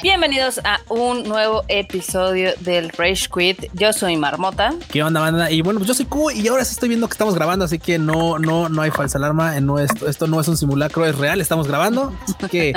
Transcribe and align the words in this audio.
Bienvenidos 0.00 0.60
a 0.62 0.80
un 0.88 1.24
nuevo 1.24 1.64
episodio 1.68 2.52
del 2.60 2.90
Rage 2.90 3.26
Quit. 3.34 3.64
Yo 3.74 3.92
soy 3.92 4.16
Marmota. 4.16 4.74
¿Qué 4.90 5.02
onda, 5.02 5.20
banda? 5.20 5.50
Y 5.50 5.60
bueno, 5.62 5.80
pues 5.80 5.88
yo 5.88 5.94
soy 5.94 6.06
Q 6.06 6.30
y 6.30 6.46
ahora 6.46 6.64
sí 6.64 6.72
estoy 6.72 6.88
viendo 6.88 7.08
que 7.08 7.14
estamos 7.14 7.34
grabando, 7.34 7.64
así 7.64 7.78
que 7.78 7.98
no, 7.98 8.38
no, 8.38 8.68
no 8.68 8.82
hay 8.82 8.90
falsa 8.90 9.18
alarma. 9.18 9.58
No, 9.60 9.78
esto, 9.78 10.08
esto 10.08 10.26
no 10.28 10.40
es 10.40 10.46
un 10.46 10.56
simulacro, 10.56 11.04
es 11.04 11.18
real, 11.18 11.40
estamos 11.40 11.66
grabando. 11.66 12.16
Así 12.22 12.34
que 12.48 12.74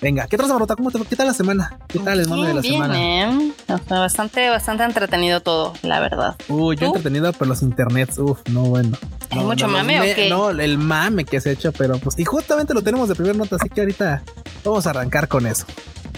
Venga, 0.00 0.28
¿qué 0.28 0.36
tal, 0.36 0.48
Marmota? 0.48 0.76
¿Cómo 0.76 0.90
te, 0.92 1.00
¿Qué 1.04 1.16
tal 1.16 1.26
la 1.26 1.34
semana? 1.34 1.76
¿Qué 1.88 1.98
tal 1.98 2.20
el 2.20 2.28
mame 2.28 2.46
de 2.48 2.54
la 2.54 2.62
semana? 2.62 2.94
¿eh? 2.96 3.52
Bastante, 3.88 4.48
bastante 4.48 4.84
entretenido 4.84 5.40
todo, 5.40 5.72
la 5.82 5.98
verdad. 5.98 6.36
Uy, 6.48 6.76
yo 6.76 6.86
entretenido, 6.86 7.32
pero 7.32 7.46
los 7.46 7.62
internets, 7.62 8.18
uf, 8.18 8.40
no 8.50 8.62
bueno. 8.62 8.96
¿Hay 9.30 9.40
mucho 9.40 9.66
mame 9.66 10.00
o 10.00 10.14
qué? 10.14 10.28
No, 10.30 10.50
el 10.50 10.78
mame 10.78 11.24
que 11.24 11.40
se 11.40 11.50
ha 11.50 11.52
hecho, 11.52 11.72
pero 11.72 11.98
pues, 11.98 12.16
y 12.18 12.24
justamente 12.24 12.74
lo 12.74 12.82
tenemos 12.82 13.08
de 13.08 13.16
primer 13.16 13.36
nota, 13.36 13.56
así 13.56 13.68
que 13.68 13.80
ahorita 13.80 14.22
vamos 14.64 14.86
a 14.86 14.90
arrancar 14.90 15.26
con 15.26 15.46
eso. 15.46 15.66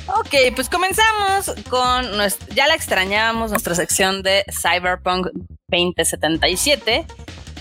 Ok, 0.09 0.55
pues 0.55 0.69
comenzamos 0.69 1.52
con 1.71 2.16
nuestra, 2.16 2.55
ya 2.55 2.66
la 2.66 2.74
extrañábamos, 2.74 3.51
nuestra 3.51 3.74
sección 3.74 4.23
de 4.23 4.45
Cyberpunk 4.51 5.29
2077. 5.69 7.07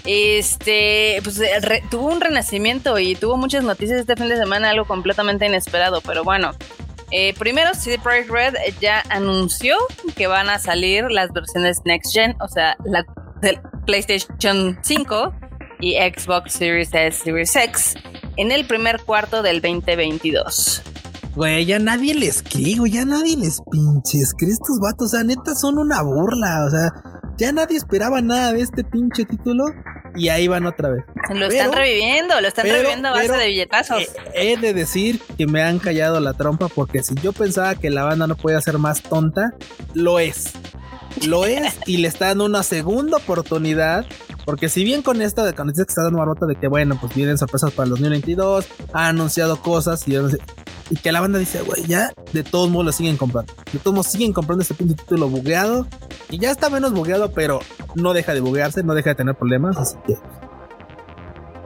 Este, 0.05 1.19
pues 1.23 1.41
tuvo 1.89 2.07
un 2.07 2.21
renacimiento 2.21 2.97
y 2.99 3.15
tuvo 3.15 3.37
muchas 3.37 3.63
noticias 3.63 3.99
este 3.99 4.15
fin 4.15 4.29
de 4.29 4.37
semana, 4.37 4.69
algo 4.69 4.85
completamente 4.85 5.45
inesperado, 5.45 6.01
pero 6.01 6.23
bueno. 6.23 6.51
Eh, 7.11 7.33
primero, 7.39 7.73
CD 7.73 7.97
Projekt 7.97 8.29
Red 8.29 8.53
ya 8.79 9.03
anunció 9.09 9.77
que 10.15 10.27
van 10.27 10.49
a 10.49 10.59
salir 10.59 11.09
las 11.09 11.31
versiones 11.33 11.79
Next 11.83 12.13
Gen, 12.13 12.35
o 12.39 12.47
sea, 12.47 12.77
la 12.85 13.03
PlayStation 13.85 14.77
5 14.83 15.33
y 15.79 15.95
Xbox 15.95 16.53
Series 16.53 16.93
S, 16.93 17.23
Series 17.23 17.55
X 17.55 17.95
en 18.37 18.51
el 18.51 18.65
primer 18.65 19.01
cuarto 19.01 19.41
del 19.41 19.61
2022. 19.61 20.83
Güey, 21.35 21.65
ya 21.65 21.79
nadie 21.79 22.15
les 22.15 22.41
cree, 22.41 22.75
güey, 22.77 22.91
ya 22.91 23.05
nadie 23.05 23.37
les 23.37 23.61
pinches 23.71 24.33
cree 24.37 24.51
estos 24.51 24.79
vatos, 24.79 25.07
o 25.07 25.09
sea, 25.09 25.23
neta 25.23 25.55
son 25.55 25.77
una 25.77 26.01
burla, 26.01 26.65
o 26.65 26.69
sea, 26.69 26.91
ya 27.37 27.51
nadie 27.51 27.77
esperaba 27.77 28.21
nada 28.21 28.51
de 28.51 28.61
este 28.61 28.83
pinche 28.83 29.25
título 29.25 29.65
y 30.15 30.29
ahí 30.29 30.47
van 30.47 30.65
otra 30.65 30.89
vez. 30.89 31.03
Lo 31.33 31.45
están 31.45 31.71
reviviendo, 31.71 32.39
lo 32.41 32.47
están 32.47 32.65
reviviendo 32.65 33.09
a 33.09 33.11
base 33.11 33.31
de 33.31 33.47
billetazos. 33.47 34.03
He, 34.33 34.57
de 34.57 34.73
decir 34.73 35.21
que 35.37 35.47
me 35.47 35.61
han 35.61 35.79
callado 35.79 36.19
la 36.19 36.33
trompa 36.33 36.67
porque 36.67 37.03
si 37.03 37.15
yo 37.15 37.31
pensaba 37.31 37.75
que 37.75 37.89
la 37.89 38.03
banda 38.03 38.27
no 38.27 38.35
podía 38.35 38.59
ser 38.61 38.77
más 38.77 39.01
tonta, 39.01 39.53
lo 39.93 40.19
es. 40.19 40.53
Lo 41.25 41.45
es 41.45 41.77
y 41.85 41.97
le 41.97 42.07
está 42.07 42.27
dando 42.27 42.45
una 42.45 42.63
segunda 42.63 43.17
oportunidad. 43.17 44.05
Porque 44.45 44.67
si 44.67 44.83
bien 44.83 45.03
con 45.03 45.21
esta 45.21 45.45
de 45.45 45.53
que 45.53 45.61
está 45.81 46.03
dando 46.03 46.17
marrota 46.17 46.47
de 46.47 46.55
que 46.55 46.67
bueno, 46.67 46.97
pues 46.99 47.13
vienen 47.13 47.37
sorpresas 47.37 47.71
para 47.71 47.85
el 47.85 47.91
2022, 47.91 48.65
ha 48.93 49.07
anunciado 49.07 49.61
cosas 49.61 50.07
y, 50.07 50.15
y 50.89 50.95
que 50.95 51.11
la 51.11 51.21
banda 51.21 51.39
dice, 51.39 51.61
güey, 51.61 51.85
ya 51.85 52.11
de 52.33 52.43
todos 52.43 52.69
modos 52.69 52.85
lo 52.87 52.91
siguen 52.91 53.17
comprando. 53.17 53.53
De 53.71 53.79
todos 53.79 53.93
modos 53.93 54.07
siguen 54.07 54.33
comprando 54.33 54.61
este 54.61 54.73
pinche 54.73 54.95
título 54.95 55.29
bugueado 55.29 55.87
y 56.29 56.39
ya 56.39 56.51
está 56.51 56.69
menos 56.69 56.93
bugueado, 56.93 57.31
pero 57.31 57.59
no 57.95 58.13
deja 58.13 58.33
de 58.33 58.41
buguearse, 58.41 58.83
no 58.83 58.93
deja 58.93 59.11
de 59.11 59.15
tener 59.15 59.35
problemas, 59.35 59.77
así 59.77 59.97
que 60.05 60.15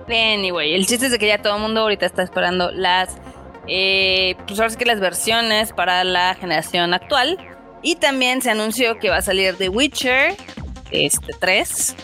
Anyway, 0.07 0.73
el 0.73 0.85
chiste 0.85 1.07
es 1.07 1.17
que 1.17 1.27
ya 1.27 1.41
todo 1.41 1.55
el 1.55 1.61
mundo 1.61 1.81
ahorita 1.81 2.05
está 2.05 2.23
esperando 2.23 2.71
las, 2.71 3.17
eh, 3.67 4.35
pues 4.47 4.59
ahora 4.59 4.69
sí 4.69 4.77
que 4.77 4.85
las 4.85 4.99
versiones 4.99 5.71
para 5.73 6.03
la 6.03 6.35
generación 6.35 6.93
actual. 6.93 7.37
Y 7.81 7.95
también 7.95 8.41
se 8.41 8.49
anunció 8.49 8.97
que 8.97 9.09
va 9.09 9.17
a 9.17 9.21
salir 9.21 9.55
The 9.55 9.69
Witcher 9.69 10.35
este 10.91 11.33
3, 11.39 11.95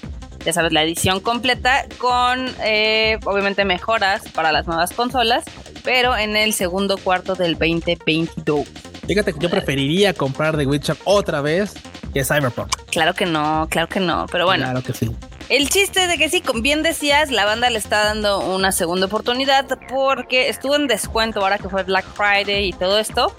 ya 0.46 0.54
sabes, 0.54 0.72
la 0.72 0.84
edición 0.84 1.20
completa 1.20 1.86
con 1.98 2.48
eh, 2.64 3.20
obviamente 3.26 3.66
mejoras 3.66 4.24
para 4.30 4.52
las 4.52 4.68
nuevas 4.68 4.92
consolas, 4.92 5.44
pero 5.84 6.16
en 6.16 6.36
el 6.36 6.54
segundo 6.54 6.98
cuarto 6.98 7.36
del 7.36 7.54
2022. 7.54 8.68
Fíjate 9.08 9.34
que 9.34 9.40
yo 9.40 9.50
preferiría 9.50 10.14
comprar 10.14 10.56
The 10.56 10.66
Witcher 10.66 10.98
otra 11.04 11.42
vez 11.42 11.74
que 12.14 12.24
Cyberpunk. 12.24 12.76
Claro 12.92 13.14
que 13.14 13.26
no, 13.26 13.68
claro 13.70 13.88
que 13.90 14.00
no, 14.00 14.26
pero 14.32 14.46
bueno. 14.46 14.66
Claro 14.66 14.84
que 14.84 14.94
sí. 14.94 15.12
El 15.50 15.68
chiste 15.68 16.06
de 16.06 16.18
que 16.20 16.30
sí, 16.30 16.42
como 16.42 16.62
bien 16.62 16.84
decías, 16.84 17.32
la 17.32 17.44
banda 17.44 17.72
le 17.72 17.80
está 17.80 18.04
dando 18.04 18.40
una 18.40 18.72
segunda 18.72 19.08
oportunidad 19.08 19.66
porque 19.90 20.48
estuvo 20.48 20.76
en 20.76 20.86
descuento 20.86 21.40
ahora 21.40 21.58
que 21.58 21.70
fue 21.70 21.82
Black 21.84 22.06
Friday 22.14 22.70
y 22.70 22.74
todo 22.74 23.00
esto. 23.00 23.36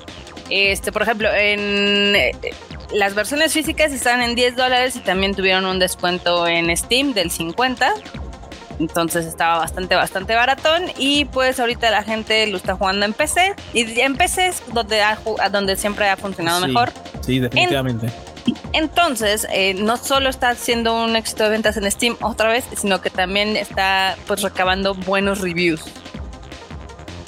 Este, 0.50 0.90
por 0.90 1.02
ejemplo, 1.02 1.28
en 1.32 2.16
las 2.92 3.14
versiones 3.14 3.52
físicas 3.52 3.92
están 3.92 4.22
en 4.22 4.34
10 4.34 4.56
dólares 4.56 4.96
y 4.96 5.00
también 5.00 5.34
tuvieron 5.34 5.66
un 5.66 5.78
descuento 5.78 6.46
en 6.46 6.74
Steam 6.76 7.14
del 7.14 7.30
50. 7.30 7.94
Entonces 8.78 9.26
estaba 9.26 9.58
bastante, 9.58 9.94
bastante 9.94 10.34
baratón. 10.34 10.84
Y 10.96 11.26
pues 11.26 11.60
ahorita 11.60 11.90
la 11.90 12.02
gente 12.02 12.46
lo 12.46 12.56
está 12.56 12.76
jugando 12.76 13.04
en 13.04 13.12
PC. 13.12 13.54
Y 13.74 14.00
en 14.00 14.16
PC 14.16 14.48
es 14.48 14.62
donde, 14.72 15.02
donde 15.52 15.76
siempre 15.76 16.08
ha 16.08 16.16
funcionado 16.16 16.66
mejor. 16.66 16.90
Sí, 17.20 17.38
definitivamente. 17.38 18.08
Entonces, 18.72 19.46
eh, 19.52 19.74
no 19.74 19.96
solo 19.96 20.30
está 20.30 20.50
haciendo 20.50 21.04
un 21.04 21.14
éxito 21.14 21.44
de 21.44 21.50
ventas 21.50 21.76
en 21.76 21.90
Steam 21.90 22.16
otra 22.22 22.48
vez, 22.48 22.64
sino 22.76 23.00
que 23.00 23.10
también 23.10 23.56
está 23.56 24.16
pues 24.26 24.42
recabando 24.42 24.94
buenos 24.94 25.40
reviews. 25.40 25.82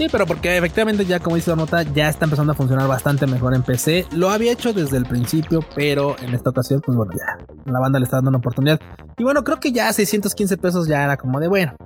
Sí, 0.02 0.08
pero 0.10 0.26
porque 0.26 0.56
efectivamente 0.56 1.06
ya 1.06 1.20
como 1.20 1.36
dice 1.36 1.50
la 1.50 1.56
nota, 1.56 1.84
ya 1.84 2.08
está 2.08 2.24
empezando 2.24 2.50
a 2.50 2.56
funcionar 2.56 2.88
bastante 2.88 3.24
mejor 3.28 3.54
en 3.54 3.62
PC. 3.62 4.06
Lo 4.10 4.30
había 4.30 4.50
hecho 4.50 4.72
desde 4.72 4.96
el 4.96 5.06
principio, 5.06 5.64
pero 5.76 6.16
en 6.20 6.34
esta 6.34 6.50
ocasión, 6.50 6.80
pues 6.84 6.96
bueno, 6.96 7.12
ya 7.12 7.38
la 7.70 7.78
banda 7.78 8.00
le 8.00 8.06
está 8.06 8.16
dando 8.16 8.30
una 8.30 8.38
oportunidad. 8.38 8.80
Y 9.16 9.22
bueno, 9.22 9.44
creo 9.44 9.60
que 9.60 9.70
ya 9.70 9.92
615 9.92 10.56
pesos 10.56 10.88
ya 10.88 11.04
era 11.04 11.16
como 11.16 11.38
de 11.38 11.46
bueno. 11.46 11.76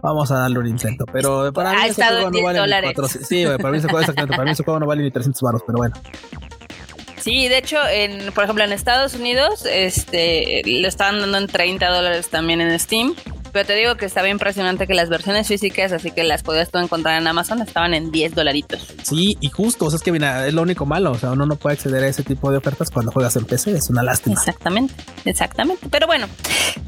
Vamos 0.00 0.30
a 0.30 0.38
darle 0.38 0.60
un 0.60 0.68
intento, 0.68 1.04
pero 1.12 1.52
para 1.52 1.72
mí 1.72 1.78
ese 1.88 2.04
juego 2.04 2.30
no 2.30 2.42
vale 2.44 2.82
ni 2.86 3.08
Sí, 3.08 3.44
para 3.44 3.72
mí 3.72 3.78
ese 3.78 3.88
juego, 3.88 4.06
para 4.14 4.44
mí 4.44 4.50
ese 4.52 4.62
juego 4.62 4.78
no 4.78 4.86
vale 4.86 5.02
ni 5.02 5.10
300 5.10 5.42
baros, 5.42 5.62
pero 5.66 5.78
bueno. 5.78 5.96
Sí, 7.16 7.48
de 7.48 7.58
hecho, 7.58 7.78
en, 7.90 8.32
por 8.32 8.44
ejemplo, 8.44 8.62
en 8.62 8.70
Estados 8.70 9.14
Unidos, 9.14 9.66
este, 9.68 10.62
lo 10.64 10.86
estaban 10.86 11.18
dando 11.18 11.38
en 11.38 11.48
30 11.48 11.88
dólares 11.88 12.28
también 12.28 12.60
en 12.60 12.78
Steam. 12.78 13.16
Pero 13.52 13.66
te 13.66 13.74
digo 13.74 13.96
que 13.96 14.06
estaba 14.06 14.28
impresionante 14.28 14.86
que 14.86 14.94
las 14.94 15.08
versiones 15.08 15.46
físicas, 15.46 15.92
así 15.92 16.10
que 16.10 16.24
las 16.24 16.42
podías 16.42 16.70
tú 16.70 16.78
encontrar 16.78 17.20
en 17.20 17.26
Amazon, 17.26 17.60
estaban 17.60 17.92
en 17.94 18.10
10 18.10 18.34
dolaritos. 18.34 18.88
Sí, 19.02 19.36
y 19.40 19.50
justo, 19.50 19.86
o 19.86 19.90
sea, 19.90 19.98
es 19.98 20.02
que 20.02 20.10
mira, 20.10 20.46
es 20.46 20.54
lo 20.54 20.62
único 20.62 20.86
malo, 20.86 21.12
o 21.12 21.18
sea, 21.18 21.32
uno 21.32 21.44
no 21.44 21.56
puede 21.56 21.74
acceder 21.74 22.02
a 22.02 22.08
ese 22.08 22.22
tipo 22.22 22.50
de 22.50 22.56
ofertas 22.56 22.90
cuando 22.90 23.12
juegas 23.12 23.36
en 23.36 23.44
PC, 23.44 23.72
es 23.72 23.90
una 23.90 24.02
lástima. 24.02 24.34
Exactamente, 24.34 24.94
exactamente. 25.24 25.86
Pero 25.90 26.06
bueno, 26.06 26.26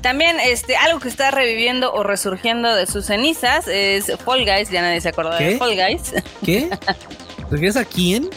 también 0.00 0.38
este, 0.40 0.76
algo 0.76 1.00
que 1.00 1.08
está 1.08 1.30
reviviendo 1.30 1.92
o 1.92 2.02
resurgiendo 2.02 2.74
de 2.74 2.86
sus 2.86 3.06
cenizas 3.06 3.68
es 3.68 4.12
Fall 4.24 4.44
Guys, 4.44 4.70
ya 4.70 4.80
nadie 4.80 5.00
se 5.00 5.10
acordó 5.10 5.34
de 5.36 5.58
Fall 5.58 5.74
Guys. 5.74 6.14
¿Qué? 6.44 6.70
¿Regresa 7.50 7.80
a 7.80 7.84
quién? 7.84 8.30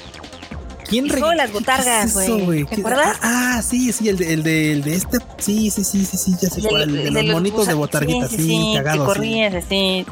¿Quién 0.88 1.06
el 1.12 1.38
las 1.38 1.52
botargas, 1.52 2.14
güey. 2.14 2.66
¿Te 2.66 2.76
acuerdas? 2.76 3.18
Ah, 3.22 3.62
sí, 3.62 3.92
sí, 3.92 4.10
el 4.10 4.18
de, 4.18 4.34
el 4.34 4.44
de, 4.44 4.72
el 4.74 4.84
de 4.84 4.96
este. 4.96 5.18
Sí, 5.38 5.70
sí, 5.70 5.84
sí, 5.84 6.06
sí, 6.06 6.18
sí, 6.18 6.36
ya 6.42 6.50
sé 6.50 6.62
cuál. 6.68 6.96
El 6.96 7.14
de, 7.14 7.24
los, 7.24 7.34
monitos 7.34 7.68
de 7.68 7.74
botarguitas, 7.74 8.30
sí, 8.30 8.38
sí, 8.38 8.74
cagados. 8.76 9.06
corrías 9.06 9.54
así. 9.54 10.06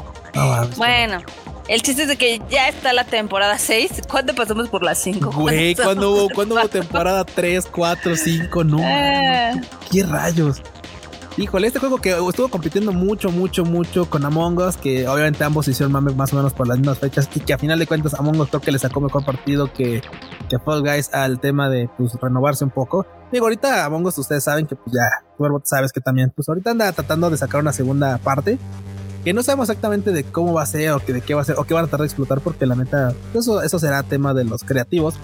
bueno. 0.76 1.22
El 1.68 1.82
chiste 1.82 2.02
es 2.02 2.08
de 2.08 2.16
que 2.16 2.40
ya 2.48 2.68
está 2.68 2.92
la 2.92 3.02
temporada 3.02 3.58
6. 3.58 4.02
¿Cuándo 4.08 4.36
pasamos 4.36 4.68
por 4.68 4.84
las 4.84 4.98
5? 5.02 5.32
Güey, 5.32 5.74
¿cuándo 5.74 6.12
hubo, 6.12 6.28
¿cuándo 6.30 6.54
hubo 6.54 6.68
temporada 6.68 7.24
3, 7.24 7.66
4, 7.66 8.14
5? 8.14 8.64
No. 8.64 8.78
Ah. 8.84 9.52
¿Qué 9.90 10.04
rayos? 10.04 10.62
Híjole, 11.38 11.66
este 11.66 11.80
juego 11.80 11.98
que 11.98 12.16
estuvo 12.16 12.48
compitiendo 12.48 12.92
mucho, 12.92 13.28
mucho, 13.28 13.62
mucho 13.66 14.08
con 14.08 14.24
Among 14.24 14.56
Us, 14.56 14.78
que 14.78 15.06
obviamente 15.06 15.44
ambos 15.44 15.68
hicieron 15.68 15.92
más 15.92 16.32
o 16.32 16.36
menos 16.36 16.54
por 16.54 16.66
las 16.66 16.78
mismas 16.78 16.98
fechas, 16.98 17.28
y 17.34 17.40
que 17.40 17.52
a 17.52 17.58
final 17.58 17.78
de 17.78 17.86
cuentas 17.86 18.14
Among 18.14 18.40
Us 18.40 18.48
creo 18.48 18.62
que 18.62 18.72
le 18.72 18.78
sacó 18.78 19.02
mejor 19.02 19.22
partido 19.22 19.70
que, 19.70 20.00
que 20.48 20.58
Fall 20.58 20.80
Guys 20.80 21.12
al 21.12 21.38
tema 21.38 21.68
de 21.68 21.90
pues, 21.98 22.14
renovarse 22.22 22.64
un 22.64 22.70
poco. 22.70 23.04
Digo, 23.30 23.44
ahorita 23.44 23.84
Among 23.84 24.06
Us 24.06 24.16
ustedes 24.16 24.44
saben 24.44 24.66
que 24.66 24.76
pues 24.76 24.96
ya, 24.96 25.26
tú 25.36 25.44
sabes 25.64 25.92
que 25.92 26.00
también, 26.00 26.32
pues 26.34 26.48
ahorita 26.48 26.70
anda 26.70 26.90
tratando 26.92 27.28
de 27.28 27.36
sacar 27.36 27.60
una 27.60 27.74
segunda 27.74 28.16
parte, 28.16 28.58
que 29.22 29.34
no 29.34 29.42
sabemos 29.42 29.68
exactamente 29.68 30.12
de 30.12 30.24
cómo 30.24 30.54
va 30.54 30.62
a 30.62 30.66
ser 30.66 30.92
o 30.92 31.00
que 31.00 31.12
de 31.12 31.20
qué 31.20 31.34
va 31.34 31.42
a 31.42 31.44
ser 31.44 31.56
o 31.58 31.64
qué 31.64 31.74
van 31.74 31.84
a 31.84 31.88
tratar 31.88 32.00
de 32.00 32.06
explotar, 32.06 32.40
porque 32.40 32.64
la 32.64 32.76
neta, 32.76 33.12
eso, 33.34 33.60
eso 33.60 33.78
será 33.78 34.02
tema 34.04 34.32
de 34.32 34.44
los 34.44 34.64
creativos. 34.64 35.16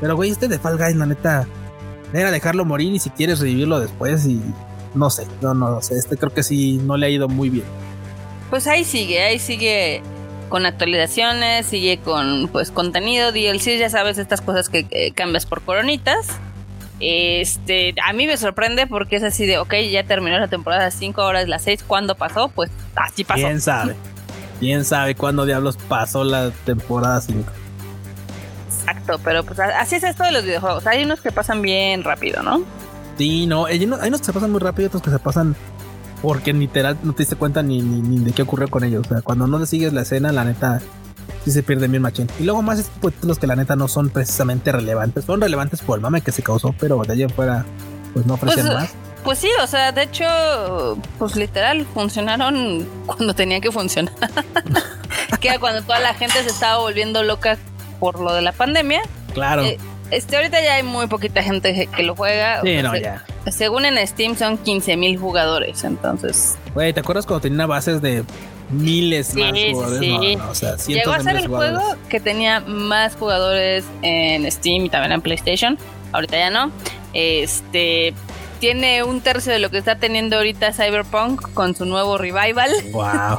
Pero 0.00 0.16
güey, 0.16 0.30
este 0.30 0.48
de 0.48 0.58
Fall 0.58 0.78
Guys, 0.78 0.96
la 0.96 1.04
neta, 1.04 1.46
era 2.14 2.30
dejarlo 2.30 2.64
morir 2.64 2.94
y 2.94 2.98
si 3.00 3.10
quieres 3.10 3.40
revivirlo 3.40 3.80
después 3.80 4.24
y 4.24 4.40
no 4.94 5.10
sé, 5.10 5.26
no, 5.40 5.54
no 5.54 5.80
sé. 5.82 5.94
Este 5.94 6.16
creo 6.16 6.32
que 6.32 6.42
sí 6.42 6.80
no 6.82 6.96
le 6.96 7.06
ha 7.06 7.10
ido 7.10 7.28
muy 7.28 7.50
bien. 7.50 7.66
Pues 8.50 8.66
ahí 8.66 8.84
sigue, 8.84 9.22
ahí 9.22 9.38
sigue 9.38 10.02
con 10.48 10.64
actualizaciones, 10.66 11.66
sigue 11.66 11.98
con 11.98 12.48
pues 12.48 12.70
contenido, 12.70 13.32
DLC, 13.32 13.78
ya 13.78 13.90
sabes, 13.90 14.18
estas 14.18 14.40
cosas 14.40 14.68
que 14.68 15.12
cambias 15.14 15.46
por 15.46 15.62
coronitas. 15.62 16.28
Este, 17.00 17.94
a 18.04 18.12
mí 18.12 18.26
me 18.26 18.36
sorprende 18.36 18.86
porque 18.86 19.16
es 19.16 19.22
así 19.22 19.46
de, 19.46 19.58
ok, 19.58 19.74
ya 19.90 20.02
terminó 20.04 20.38
la 20.38 20.48
temporada 20.48 20.90
5, 20.90 21.22
horas 21.22 21.48
la 21.48 21.58
6, 21.58 21.84
¿cuándo 21.86 22.16
pasó? 22.16 22.48
Pues 22.48 22.70
así 22.96 23.24
pasó. 23.24 23.46
¿Quién 23.46 23.60
sabe? 23.60 23.94
¿Quién 24.58 24.84
sabe 24.84 25.14
cuándo 25.14 25.46
diablos 25.46 25.76
pasó 25.88 26.24
la 26.24 26.50
temporada 26.64 27.20
5? 27.20 27.52
Exacto, 28.66 29.20
pero 29.22 29.44
pues 29.44 29.60
así 29.60 29.96
es 29.96 30.02
esto 30.02 30.24
de 30.24 30.32
los 30.32 30.44
videojuegos. 30.44 30.86
Hay 30.86 31.04
unos 31.04 31.20
que 31.20 31.30
pasan 31.30 31.62
bien 31.62 32.02
rápido, 32.02 32.42
¿no? 32.42 32.62
Sí, 33.18 33.46
no, 33.46 33.66
hay 33.66 33.84
unos 33.84 34.00
que 34.00 34.24
se 34.26 34.32
pasan 34.32 34.52
muy 34.52 34.60
rápido, 34.60 34.86
otros 34.86 35.02
que 35.02 35.10
se 35.10 35.18
pasan 35.18 35.56
porque 36.22 36.52
literal 36.52 36.98
no 37.02 37.12
te 37.12 37.22
diste 37.22 37.36
cuenta 37.36 37.62
ni, 37.62 37.80
ni, 37.80 38.18
de 38.24 38.32
qué 38.32 38.42
ocurrió 38.42 38.68
con 38.68 38.84
ellos. 38.84 39.06
O 39.06 39.08
sea, 39.08 39.22
cuando 39.22 39.46
no 39.46 39.58
le 39.58 39.66
sigues 39.66 39.92
la 39.92 40.02
escena, 40.02 40.32
la 40.32 40.44
neta, 40.44 40.80
sí 41.44 41.52
se 41.52 41.62
pierde 41.62 41.88
bien 41.88 42.02
machín. 42.02 42.28
Y 42.38 42.44
luego 42.44 42.62
más 42.62 42.82
tipo 42.82 43.08
de 43.08 43.14
títulos 43.14 43.38
que 43.38 43.46
la 43.46 43.56
neta 43.56 43.76
no 43.76 43.88
son 43.88 44.10
precisamente 44.10 44.72
relevantes. 44.72 45.24
Son 45.24 45.40
relevantes 45.40 45.80
por 45.80 45.98
el 45.98 46.02
mame 46.02 46.20
que 46.20 46.32
se 46.32 46.42
causó, 46.42 46.74
pero 46.78 47.02
de 47.02 47.12
allí 47.12 47.22
afuera, 47.24 47.64
pues 48.14 48.26
no 48.26 48.34
ofrecen 48.34 48.66
Pues, 48.66 48.74
más. 48.74 48.94
Pues 49.24 49.38
sí, 49.38 49.50
o 49.62 49.66
sea, 49.66 49.92
de 49.92 50.02
hecho, 50.02 50.98
pues 51.18 51.36
literal, 51.36 51.86
funcionaron 51.92 52.86
cuando 53.06 53.34
tenía 53.34 53.60
que 53.60 53.70
funcionar. 53.70 54.14
que 55.40 55.48
era 55.48 55.58
cuando 55.60 55.82
toda 55.82 56.00
la 56.00 56.14
gente 56.14 56.42
se 56.42 56.48
estaba 56.48 56.78
volviendo 56.78 57.22
loca 57.22 57.58
por 58.00 58.20
lo 58.20 58.32
de 58.32 58.42
la 58.42 58.52
pandemia. 58.52 59.02
Claro. 59.34 59.62
Eh, 59.62 59.78
Este, 60.10 60.36
ahorita 60.36 60.62
ya 60.62 60.74
hay 60.74 60.82
muy 60.82 61.06
poquita 61.06 61.42
gente 61.42 61.88
que- 61.94 62.02
lo 62.02 62.14
juega. 62.16 62.62
sí, 62.62 62.76
no, 62.82 62.92
se- 62.92 63.00
ya. 63.02 63.24
Según 63.50 63.84
en 63.84 64.06
Steam 64.06 64.36
son 64.36 64.58
15 64.58 64.96
mil 64.96 65.16
jugadores, 65.18 65.82
entonces 65.84 66.56
Güey, 66.74 66.92
¿te 66.92 67.00
acuerdas 67.00 67.24
cuando 67.26 67.42
tenía 67.42 67.66
bases 67.66 68.00
de 68.02 68.24
miles 68.70 69.28
Sí, 69.28 69.40
más 69.40 69.52
jugadores? 69.72 70.00
sí. 70.00 70.36
No, 70.36 70.44
no, 70.44 70.50
o 70.50 70.54
sea, 70.54 70.76
cientos 70.78 70.86
llegó 71.06 71.12
a 71.12 71.20
ser 71.20 71.36
el 71.36 71.46
jugadores. 71.46 71.78
juego 71.78 72.00
que 72.08 72.20
tenía 72.20 72.60
más 72.60 73.16
jugadores 73.16 73.84
en 74.02 74.50
Steam 74.50 74.86
y 74.86 74.88
también 74.90 75.12
en 75.12 75.20
PlayStation. 75.22 75.78
Ahorita 76.12 76.36
ya 76.38 76.50
no. 76.50 76.70
Este 77.14 78.14
tiene 78.60 79.02
un 79.04 79.20
tercio 79.20 79.52
de 79.52 79.58
lo 79.60 79.70
que 79.70 79.78
está 79.78 79.96
teniendo 79.96 80.36
ahorita 80.36 80.72
Cyberpunk 80.72 81.52
con 81.54 81.74
su 81.76 81.84
nuevo 81.84 82.18
revival. 82.18 82.70
Wow. 82.92 83.38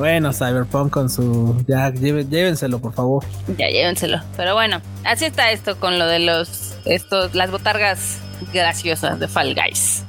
Bueno, 0.00 0.32
Cyberpunk 0.32 0.90
con 0.90 1.10
su. 1.10 1.62
Ya, 1.68 1.90
lleve- 1.90 2.24
llévenselo, 2.26 2.78
por 2.78 2.94
favor. 2.94 3.22
Ya 3.58 3.68
llévenselo. 3.68 4.18
Pero 4.34 4.54
bueno, 4.54 4.80
así 5.04 5.26
está 5.26 5.50
esto 5.50 5.78
con 5.78 5.98
lo 5.98 6.06
de 6.06 6.20
los 6.20 6.74
estos 6.86 7.34
las 7.34 7.50
botargas 7.50 8.16
graciosas 8.54 9.20
de 9.20 9.28
Fall 9.28 9.54
Guys. 9.54 10.02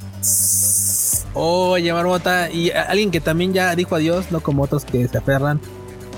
Oye, 1.34 1.92
Marmota, 1.92 2.50
y 2.50 2.70
alguien 2.70 3.10
que 3.10 3.20
también 3.20 3.52
ya 3.52 3.74
dijo 3.76 3.94
adiós, 3.94 4.26
no 4.30 4.40
como 4.40 4.62
otros 4.62 4.86
que 4.86 5.06
se 5.08 5.18
aferran. 5.18 5.60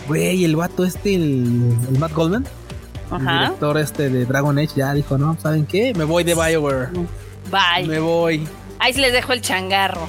Güey, 0.07 0.45
el 0.45 0.55
vato 0.55 0.85
este, 0.85 1.17
el, 1.17 1.77
el 1.89 1.99
Matt 1.99 2.13
Goldman, 2.13 2.47
el 3.11 3.19
director 3.27 3.77
este 3.79 4.09
de 4.09 4.25
Dragon 4.25 4.57
Age, 4.57 4.71
ya 4.77 4.95
dijo, 4.95 5.19
no, 5.19 5.37
¿saben 5.43 5.67
qué? 5.67 5.93
Me 5.95 6.05
voy 6.05 6.23
de 6.23 6.35
Bioware. 6.37 6.91
Bye. 7.51 7.89
Me 7.89 7.99
voy. 7.99 8.47
Ahí 8.79 8.93
se 8.93 9.01
les 9.01 9.13
dejo 9.13 9.33
el 9.33 9.41
changarro. 9.41 10.07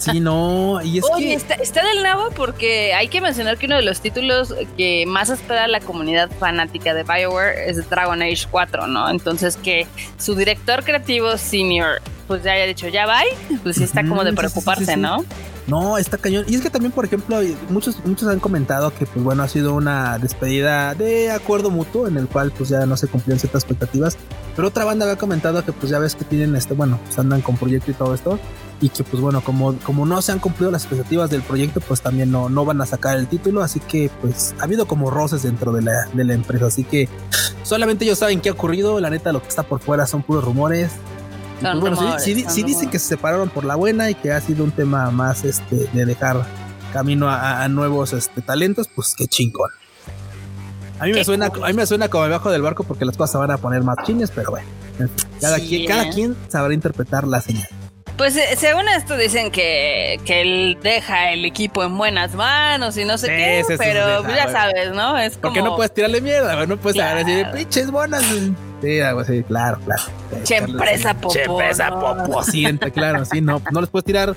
Sí, 0.00 0.20
no, 0.20 0.80
y 0.82 0.98
es 0.98 1.04
Oye, 1.12 1.26
que. 1.26 1.34
está, 1.34 1.54
está 1.54 1.86
del 1.86 2.02
nabo 2.02 2.30
porque 2.30 2.94
hay 2.94 3.08
que 3.08 3.20
mencionar 3.20 3.58
que 3.58 3.66
uno 3.66 3.76
de 3.76 3.82
los 3.82 4.00
títulos 4.00 4.54
que 4.76 5.04
más 5.06 5.30
espera 5.30 5.68
la 5.68 5.80
comunidad 5.80 6.30
fanática 6.38 6.94
de 6.94 7.02
BioWare 7.02 7.68
es 7.68 7.88
Dragon 7.88 8.22
Age 8.22 8.46
4, 8.50 8.86
¿no? 8.86 9.10
Entonces 9.10 9.56
que 9.56 9.86
su 10.18 10.34
director 10.34 10.84
creativo 10.84 11.36
senior 11.36 12.00
pues 12.26 12.44
ya 12.44 12.52
haya 12.52 12.66
dicho 12.66 12.86
ya 12.88 13.06
bye, 13.06 13.58
pues 13.62 13.76
sí 13.76 13.84
está 13.84 14.04
como 14.04 14.22
de 14.24 14.30
sí, 14.30 14.36
preocuparse, 14.36 14.84
sí, 14.84 14.92
sí. 14.94 15.00
¿no? 15.00 15.24
No, 15.66 15.98
está 15.98 16.18
cañón. 16.18 16.44
Y 16.48 16.54
es 16.54 16.62
que 16.62 16.70
también, 16.70 16.92
por 16.92 17.04
ejemplo, 17.04 17.38
muchos, 17.68 18.04
muchos 18.04 18.28
han 18.28 18.40
comentado 18.40 18.92
que, 18.92 19.06
pues 19.06 19.24
bueno, 19.24 19.42
ha 19.42 19.48
sido 19.48 19.74
una 19.74 20.18
despedida 20.18 20.94
de 20.94 21.30
acuerdo 21.30 21.70
mutuo 21.70 22.08
en 22.08 22.16
el 22.16 22.26
cual, 22.28 22.52
pues 22.56 22.70
ya 22.70 22.86
no 22.86 22.96
se 22.96 23.08
cumplieron 23.08 23.38
ciertas 23.38 23.62
expectativas. 23.62 24.16
Pero 24.56 24.68
otra 24.68 24.84
banda 24.84 25.04
había 25.04 25.16
comentado 25.16 25.64
que, 25.64 25.72
pues 25.72 25.90
ya 25.90 25.98
ves 25.98 26.14
que 26.14 26.24
tienen 26.24 26.56
este, 26.56 26.74
bueno, 26.74 26.98
pues 27.04 27.18
andan 27.18 27.40
con 27.40 27.56
proyecto 27.56 27.90
y 27.90 27.94
todo 27.94 28.14
esto. 28.14 28.38
Y 28.80 28.88
que, 28.88 29.04
pues 29.04 29.22
bueno, 29.22 29.42
como, 29.42 29.76
como 29.78 30.06
no 30.06 30.22
se 30.22 30.32
han 30.32 30.38
cumplido 30.38 30.70
las 30.70 30.82
expectativas 30.84 31.30
del 31.30 31.42
proyecto, 31.42 31.80
pues 31.80 32.00
también 32.00 32.30
no, 32.30 32.48
no 32.48 32.64
van 32.64 32.80
a 32.80 32.86
sacar 32.86 33.18
el 33.18 33.28
título. 33.28 33.62
Así 33.62 33.78
que, 33.78 34.10
pues 34.20 34.54
ha 34.58 34.64
habido 34.64 34.86
como 34.86 35.10
roces 35.10 35.42
dentro 35.42 35.72
de 35.72 35.82
la, 35.82 36.06
de 36.12 36.24
la 36.24 36.34
empresa. 36.34 36.66
Así 36.66 36.84
que 36.84 37.08
solamente 37.62 38.04
ellos 38.04 38.18
saben 38.18 38.40
qué 38.40 38.48
ha 38.48 38.52
ocurrido. 38.52 38.98
La 38.98 39.10
neta, 39.10 39.32
lo 39.32 39.42
que 39.42 39.48
está 39.48 39.62
por 39.62 39.80
fuera 39.80 40.06
son 40.06 40.22
puros 40.22 40.44
rumores. 40.44 40.90
Son 41.60 41.80
pues, 41.80 41.94
bueno, 41.96 42.18
sí, 42.18 42.42
son 42.42 42.50
sí 42.52 42.62
dicen 42.62 42.90
que 42.90 42.98
se 42.98 43.08
separaron 43.08 43.48
por 43.50 43.64
la 43.64 43.74
buena 43.76 44.08
y 44.10 44.14
que 44.14 44.32
ha 44.32 44.40
sido 44.40 44.64
un 44.64 44.70
tema 44.72 45.10
más 45.10 45.44
este 45.44 45.76
de 45.92 46.04
dejar 46.06 46.44
camino 46.92 47.28
a, 47.28 47.62
a 47.62 47.68
nuevos 47.68 48.12
este, 48.12 48.40
talentos, 48.42 48.88
pues 48.94 49.14
qué 49.16 49.26
chingón. 49.26 49.70
A 50.98 51.04
mí 51.04 51.12
me 51.12 51.24
suena, 51.24 51.48
cool. 51.50 51.64
a 51.64 51.68
mí 51.68 51.72
me 51.74 51.86
suena 51.86 52.08
como 52.08 52.24
debajo 52.24 52.50
del 52.50 52.60
barco 52.62 52.84
porque 52.84 53.04
las 53.06 53.16
cosas 53.16 53.32
se 53.32 53.38
van 53.38 53.50
a 53.50 53.56
poner 53.58 53.82
más 53.82 53.96
chines, 54.04 54.30
pero 54.34 54.50
bueno, 54.50 54.66
cada, 55.40 55.56
Sí, 55.58 55.68
quien, 55.68 55.86
cada 55.86 56.04
¿eh? 56.04 56.10
quien 56.12 56.36
sabrá 56.48 56.74
interpretar 56.74 57.26
la 57.26 57.40
señal. 57.40 57.66
Pues 58.18 58.36
eh, 58.36 58.54
según 58.58 58.86
esto 58.88 59.16
dicen 59.16 59.50
que, 59.50 60.20
que 60.26 60.42
él 60.42 60.78
deja 60.82 61.32
el 61.32 61.46
equipo 61.46 61.82
en 61.84 61.96
buenas 61.96 62.34
manos 62.34 62.98
y 62.98 63.06
no 63.06 63.16
sé 63.16 63.28
Sí, 63.28 63.32
qué, 63.32 63.64
sí, 63.66 63.74
pero 63.78 64.20
sí, 64.20 64.26
sí, 64.28 64.32
ya 64.36 64.52
sabes, 64.52 64.92
¿no? 64.92 65.16
Es 65.16 65.38
como 65.38 65.54
Porque 65.54 65.62
no 65.62 65.74
puedes 65.76 65.94
tirarle 65.94 66.20
mierda, 66.20 66.66
no 66.66 66.76
puedes 66.76 66.96
Claro. 66.96 67.24
decir 67.24 67.46
pinches 67.54 67.90
bonas. 67.90 68.22
Güey". 68.80 68.92
Sí, 68.94 69.00
algo 69.00 69.20
así, 69.20 69.42
claro, 69.44 69.78
claro. 69.84 70.02
Che 70.44 70.56
empresa 70.56 71.14
Che 71.14 71.44
popó, 71.44 71.60
empresa 71.60 71.90
¿no? 71.90 72.00
poposiente, 72.00 72.90
claro, 72.90 73.24
sí, 73.24 73.40
no, 73.40 73.60
no 73.72 73.80
les 73.80 73.90
puedes 73.90 74.04
tirar. 74.04 74.34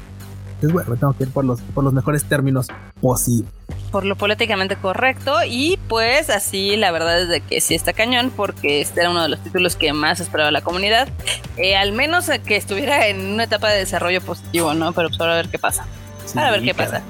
Es 0.61 0.71
bueno, 0.71 0.91
me 0.91 0.97
tengo 0.97 1.11
que 1.13 1.23
ir 1.25 1.29
por 1.29 1.43
los, 1.43 1.59
por 1.61 1.83
los 1.83 1.91
mejores 1.91 2.23
términos 2.23 2.67
posibles. 3.01 3.51
por 3.91 4.05
lo 4.05 4.15
políticamente 4.15 4.77
correcto 4.77 5.35
y 5.45 5.77
pues 5.89 6.29
así 6.29 6.77
la 6.77 6.89
verdad 6.91 7.21
es 7.21 7.27
de 7.27 7.41
que 7.41 7.59
sí 7.59 7.75
está 7.75 7.91
cañón 7.91 8.31
porque 8.33 8.79
este 8.79 9.01
era 9.01 9.09
uno 9.11 9.21
de 9.23 9.27
los 9.29 9.39
títulos 9.43 9.75
que 9.75 9.91
más 9.91 10.21
esperaba 10.21 10.51
la 10.51 10.61
comunidad 10.61 11.09
Eh, 11.57 11.75
al 11.75 11.91
menos 11.91 12.29
que 12.45 12.55
estuviera 12.55 13.07
en 13.07 13.33
una 13.33 13.43
etapa 13.43 13.69
de 13.71 13.79
desarrollo 13.79 14.21
positivo 14.21 14.73
no 14.73 14.93
pero 14.93 15.09
pues 15.09 15.19
ahora 15.19 15.33
a 15.33 15.35
ver 15.35 15.49
qué 15.49 15.59
pasa 15.59 15.85
Sí, 16.25 16.37
ahora 16.37 16.47
a 16.47 16.51
ver 16.53 16.61
qué 16.63 16.73
caray. 16.73 16.91
pasa 16.91 17.03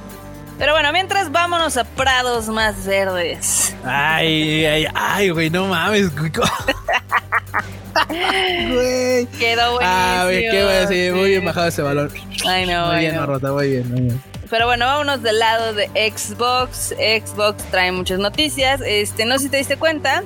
pero 0.64 0.72
bueno 0.72 0.94
mientras 0.94 1.30
vámonos 1.30 1.76
a 1.76 1.84
prados 1.84 2.48
más 2.48 2.86
verdes 2.86 3.76
Ay, 3.84 4.64
ay, 4.64 4.88
ay, 4.96 5.30
güey, 5.30 5.50
no 5.50 5.68
mames, 5.68 6.16
güey. 6.16 6.32
Quedó 9.38 9.74
buenísimo 9.74 9.80
Ah, 9.82 10.22
güey, 10.24 10.50
qué 10.50 10.64
bueno, 10.64 10.88
sí, 10.88 11.10
muy 11.12 11.32
bien 11.32 11.44
bajado 11.44 11.68
ese 11.68 11.82
balón. 11.82 12.14
Ay, 12.48 12.66
no, 12.66 12.88
muy 12.88 13.00
bien, 13.00 13.16
no. 13.16 13.20
Marrota, 13.20 13.52
muy 13.52 13.72
bien, 13.72 13.92
muy 13.92 14.02
bien. 14.04 14.24
Pero 14.50 14.66
bueno, 14.66 14.86
vámonos 14.86 15.22
del 15.22 15.38
lado 15.38 15.74
de 15.74 15.88
Xbox. 15.88 16.96
Xbox 16.98 17.62
trae 17.66 17.92
muchas 17.92 18.20
noticias. 18.20 18.80
Este, 18.86 19.26
no 19.26 19.38
sé 19.38 19.44
si 19.44 19.50
te 19.50 19.58
diste 19.58 19.76
cuenta, 19.76 20.24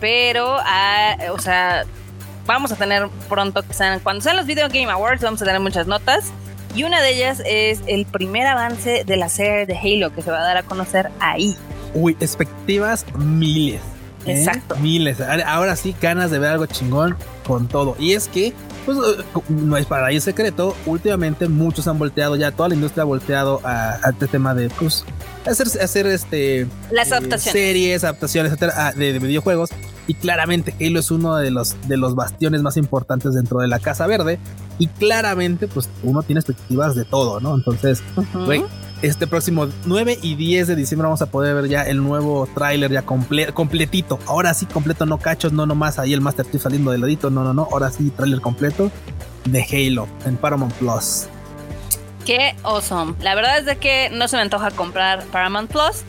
pero, 0.00 0.56
ah, 0.60 1.16
o 1.32 1.40
sea, 1.40 1.82
vamos 2.46 2.70
a 2.70 2.76
tener 2.76 3.08
pronto 3.28 3.66
que 3.66 3.74
sean, 3.74 3.98
cuando 3.98 4.22
sean 4.22 4.36
los 4.36 4.46
Video 4.46 4.68
Game 4.68 4.92
Awards, 4.92 5.22
vamos 5.22 5.42
a 5.42 5.44
tener 5.44 5.60
muchas 5.60 5.88
notas. 5.88 6.30
Y 6.74 6.82
una 6.82 7.00
de 7.00 7.10
ellas 7.14 7.40
es 7.46 7.80
el 7.86 8.04
primer 8.04 8.46
avance 8.46 9.04
de 9.04 9.16
la 9.16 9.28
serie 9.28 9.66
de 9.66 9.76
Halo 9.78 10.12
que 10.12 10.22
se 10.22 10.30
va 10.30 10.40
a 10.40 10.44
dar 10.44 10.56
a 10.56 10.62
conocer 10.64 11.10
ahí. 11.20 11.56
Uy, 11.94 12.16
expectativas 12.20 13.06
miles. 13.16 13.80
¿eh? 14.26 14.38
Exacto. 14.38 14.76
Miles. 14.76 15.20
Ahora- 15.20 15.76
sí, 15.76 15.94
ganas 16.00 16.30
de 16.32 16.38
ver 16.40 16.50
algo 16.50 16.66
chingón 16.66 17.16
con 17.46 17.68
todo. 17.68 17.94
Y 18.00 18.14
es 18.14 18.26
que, 18.26 18.52
pues, 18.86 18.98
eh, 18.98 19.22
no 19.50 19.76
es 19.76 19.86
para 19.86 20.06
ahí 20.06 20.20
secreto. 20.20 20.74
Últimamente 20.86 21.46
muchos 21.46 21.86
han 21.86 21.98
volteado, 21.98 22.34
ya 22.34 22.50
toda 22.50 22.70
la 22.70 22.74
industria 22.74 23.02
ha 23.02 23.06
volteado 23.06 23.60
a, 23.62 23.98
a 24.02 24.10
este 24.10 24.26
tema 24.26 24.54
de, 24.54 24.68
pues, 24.70 25.04
hacer, 25.46 25.68
hacer 25.80 26.06
este. 26.06 26.66
Las 26.90 27.08
eh, 27.08 27.14
adaptaciones. 27.14 27.52
series, 27.52 28.02
adaptaciones, 28.02 28.50
etcétera, 28.52 28.72
ah, 28.88 28.92
de, 28.92 29.12
de 29.12 29.18
videojuegos. 29.20 29.70
Y 30.06 30.14
claramente 30.14 30.74
Halo 30.80 31.00
es 31.00 31.10
uno 31.10 31.36
de 31.36 31.50
los, 31.50 31.76
de 31.88 31.96
los 31.96 32.14
bastiones 32.14 32.62
más 32.62 32.76
importantes 32.76 33.34
dentro 33.34 33.60
de 33.60 33.68
la 33.68 33.78
Casa 33.78 34.06
Verde. 34.06 34.38
Y 34.78 34.88
claramente, 34.88 35.66
pues 35.68 35.88
uno 36.02 36.22
tiene 36.22 36.40
expectativas 36.40 36.94
de 36.94 37.04
todo, 37.04 37.40
¿no? 37.40 37.54
Entonces, 37.54 38.02
Ujú. 38.16 38.44
güey, 38.44 38.64
este 39.02 39.26
próximo 39.26 39.66
9 39.86 40.18
y 40.22 40.34
10 40.34 40.66
de 40.68 40.76
diciembre 40.76 41.04
vamos 41.06 41.22
a 41.22 41.26
poder 41.26 41.54
ver 41.54 41.68
ya 41.68 41.82
el 41.82 42.02
nuevo 42.02 42.48
tráiler 42.54 42.90
ya 42.90 43.04
comple- 43.06 43.52
completito. 43.52 44.18
Ahora 44.26 44.52
sí, 44.54 44.66
completo, 44.66 45.06
no 45.06 45.18
cachos, 45.18 45.52
no 45.52 45.64
nomás 45.66 45.98
ahí 45.98 46.12
el 46.12 46.20
Master 46.20 46.46
Chief 46.50 46.62
saliendo 46.62 46.90
de 46.90 46.98
ladito, 46.98 47.30
no, 47.30 47.42
no, 47.44 47.54
no. 47.54 47.68
Ahora 47.70 47.90
sí, 47.90 48.10
tráiler 48.10 48.40
completo 48.40 48.90
de 49.46 49.62
Halo 49.62 50.06
en 50.26 50.36
Paramount 50.36 50.72
Plus. 50.74 51.26
Qué 52.24 52.56
awesome. 52.62 53.14
La 53.20 53.34
verdad 53.34 53.58
es 53.58 53.66
de 53.66 53.76
que 53.76 54.08
no 54.10 54.28
se 54.28 54.36
me 54.36 54.42
antoja 54.42 54.70
comprar 54.70 55.22
Paramount 55.26 55.70
Plus, 55.70 56.02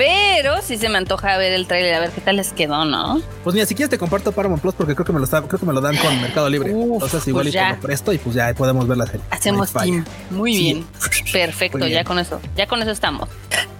pero 0.00 0.62
sí 0.62 0.78
se 0.78 0.88
me 0.88 0.96
antoja 0.96 1.36
ver 1.36 1.52
el 1.52 1.66
trailer 1.66 1.92
a 1.92 2.00
ver 2.00 2.10
qué 2.10 2.22
tal 2.22 2.36
les 2.36 2.54
quedó, 2.54 2.86
¿no? 2.86 3.20
Pues 3.44 3.52
mira, 3.52 3.66
si 3.66 3.74
quieres 3.74 3.90
te 3.90 3.98
comparto 3.98 4.32
Paramount 4.32 4.62
Plus 4.62 4.72
porque 4.74 4.94
creo 4.94 5.04
que 5.04 5.12
me 5.12 5.20
lo, 5.20 5.26
creo 5.26 5.46
que 5.60 5.66
me 5.66 5.74
lo 5.74 5.82
dan 5.82 5.94
con 5.98 6.18
Mercado 6.22 6.48
Libre. 6.48 6.72
Uf, 6.72 7.02
Entonces 7.04 7.28
igual 7.28 7.44
pues 7.44 7.54
y 7.54 7.58
te 7.58 7.68
lo 7.74 7.80
presto 7.80 8.10
y 8.14 8.16
pues 8.18 8.34
ya 8.34 8.54
podemos 8.54 8.88
ver 8.88 8.96
la 8.96 9.04
serie. 9.04 9.20
Hacemos 9.28 9.74
No 9.74 9.80
team. 9.82 10.04
Muy 10.30 10.54
Sí. 10.56 10.62
bien. 10.62 10.86
Perfecto, 11.34 11.76
Muy 11.76 11.88
bien. 11.88 12.00
ya 12.00 12.04
con 12.04 12.18
eso. 12.18 12.40
Ya 12.56 12.66
con 12.66 12.80
eso 12.80 12.90
estamos. 12.92 13.28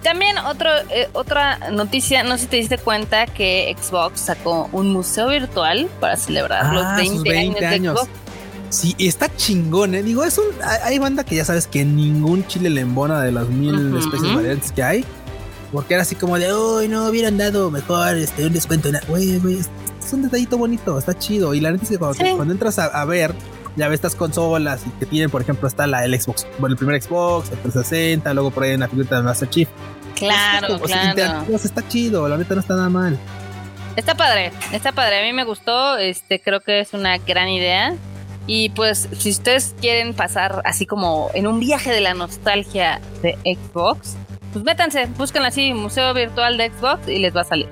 También 0.03 0.37
otro, 0.37 0.69
eh, 0.91 1.09
otra 1.13 1.71
noticia, 1.71 2.21
no 2.23 2.37
sé 2.37 2.43
si 2.43 2.47
te 2.49 2.57
diste 2.57 2.77
cuenta 2.77 3.25
que 3.25 3.75
Xbox 3.81 4.19
sacó 4.19 4.69
un 4.73 4.93
museo 4.93 5.27
virtual 5.29 5.89
para 5.99 6.17
celebrar 6.17 6.65
Ah, 6.67 6.73
los 6.99 7.07
sus 7.07 7.23
20, 7.23 7.29
20 7.31 7.65
años, 7.65 7.73
años. 7.73 7.95
de 7.95 7.99
Xbox. 8.01 8.09
Sí, 8.69 8.95
está 8.99 9.35
chingón, 9.35 9.95
¿eh? 9.95 10.03
Digo, 10.03 10.23
es 10.23 10.37
un, 10.37 10.45
hay 10.83 10.97
banda 10.97 11.25
que 11.25 11.35
ya 11.35 11.43
sabes 11.43 11.67
que 11.67 11.83
ningún 11.83 12.47
chile 12.47 12.69
le 12.69 12.81
embona 12.81 13.21
de 13.21 13.31
las 13.33 13.49
mil 13.49 13.87
Ujú. 13.89 13.97
especies 13.97 14.33
variantes 14.35 14.71
que 14.71 14.81
hay. 14.83 15.05
Porque 15.71 15.93
era 15.93 16.03
así 16.03 16.15
como 16.15 16.37
de, 16.37 16.53
uy, 16.53 16.87
no, 16.87 17.05
hubieran 17.07 17.37
dado 17.37 17.71
mejor 17.71 18.15
este, 18.17 18.45
un 18.45 18.53
descuento. 18.53 18.89
en 18.89 18.95
la-". 18.95 19.01
Güey, 19.07 19.39
güey, 19.39 19.59
es, 19.59 19.69
un 20.13 20.23
detallito 20.23 20.57
bonito, 20.57 20.97
está 20.99 21.17
chido. 21.17 21.53
Y 21.53 21.61
la 21.61 21.71
neta 21.71 21.83
es 21.83 21.89
que 21.91 21.97
cuando, 21.97 22.15
Sí. 22.25 22.31
cuando 22.35 22.53
entras 22.53 22.77
a, 22.79 22.85
a 22.87 23.05
ver, 23.05 23.33
ya 23.77 23.87
ves 23.87 23.95
estas 23.95 24.15
consolas 24.15 24.81
y 24.85 24.89
que 24.99 25.05
tienen, 25.05 25.29
por 25.29 25.41
ejemplo, 25.41 25.67
está 25.67 25.87
la 25.87 26.03
el 26.03 26.19
Xbox, 26.19 26.45
bueno, 26.59 26.73
el 26.73 26.77
primer 26.77 27.01
Xbox, 27.01 27.49
el 27.51 27.57
360, 27.59 28.33
luego 28.33 28.51
por 28.51 28.63
ahí 28.63 28.73
una 28.73 28.87
figurita 28.89 29.15
de 29.17 29.23
Master 29.23 29.49
Chief. 29.49 29.69
Claro, 30.15 30.67
Como 30.67 30.79
claro. 30.81 31.45
está 31.55 31.87
chido, 31.87 32.27
la 32.27 32.37
neta 32.37 32.53
no 32.53 32.61
está 32.61 32.75
nada 32.75 32.89
mal. 32.89 33.17
Está 33.95 34.15
padre, 34.15 34.51
está 34.71 34.91
padre. 34.91 35.19
A 35.21 35.23
mí 35.23 35.33
me 35.33 35.43
gustó, 35.45 35.97
este, 35.97 36.41
creo 36.41 36.59
que 36.59 36.79
es 36.81 36.93
una 36.93 37.17
gran 37.17 37.47
idea. 37.49 37.93
Y 38.47 38.69
pues, 38.69 39.07
si 39.17 39.29
ustedes 39.31 39.75
quieren 39.79 40.13
pasar 40.13 40.61
así 40.65 40.85
como 40.85 41.29
en 41.33 41.47
un 41.47 41.59
viaje 41.59 41.91
de 41.91 42.01
la 42.01 42.13
nostalgia 42.13 42.99
de 43.21 43.37
Xbox, 43.45 44.15
pues 44.51 44.65
métanse, 44.65 45.07
busquen 45.17 45.43
así, 45.43 45.73
Museo 45.73 46.13
Virtual 46.13 46.57
de 46.57 46.71
Xbox 46.71 47.07
y 47.07 47.19
les 47.19 47.35
va 47.35 47.41
a 47.41 47.45
salir. 47.45 47.69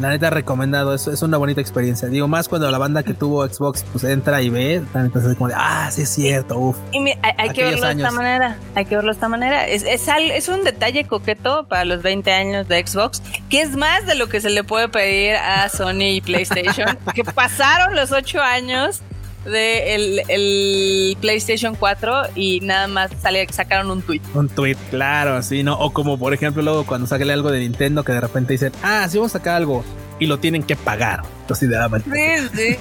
La 0.00 0.08
neta 0.08 0.30
recomendado, 0.30 0.94
eso 0.94 1.12
es 1.12 1.22
una 1.22 1.36
bonita 1.36 1.60
experiencia. 1.60 2.08
Digo, 2.08 2.26
más 2.26 2.48
cuando 2.48 2.70
la 2.70 2.78
banda 2.78 3.02
que 3.02 3.12
tuvo 3.12 3.46
Xbox 3.46 3.84
pues 3.92 4.04
entra 4.04 4.40
y 4.40 4.48
ve, 4.48 4.82
la 4.94 5.02
neta 5.02 5.18
es 5.18 5.36
como 5.36 5.48
de, 5.48 5.54
ah, 5.56 5.90
sí 5.92 6.02
es 6.02 6.08
cierto, 6.08 6.58
uff. 6.58 6.78
Y 6.92 6.98
hay, 7.22 7.50
que 7.50 7.64
verlo 7.64 7.86
de 7.86 7.92
esta 7.92 8.10
manera, 8.10 8.56
hay 8.74 8.84
que 8.86 8.96
verlo 8.96 9.10
de 9.10 9.14
esta 9.14 9.28
manera. 9.28 9.66
Es, 9.66 9.84
es, 9.84 10.08
es, 10.08 10.48
un 10.48 10.64
detalle 10.64 11.04
coqueto 11.04 11.68
para 11.68 11.84
los 11.84 12.02
20 12.02 12.32
años 12.32 12.68
de 12.68 12.84
Xbox, 12.84 13.22
que 13.50 13.60
es 13.60 13.76
más 13.76 14.06
de 14.06 14.14
lo 14.14 14.28
que 14.28 14.40
se 14.40 14.50
le 14.50 14.64
puede 14.64 14.88
pedir 14.88 15.36
a 15.36 15.68
Sony 15.68 16.14
y 16.14 16.20
PlayStation, 16.22 16.98
que 17.14 17.24
pasaron 17.24 17.94
los 17.94 18.12
8 18.12 18.40
años 18.40 19.02
de 19.44 19.94
el, 19.94 21.16
PlayStation 21.20 21.74
4 21.74 22.22
y 22.34 22.60
nada 22.60 22.86
más 22.88 23.10
sale, 23.20 23.46
sacaron 23.50 23.90
un 23.90 24.02
tweet. 24.02 24.20
Un 24.34 24.48
tweet, 24.48 24.76
claro, 24.90 25.42
sí, 25.42 25.62
¿no? 25.62 25.78
O 25.78 25.92
como 25.92 26.18
por 26.18 26.34
ejemplo 26.34 26.62
luego 26.62 26.84
cuando 26.84 27.06
sale 27.06 27.30
algo 27.32 27.50
de 27.50 27.60
Nintendo 27.60 28.04
que 28.04 28.12
de 28.12 28.20
repente 28.20 28.54
dicen, 28.54 28.72
ah, 28.82 29.06
sí 29.08 29.18
vamos 29.18 29.34
a 29.34 29.38
sacar 29.38 29.56
algo 29.56 29.84
y 30.18 30.26
lo 30.26 30.38
tienen 30.38 30.62
que 30.62 30.76
pagar. 30.76 31.22
Entonces, 31.42 31.70
sí, 32.04 32.48
sí. 32.54 32.76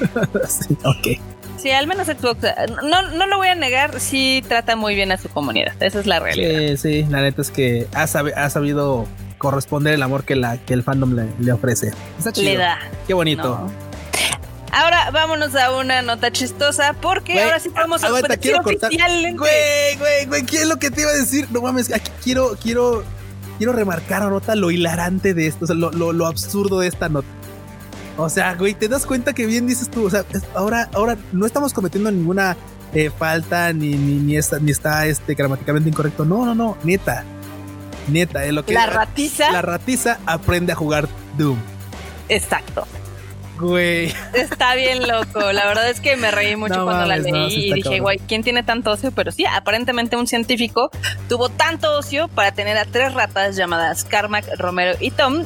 sí, 0.68 0.78
ok. 0.84 1.22
Sí, 1.58 1.70
al 1.70 1.86
menos 1.86 2.08
Xbox, 2.08 2.40
no, 2.84 3.12
no 3.12 3.28
lo 3.28 3.38
voy 3.38 3.50
a 3.50 3.56
negar, 3.56 4.00
sí 4.00 4.44
trata 4.48 4.76
muy 4.76 4.96
bien 4.96 5.12
a 5.12 5.18
su 5.18 5.30
comunidad, 5.30 5.74
esa 5.80 6.00
es 6.00 6.08
la 6.08 6.20
realidad. 6.20 6.76
Sí, 6.76 6.78
sí, 6.78 7.06
la 7.08 7.22
neta 7.22 7.44
es 7.44 7.52
que 7.52 7.88
ha, 7.94 8.08
sabido 8.08 9.06
corresponder 9.38 9.94
el 9.94 10.02
amor 10.02 10.24
que, 10.24 10.36
la, 10.36 10.58
que 10.58 10.74
el 10.74 10.82
fandom 10.82 11.16
le, 11.40 11.52
ofrece. 11.52 11.92
Está 12.18 12.32
chido. 12.32 12.52
Le 12.52 12.58
da. 12.58 12.80
Qué 13.06 13.14
bonito. 13.14 13.70
Ahora 14.72 15.12
vámonos 15.12 15.54
a 15.56 15.76
una 15.76 16.02
nota 16.02 16.32
chistosa 16.32 16.94
porque 16.94 17.42
ahora 17.42 17.60
sí 17.60 17.70
podemos 17.70 18.04
aguanta, 18.04 18.38
quiero 18.38 18.64
cortar. 18.64 18.90
Güey, 18.90 19.98
güey, 19.98 20.26
güey, 20.28 20.46
¿qué 20.46 20.58
es 20.58 20.68
lo 20.68 20.78
que 20.78 20.90
te 20.90 21.02
iba 21.02 21.12
a 21.12 21.16
decir? 21.16 21.48
No 21.52 21.62
mames, 21.62 21.94
aquí 21.94 22.10
quiero, 22.24 22.56
quiero, 22.62 23.04
quiero 23.58 23.74
remarcar 23.74 24.24
nota 24.30 24.56
lo 24.56 24.72
hilarante 24.72 25.34
de 25.34 25.48
esto, 25.48 25.66
o 25.66 25.68
sea, 25.68 25.76
lo, 25.76 25.92
lo, 25.92 26.26
absurdo 26.26 26.80
de 26.80 26.88
esta 26.88 27.10
nota. 27.10 27.28
O 28.18 28.30
sea, 28.30 28.56
güey, 28.56 28.74
te 28.74 28.88
das 28.88 29.06
cuenta 29.06 29.34
que 29.34 29.46
bien 29.46 29.68
dices 29.68 29.90
tú, 29.90 30.06
o 30.06 30.10
sea, 30.10 30.24
ahora, 30.56 30.90
ahora 30.94 31.18
no 31.34 31.46
estamos 31.46 31.74
cometiendo 31.74 32.10
ninguna 32.10 32.56
eh, 32.94 33.10
falta 33.10 33.74
ni, 33.74 33.96
ni, 33.96 34.20
ni, 34.20 34.38
está, 34.38 34.60
ni 34.60 34.72
está 34.72 35.06
este, 35.06 35.34
gramaticalmente 35.34 35.90
incorrecto. 35.90 36.24
No, 36.24 36.46
no, 36.46 36.56
no, 36.56 36.78
neta. 36.84 37.26
Neta, 38.08 38.46
es 38.46 38.54
lo 38.54 38.66
que 38.66 38.74
la 38.74 38.86
ratiza. 38.86 39.52
La 39.52 39.62
ratiza 39.62 40.20
aprende 40.26 40.72
a 40.72 40.76
jugar 40.76 41.10
Doom. 41.38 41.58
Exacto. 42.30 42.88
Güey. 43.62 44.12
Está 44.34 44.74
bien 44.76 45.08
loco. 45.08 45.52
La 45.52 45.68
verdad 45.68 45.90
es 45.90 46.00
que 46.00 46.18
me 46.18 46.32
reí 46.32 46.56
mucho 46.56 46.84
cuando 46.84 47.06
la 47.06 47.18
leí 47.18 47.68
y 47.68 47.74
dije, 47.74 48.00
güey, 48.00 48.18
¿quién 48.18 48.44
tiene 48.44 48.64
tanto 48.64 48.92
ocio? 48.92 49.12
Pero 49.12 49.32
sí, 49.32 49.46
aparentemente 49.46 50.18
un 50.18 50.26
científico 50.26 50.90
tuvo 51.30 51.50
tanto 51.50 51.96
ocio 51.98 52.28
para 52.28 52.52
tener 52.54 52.78
a 52.78 52.86
tres 52.86 53.14
ratas 53.14 53.56
llamadas 53.56 54.04
Carmack, 54.04 54.46
Romero 54.58 54.98
y 55.00 55.12
Tom, 55.12 55.44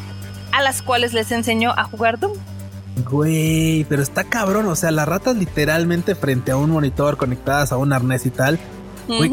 a 0.54 0.62
las 0.62 0.82
cuales 0.82 1.14
les 1.14 1.32
enseñó 1.32 1.72
a 1.72 1.84
jugar 1.84 2.20
Doom. 2.20 2.38
Güey, 3.10 3.84
pero 3.90 4.02
está 4.02 4.24
cabrón. 4.24 4.68
O 4.68 4.76
sea, 4.76 4.92
las 4.92 5.08
ratas 5.08 5.36
literalmente 5.36 6.16
frente 6.16 6.52
a 6.52 6.58
un 6.58 6.70
monitor 6.70 7.18
conectadas 7.18 7.74
a 7.74 7.78
un 7.78 7.92
arnés 7.92 8.26
y 8.26 8.30
tal. 8.30 8.58
Güey, 9.08 9.30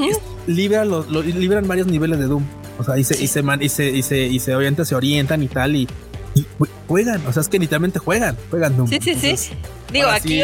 libran, 0.48 0.88
los, 0.88 1.08
libran 1.08 1.68
varios 1.68 1.86
niveles 1.86 2.18
de 2.18 2.24
Doom. 2.24 2.44
O 2.78 2.84
sea, 2.84 2.98
y 2.98 3.04
se, 3.04 3.22
y 3.22 3.28
se, 3.28 3.42
y 3.60 3.68
se, 3.68 3.90
y 3.90 4.02
se, 4.02 4.18
y 4.24 4.38
se, 4.40 4.54
orientan, 4.56 4.84
se 4.84 4.94
orientan 4.96 5.42
y 5.42 5.48
tal. 5.48 5.76
Y, 5.76 5.88
y 6.34 6.46
juegan, 6.88 7.26
o 7.26 7.32
sea, 7.32 7.42
es 7.42 7.48
que 7.48 7.58
literalmente 7.58 7.98
juegan, 7.98 8.36
juegan. 8.50 8.88
Sí, 8.88 8.98
sí, 9.00 9.14
sí. 9.14 9.52
Digo, 9.90 10.08
aquí 10.08 10.42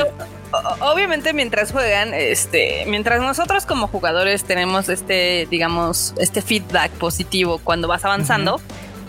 obviamente 0.81 1.33
mientras 1.33 1.73
juegan, 1.73 2.15
este, 2.15 2.85
mientras 2.87 3.21
nosotros 3.21 3.67
como 3.67 3.87
jugadores 3.87 4.45
tenemos 4.45 4.89
este, 4.89 5.47
digamos, 5.51 6.15
este 6.19 6.43
feedback 6.43 6.91
positivo 6.93 7.61
cuando 7.63 7.89
vas 7.89 8.05
avanzando, 8.05 8.61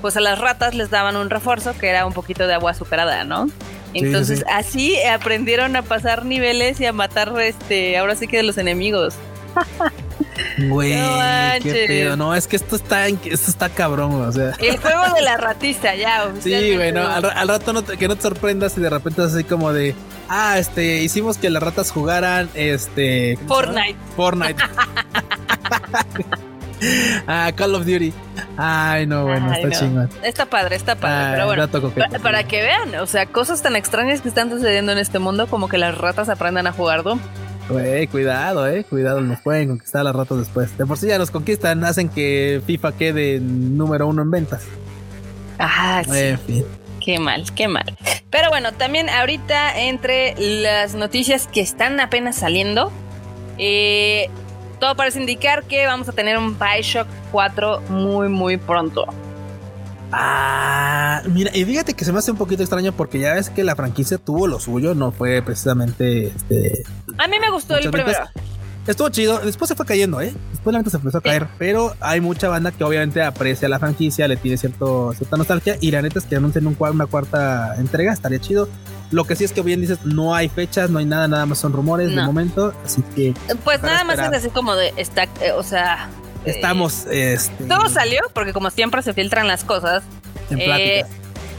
pues 0.01 0.17
a 0.17 0.21
las 0.21 0.39
ratas 0.39 0.73
les 0.75 0.89
daban 0.89 1.15
un 1.15 1.29
refuerzo 1.29 1.77
que 1.77 1.87
era 1.87 2.05
un 2.05 2.13
poquito 2.13 2.47
de 2.47 2.53
agua 2.53 2.71
azucarada, 2.71 3.23
¿no? 3.23 3.47
Entonces 3.93 4.45
así 4.51 5.01
aprendieron 5.03 5.75
a 5.75 5.81
pasar 5.81 6.25
niveles 6.25 6.79
y 6.79 6.85
a 6.85 6.93
matar, 6.93 7.33
este, 7.41 7.97
ahora 7.97 8.15
sí 8.15 8.27
que 8.27 8.37
de 8.37 8.43
los 8.43 8.57
enemigos. 8.57 9.15
Güey, 10.57 10.93
qué 11.61 11.85
pedo. 11.87 12.17
No, 12.17 12.35
es 12.35 12.47
que 12.47 12.55
esto 12.55 12.75
está, 12.75 13.07
esto 13.07 13.49
está 13.49 13.69
cabrón, 13.69 14.21
o 14.21 14.31
sea. 14.31 14.51
El 14.59 14.77
juego 14.77 15.13
de 15.13 15.21
la 15.21 15.37
ratista, 15.37 15.95
ya. 15.95 16.31
Sí, 16.41 16.75
güey, 16.75 16.95
al, 16.95 17.47
rato 17.47 17.73
no 17.73 17.83
que 17.83 18.07
no 18.07 18.15
te 18.15 18.23
sorprendas 18.23 18.77
y 18.77 18.81
de 18.81 18.89
repente 18.89 19.23
es 19.23 19.33
así 19.33 19.43
como 19.43 19.73
de, 19.73 19.95
ah, 20.27 20.57
este, 20.57 21.01
hicimos 21.01 21.37
que 21.37 21.49
las 21.49 21.61
ratas 21.61 21.91
jugaran, 21.91 22.49
este. 22.53 23.37
Fortnite. 23.47 23.95
Fortnite. 24.15 24.63
ah, 27.27 27.51
Call 27.55 27.75
of 27.75 27.85
Duty. 27.85 28.13
Ay, 28.57 29.07
no, 29.07 29.25
bueno, 29.25 29.53
está 29.53 29.69
chingón. 29.71 30.09
Está 30.23 30.45
padre, 30.45 30.75
está 30.75 30.95
padre. 30.95 31.35
pero 31.35 31.45
bueno, 31.45 31.67
para, 31.67 32.19
para, 32.19 32.43
que 32.43 32.61
vean, 32.61 32.95
o 32.95 33.07
sea, 33.07 33.25
cosas 33.25 33.61
tan 33.61 33.75
extrañas 33.75 34.21
que 34.21 34.29
están 34.29 34.49
sucediendo 34.49 34.91
en 34.91 34.97
este 34.97 35.19
mundo, 35.19 35.47
como 35.47 35.69
que 35.69 35.77
las 35.77 35.97
ratas 35.97 36.29
aprendan 36.29 36.67
a 36.67 36.71
jugar 36.71 37.03
Doom. 37.03 37.19
Güey, 37.69 38.07
cuidado, 38.07 38.67
eh, 38.67 38.83
cuidado, 38.83 39.21
nos 39.21 39.39
pueden 39.41 39.69
conquistar 39.69 40.03
las 40.03 40.15
ratas 40.15 40.39
después. 40.39 40.75
De 40.77 40.85
por 40.85 40.97
sí 40.97 41.07
ya 41.07 41.19
nos 41.19 41.29
conquistan, 41.29 41.83
hacen 41.83 42.09
que 42.09 42.61
FIFA 42.65 42.91
quede 42.93 43.39
número 43.39 44.07
uno 44.07 44.23
en 44.23 44.31
ventas. 44.31 44.63
Ah, 45.59 46.03
sí. 46.03 46.65
Qué 47.03 47.19
mal, 47.19 47.45
qué 47.53 47.67
mal. 47.67 47.95
Pero 48.29 48.49
bueno, 48.49 48.71
también 48.73 49.09
ahorita 49.09 49.79
entre 49.79 50.35
las 50.37 50.95
noticias 50.95 51.47
que 51.47 51.61
están 51.61 51.99
apenas 51.99 52.37
saliendo, 52.37 52.91
eh, 53.57 54.29
todo 54.79 54.95
parece 54.95 55.19
indicar 55.19 55.63
que 55.63 55.85
vamos 55.85 56.09
a 56.09 56.11
tener 56.11 56.37
un 56.37 56.57
Bioshock 56.57 57.07
4 57.31 57.81
muy, 57.89 58.29
muy 58.29 58.57
pronto. 58.57 59.05
Ah, 60.11 61.21
mira, 61.27 61.51
y 61.55 61.65
fíjate 61.65 61.93
que 61.93 62.05
se 62.05 62.11
me 62.11 62.19
hace 62.19 62.31
un 62.31 62.37
poquito 62.37 62.63
extraño 62.63 62.91
porque 62.93 63.19
ya 63.19 63.33
ves 63.33 63.49
que 63.49 63.63
la 63.63 63.75
franquicia 63.75 64.17
tuvo 64.17 64.47
lo 64.47 64.59
suyo, 64.59 64.95
no 64.95 65.11
fue 65.11 65.41
precisamente 65.41 66.27
este. 66.27 66.83
A 67.17 67.27
mí 67.27 67.37
me 67.39 67.51
gustó 67.51 67.77
el 67.77 67.91
primero. 67.91 68.19
Estuvo 68.87 69.09
chido, 69.09 69.37
después 69.39 69.69
se 69.69 69.75
fue 69.75 69.85
cayendo, 69.85 70.19
¿eh? 70.19 70.33
Después 70.51 70.73
la 70.73 70.81
se 70.89 70.97
empezó 70.97 71.19
a 71.19 71.21
caer, 71.21 71.47
pero 71.59 71.93
hay 71.99 72.21
mucha 72.21 72.49
banda 72.49 72.71
que 72.71 72.83
obviamente 72.83 73.21
aprecia 73.21 73.69
la 73.69 73.77
franquicia, 73.77 74.27
le 74.27 74.35
tiene 74.35 74.57
cierto, 74.57 75.13
cierta 75.13 75.37
nostalgia 75.37 75.77
y 75.79 75.91
la 75.91 76.01
neta 76.01 76.17
es 76.17 76.25
que 76.25 76.37
anuncian 76.37 76.65
un, 76.65 76.75
una 76.79 77.05
cuarta 77.05 77.75
entrega, 77.77 78.11
estaría 78.11 78.39
chido. 78.39 78.67
Lo 79.11 79.25
que 79.25 79.35
sí 79.35 79.43
es 79.43 79.53
que 79.53 79.61
bien 79.61 79.81
dices, 79.81 80.05
no 80.05 80.33
hay 80.33 80.49
fechas, 80.49 80.89
no 80.89 80.97
hay 80.97 81.05
nada, 81.05 81.27
nada 81.27 81.45
más 81.45 81.59
son 81.59 81.73
rumores 81.73 82.15
de 82.15 82.21
momento, 82.21 82.73
así 82.83 83.03
que... 83.15 83.33
Pues 83.63 83.81
nada 83.83 84.03
más 84.03 84.17
es 84.17 84.33
así 84.33 84.49
como 84.49 84.75
de, 84.75 84.91
está, 84.97 85.23
eh, 85.23 85.51
o 85.55 85.63
sea, 85.63 86.09
Estamos. 86.45 87.05
Este, 87.11 87.63
todo 87.65 87.89
salió, 87.89 88.21
porque 88.33 88.53
como 88.53 88.69
siempre 88.69 89.01
se 89.01 89.13
filtran 89.13 89.47
las 89.47 89.63
cosas. 89.63 90.03
En 90.49 90.59
eh, 90.61 91.05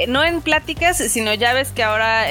no 0.09 0.25
en 0.25 0.41
pláticas, 0.41 0.97
sino 0.97 1.35
ya 1.35 1.53
ves 1.53 1.73
que 1.73 1.83
ahora 1.83 2.25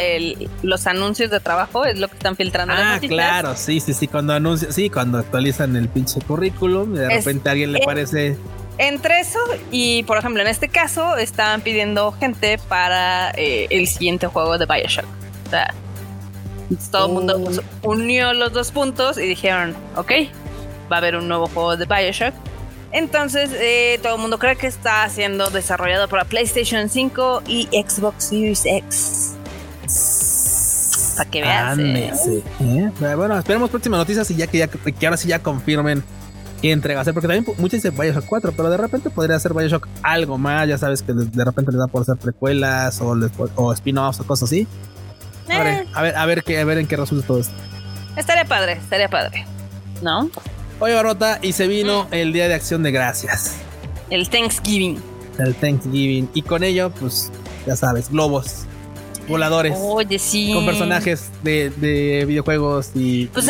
los 0.63 0.87
anuncios 0.87 1.29
de 1.29 1.39
trabajo 1.39 1.85
es 1.85 1.99
lo 1.99 2.07
que 2.07 2.15
están 2.15 2.35
filtrando. 2.35 2.73
Ah, 2.75 2.99
claro, 2.99 3.55
sí, 3.55 3.79
sí, 3.79 3.93
sí. 3.93 4.07
Cuando 4.07 4.33
anuncian, 4.33 4.73
sí, 4.73 4.89
cuando 4.89 5.19
actualizan 5.19 5.75
el 5.75 5.87
pinche 5.87 6.19
currículum, 6.21 6.93
de 6.93 7.09
repente 7.09 7.49
a 7.49 7.51
alguien 7.51 7.71
le 7.71 7.79
parece. 7.81 8.37
Entre 8.77 9.19
eso 9.19 9.39
y, 9.71 10.03
por 10.03 10.17
ejemplo, 10.17 10.41
en 10.41 10.47
este 10.47 10.69
caso, 10.69 11.17
estaban 11.17 11.61
pidiendo 11.61 12.13
gente 12.13 12.57
para 12.69 13.31
eh, 13.31 13.67
el 13.69 13.87
siguiente 13.87 14.27
juego 14.27 14.57
de 14.57 14.65
Bioshock. 14.65 15.05
O 15.45 15.49
sea, 15.49 15.73
todo 16.91 17.07
el 17.07 17.13
mundo 17.13 17.61
oh. 17.81 17.89
unió 17.89 18.33
los 18.33 18.53
dos 18.53 18.71
puntos 18.71 19.17
y 19.17 19.23
dijeron, 19.23 19.75
ok, 19.95 20.11
va 20.91 20.97
a 20.97 20.99
haber 20.99 21.15
un 21.15 21.27
nuevo 21.27 21.47
juego 21.47 21.77
de 21.77 21.85
Bioshock. 21.85 22.33
Entonces, 22.91 23.51
eh, 23.53 23.99
todo 24.01 24.15
el 24.15 24.21
mundo 24.21 24.39
cree 24.39 24.55
que 24.55 24.67
está 24.67 25.07
siendo 25.09 25.49
desarrollado 25.49 26.07
para 26.07 26.25
PlayStation 26.25 26.89
5 26.89 27.43
y 27.47 27.67
Xbox 27.71 28.25
Series 28.25 28.65
X. 28.65 29.35
Para 31.15 31.29
que 31.29 31.41
veas. 31.41 31.77
¿eh? 31.77 32.43
¿eh? 32.61 32.91
Bueno, 33.15 33.37
esperemos 33.37 33.69
próximas 33.69 33.99
noticias 33.99 34.31
y 34.31 34.35
ya 34.35 34.47
que, 34.47 34.57
ya 34.57 34.67
que 34.67 35.05
ahora 35.05 35.17
sí 35.17 35.27
ya 35.27 35.39
confirmen 35.39 36.03
qué 36.61 36.71
entrega 36.71 37.01
hacer. 37.01 37.13
Porque 37.13 37.27
también 37.27 37.45
muchos 37.59 37.81
dicen 37.81 37.95
Bioshock 37.95 38.25
4, 38.25 38.53
pero 38.55 38.71
de 38.71 38.77
repente 38.77 39.09
podría 39.11 39.37
ser 39.37 39.53
Bioshock 39.53 39.87
algo 40.01 40.37
más. 40.37 40.67
Ya 40.67 40.77
sabes 40.77 41.03
que 41.03 41.13
de 41.13 41.45
repente 41.45 41.71
les 41.71 41.79
da 41.79 41.87
por 41.87 42.01
hacer 42.01 42.17
precuelas 42.17 42.99
o, 43.01 43.15
o 43.55 43.73
spin-offs 43.73 44.19
o 44.21 44.25
cosas 44.25 44.49
así. 44.49 44.67
A, 45.47 45.63
ver, 45.63 45.87
a, 45.93 46.01
ver, 46.01 46.15
a, 46.15 46.25
ver 46.25 46.43
qué, 46.43 46.59
a 46.59 46.65
ver 46.65 46.77
en 46.77 46.87
qué 46.87 46.95
resulta 46.95 47.27
todo 47.27 47.39
esto. 47.39 47.53
Estaría 48.15 48.45
padre, 48.45 48.73
estaría 48.73 49.09
padre. 49.09 49.45
¿No? 50.01 50.29
Oye, 50.81 50.93
Barrota, 50.93 51.39
y 51.41 51.51
se 51.51 51.67
vino 51.67 52.05
mm. 52.05 52.13
el 52.13 52.31
Día 52.31 52.47
de 52.47 52.53
Acción 52.53 52.83
de 52.83 52.91
Gracias. 52.91 53.57
El 54.09 54.29
Thanksgiving. 54.29 54.97
El 55.37 55.53
Thanksgiving. 55.55 56.29
Y 56.33 56.41
con 56.41 56.63
ello, 56.63 56.89
pues, 56.91 57.31
ya 57.67 57.75
sabes, 57.75 58.09
globos, 58.09 58.65
voladores. 59.27 59.75
Oye, 59.77 60.17
sí. 60.19 60.53
Con 60.53 60.65
personajes 60.65 61.31
de, 61.43 62.23
videojuegos 62.25 62.91
y 62.95 63.25
pues 63.27 63.49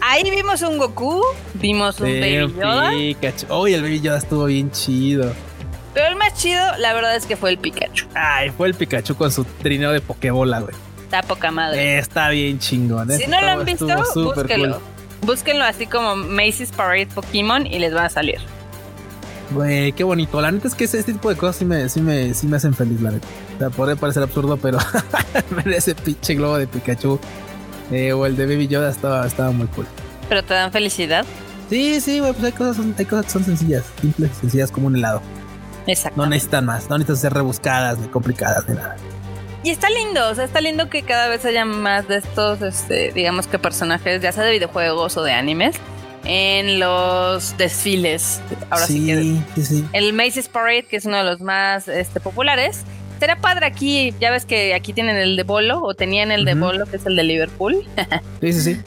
ahí 0.00 0.30
vimos 0.30 0.62
un 0.62 0.78
Goku, 0.78 1.22
vimos 1.54 2.00
un 2.00 2.06
Baby 2.06 2.54
Yoda. 2.58 2.90
Pikachu. 2.90 3.46
Oye, 3.50 3.74
el 3.74 3.82
Baby 3.82 4.00
Yoda 4.00 4.18
estuvo 4.18 4.46
bien 4.46 4.70
chido. 4.70 5.32
Pero 5.92 6.08
el 6.08 6.16
más 6.16 6.34
chido, 6.34 6.62
la 6.78 6.94
verdad 6.94 7.16
es 7.16 7.26
que 7.26 7.36
fue 7.36 7.50
el 7.50 7.58
Pikachu. 7.58 8.06
Ay, 8.14 8.50
fue 8.50 8.68
el 8.68 8.74
Pikachu 8.74 9.14
con 9.14 9.30
su 9.30 9.44
trineo 9.44 9.92
de 9.92 10.00
Pokébola, 10.00 10.60
güey. 10.60 10.74
Está 11.02 11.22
poca 11.22 11.50
madre. 11.50 11.98
Está 11.98 12.30
bien 12.30 12.58
chingón. 12.58 13.10
Si 13.12 13.26
no 13.26 13.40
lo 13.42 13.46
han 13.46 13.64
visto, 13.64 13.86
búsquelo. 14.14 14.95
Búsquenlo 15.26 15.64
así 15.64 15.86
como 15.86 16.14
Macy's 16.14 16.70
Parade 16.70 17.08
Pokémon 17.08 17.66
y 17.66 17.80
les 17.80 17.94
va 17.94 18.04
a 18.04 18.08
salir. 18.08 18.38
Güey, 19.50 19.92
qué 19.92 20.04
bonito. 20.04 20.40
La 20.40 20.50
neta 20.50 20.68
es 20.68 20.74
que 20.74 20.84
este 20.84 21.02
tipo 21.02 21.28
de 21.28 21.36
cosas 21.36 21.56
sí 21.56 21.64
me, 21.64 21.88
sí 21.88 22.00
me, 22.00 22.32
sí 22.32 22.46
me 22.46 22.56
hacen 22.56 22.74
feliz, 22.74 23.00
la 23.00 23.10
neta. 23.10 23.26
O 23.56 23.58
sea, 23.58 23.70
puede 23.70 23.96
parecer 23.96 24.22
absurdo, 24.22 24.56
pero 24.56 24.78
ese 25.66 25.94
pinche 25.94 26.34
globo 26.34 26.58
de 26.58 26.66
Pikachu 26.66 27.18
eh, 27.90 28.12
o 28.12 28.24
el 28.26 28.36
de 28.36 28.46
Baby 28.46 28.68
Yoda 28.68 28.90
estaba, 28.90 29.26
estaba 29.26 29.50
muy 29.50 29.66
cool. 29.68 29.86
¿Pero 30.28 30.44
te 30.44 30.54
dan 30.54 30.72
felicidad? 30.72 31.24
Sí, 31.70 32.00
sí, 32.00 32.20
güey, 32.20 32.32
pues 32.32 32.44
hay 32.44 32.52
cosas, 32.52 32.84
hay 32.96 33.04
cosas 33.04 33.26
que 33.26 33.32
son 33.32 33.44
sencillas, 33.44 33.84
simples, 34.00 34.30
sencillas 34.40 34.70
como 34.70 34.86
un 34.86 34.96
helado. 34.96 35.22
Exacto. 35.88 36.20
No 36.20 36.28
necesitan 36.28 36.66
más, 36.66 36.88
no 36.88 36.98
necesitan 36.98 37.16
ser 37.16 37.34
rebuscadas, 37.34 37.98
ni 37.98 38.08
complicadas, 38.08 38.68
ni 38.68 38.74
nada. 38.74 38.96
Y 39.66 39.70
está 39.70 39.90
lindo, 39.90 40.28
o 40.28 40.32
sea, 40.32 40.44
está 40.44 40.60
lindo 40.60 40.88
que 40.88 41.02
cada 41.02 41.26
vez 41.26 41.44
haya 41.44 41.64
más 41.64 42.06
de 42.06 42.18
estos, 42.18 42.62
este, 42.62 43.10
digamos 43.10 43.48
que 43.48 43.58
personajes, 43.58 44.22
ya 44.22 44.30
sea 44.30 44.44
de 44.44 44.52
videojuegos 44.52 45.16
o 45.16 45.24
de 45.24 45.32
animes, 45.32 45.74
en 46.24 46.78
los 46.78 47.58
desfiles. 47.58 48.40
Ahora 48.70 48.86
sí, 48.86 49.04
que 49.04 49.40
sí, 49.56 49.64
sí. 49.66 49.84
el 49.92 50.12
Macy's 50.12 50.48
Parade, 50.48 50.84
que 50.84 50.94
es 50.94 51.04
uno 51.04 51.16
de 51.16 51.24
los 51.24 51.40
más 51.40 51.88
este, 51.88 52.20
populares. 52.20 52.84
Será 53.18 53.40
padre 53.40 53.66
aquí, 53.66 54.14
ya 54.20 54.30
ves 54.30 54.44
que 54.44 54.72
aquí 54.72 54.92
tienen 54.92 55.16
el 55.16 55.34
de 55.34 55.42
Bolo, 55.42 55.82
o 55.82 55.94
tenían 55.94 56.30
el 56.30 56.44
de 56.44 56.54
Bolo, 56.54 56.86
que 56.86 56.98
es 56.98 57.06
el 57.06 57.16
de 57.16 57.24
Liverpool. 57.24 57.84
sí, 58.40 58.52
sí, 58.52 58.60
sí. 58.60 58.80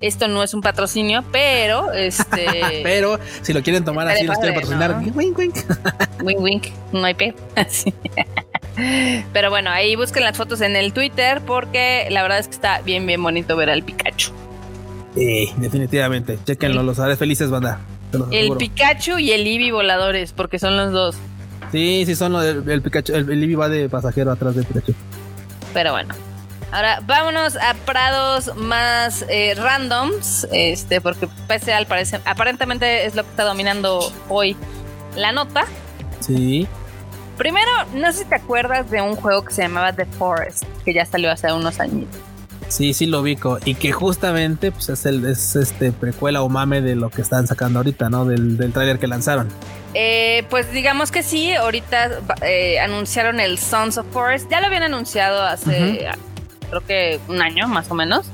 Esto 0.00 0.28
no 0.28 0.44
es 0.44 0.54
un 0.54 0.60
patrocinio, 0.60 1.24
pero 1.32 1.92
este. 1.92 2.46
pero 2.84 3.18
si 3.42 3.52
lo 3.52 3.64
quieren 3.64 3.84
tomar 3.84 4.06
así, 4.06 4.22
los 4.26 4.38
quieren 4.38 4.54
patrocinar. 4.54 5.02
Wink, 5.12 5.36
wink. 5.36 5.56
wink, 6.22 6.40
wink. 6.40 6.66
No 6.92 7.04
hay 7.04 7.14
pe. 7.14 7.34
Pero 9.32 9.50
bueno, 9.50 9.70
ahí 9.70 9.96
busquen 9.96 10.24
las 10.24 10.36
fotos 10.36 10.60
en 10.60 10.76
el 10.76 10.92
Twitter 10.92 11.40
porque 11.46 12.06
la 12.10 12.22
verdad 12.22 12.38
es 12.38 12.48
que 12.48 12.54
está 12.54 12.80
bien, 12.80 13.06
bien 13.06 13.22
bonito 13.22 13.56
ver 13.56 13.70
al 13.70 13.82
Pikachu. 13.82 14.32
Sí, 15.14 15.50
definitivamente. 15.56 16.38
Chequenlo, 16.44 16.82
los 16.82 16.98
haré 16.98 17.16
felices, 17.16 17.50
banda. 17.50 17.80
El 18.30 18.56
Pikachu 18.56 19.18
y 19.18 19.32
el 19.32 19.46
Eevee 19.46 19.72
voladores, 19.72 20.32
porque 20.32 20.58
son 20.58 20.76
los 20.76 20.92
dos. 20.92 21.16
Sí, 21.72 22.04
sí, 22.06 22.16
son 22.16 22.32
los 22.32 22.44
el 22.44 22.82
Pikachu. 22.82 23.14
El, 23.14 23.42
Eevee 23.42 23.56
va 23.56 23.68
de 23.68 23.88
pasajero 23.88 24.32
atrás 24.32 24.54
del 24.54 24.64
Pikachu. 24.64 24.94
Pero 25.72 25.92
bueno. 25.92 26.14
Ahora 26.72 27.00
vámonos 27.04 27.56
a 27.56 27.74
prados 27.84 28.54
más 28.54 29.24
eh, 29.28 29.54
randoms, 29.56 30.46
este, 30.52 31.00
porque 31.00 31.28
pese 31.48 31.72
al 31.72 31.86
parecer, 31.86 32.20
aparentemente 32.24 33.06
es 33.06 33.16
lo 33.16 33.24
que 33.24 33.30
está 33.30 33.42
dominando 33.42 34.12
hoy 34.28 34.56
la 35.16 35.32
nota. 35.32 35.64
Sí. 36.20 36.68
Primero, 37.40 37.70
no 37.94 38.12
sé 38.12 38.18
si 38.18 38.24
te 38.26 38.34
acuerdas 38.34 38.90
de 38.90 39.00
un 39.00 39.16
juego 39.16 39.42
que 39.42 39.54
se 39.54 39.62
llamaba 39.62 39.94
The 39.94 40.04
Forest, 40.04 40.62
que 40.84 40.92
ya 40.92 41.06
salió 41.06 41.32
hace 41.32 41.50
unos 41.50 41.80
años. 41.80 42.04
Sí, 42.68 42.92
sí 42.92 43.06
lo 43.06 43.22
ubico. 43.22 43.58
Y 43.64 43.76
que 43.76 43.92
justamente 43.92 44.70
pues, 44.70 44.90
es, 44.90 45.06
el, 45.06 45.24
es 45.24 45.56
este 45.56 45.90
precuela 45.90 46.42
o 46.42 46.50
mame 46.50 46.82
de 46.82 46.96
lo 46.96 47.08
que 47.08 47.22
están 47.22 47.46
sacando 47.46 47.78
ahorita, 47.78 48.10
¿no? 48.10 48.26
Del, 48.26 48.58
del 48.58 48.74
tráiler 48.74 48.98
que 48.98 49.06
lanzaron. 49.06 49.48
Eh, 49.94 50.44
pues 50.50 50.70
digamos 50.70 51.10
que 51.10 51.22
sí, 51.22 51.54
ahorita 51.54 52.20
eh, 52.42 52.78
anunciaron 52.78 53.40
el 53.40 53.56
Sons 53.56 53.96
of 53.96 54.06
Forest. 54.12 54.50
Ya 54.50 54.60
lo 54.60 54.66
habían 54.66 54.82
anunciado 54.82 55.42
hace, 55.42 56.10
creo 56.68 56.86
que 56.86 57.20
un 57.26 57.40
año 57.40 57.68
más 57.68 57.90
o 57.90 57.94
menos. 57.94 58.26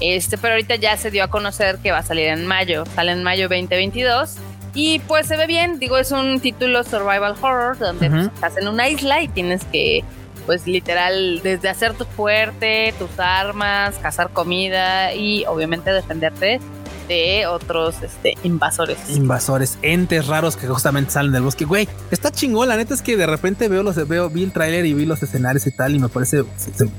Este, 0.00 0.38
pero 0.38 0.54
ahorita 0.54 0.76
ya 0.76 0.96
se 0.96 1.10
dio 1.10 1.22
a 1.22 1.28
conocer 1.28 1.80
que 1.82 1.92
va 1.92 1.98
a 1.98 2.02
salir 2.02 2.28
en 2.28 2.46
mayo. 2.46 2.86
Sale 2.94 3.12
en 3.12 3.22
mayo 3.22 3.50
2022. 3.50 4.36
Y 4.74 4.98
pues 5.00 5.28
se 5.28 5.36
ve 5.36 5.46
bien, 5.46 5.78
digo, 5.78 5.96
es 5.98 6.10
un 6.10 6.40
título 6.40 6.82
survival 6.82 7.36
horror 7.40 7.78
donde 7.78 8.10
pues, 8.10 8.26
estás 8.26 8.56
en 8.56 8.66
una 8.66 8.88
isla 8.88 9.22
y 9.22 9.28
tienes 9.28 9.64
que, 9.66 10.02
pues 10.46 10.66
literal, 10.66 11.40
desde 11.42 11.68
hacer 11.68 11.94
tu 11.94 12.04
fuerte, 12.04 12.92
tus 12.98 13.18
armas, 13.18 13.96
cazar 13.98 14.30
comida 14.30 15.14
y 15.14 15.44
obviamente 15.46 15.92
defenderte 15.92 16.60
de 17.08 17.46
otros 17.46 17.96
este, 18.02 18.34
invasores. 18.42 18.98
Invasores, 19.10 19.78
entes 19.82 20.26
raros 20.26 20.56
que 20.56 20.66
justamente 20.66 21.10
salen 21.10 21.32
del 21.32 21.42
bosque. 21.42 21.64
Güey, 21.64 21.88
está 22.10 22.30
chingón. 22.30 22.68
La 22.68 22.76
neta 22.76 22.94
es 22.94 23.02
que 23.02 23.16
de 23.16 23.26
repente 23.26 23.68
veo 23.68 23.82
los 23.82 24.08
veo, 24.08 24.30
vi 24.30 24.44
el 24.44 24.52
tráiler 24.52 24.86
y 24.86 24.94
vi 24.94 25.06
los 25.06 25.22
escenarios 25.22 25.66
y 25.66 25.70
tal, 25.70 25.94
y 25.94 25.98
me 25.98 26.08
parece 26.08 26.44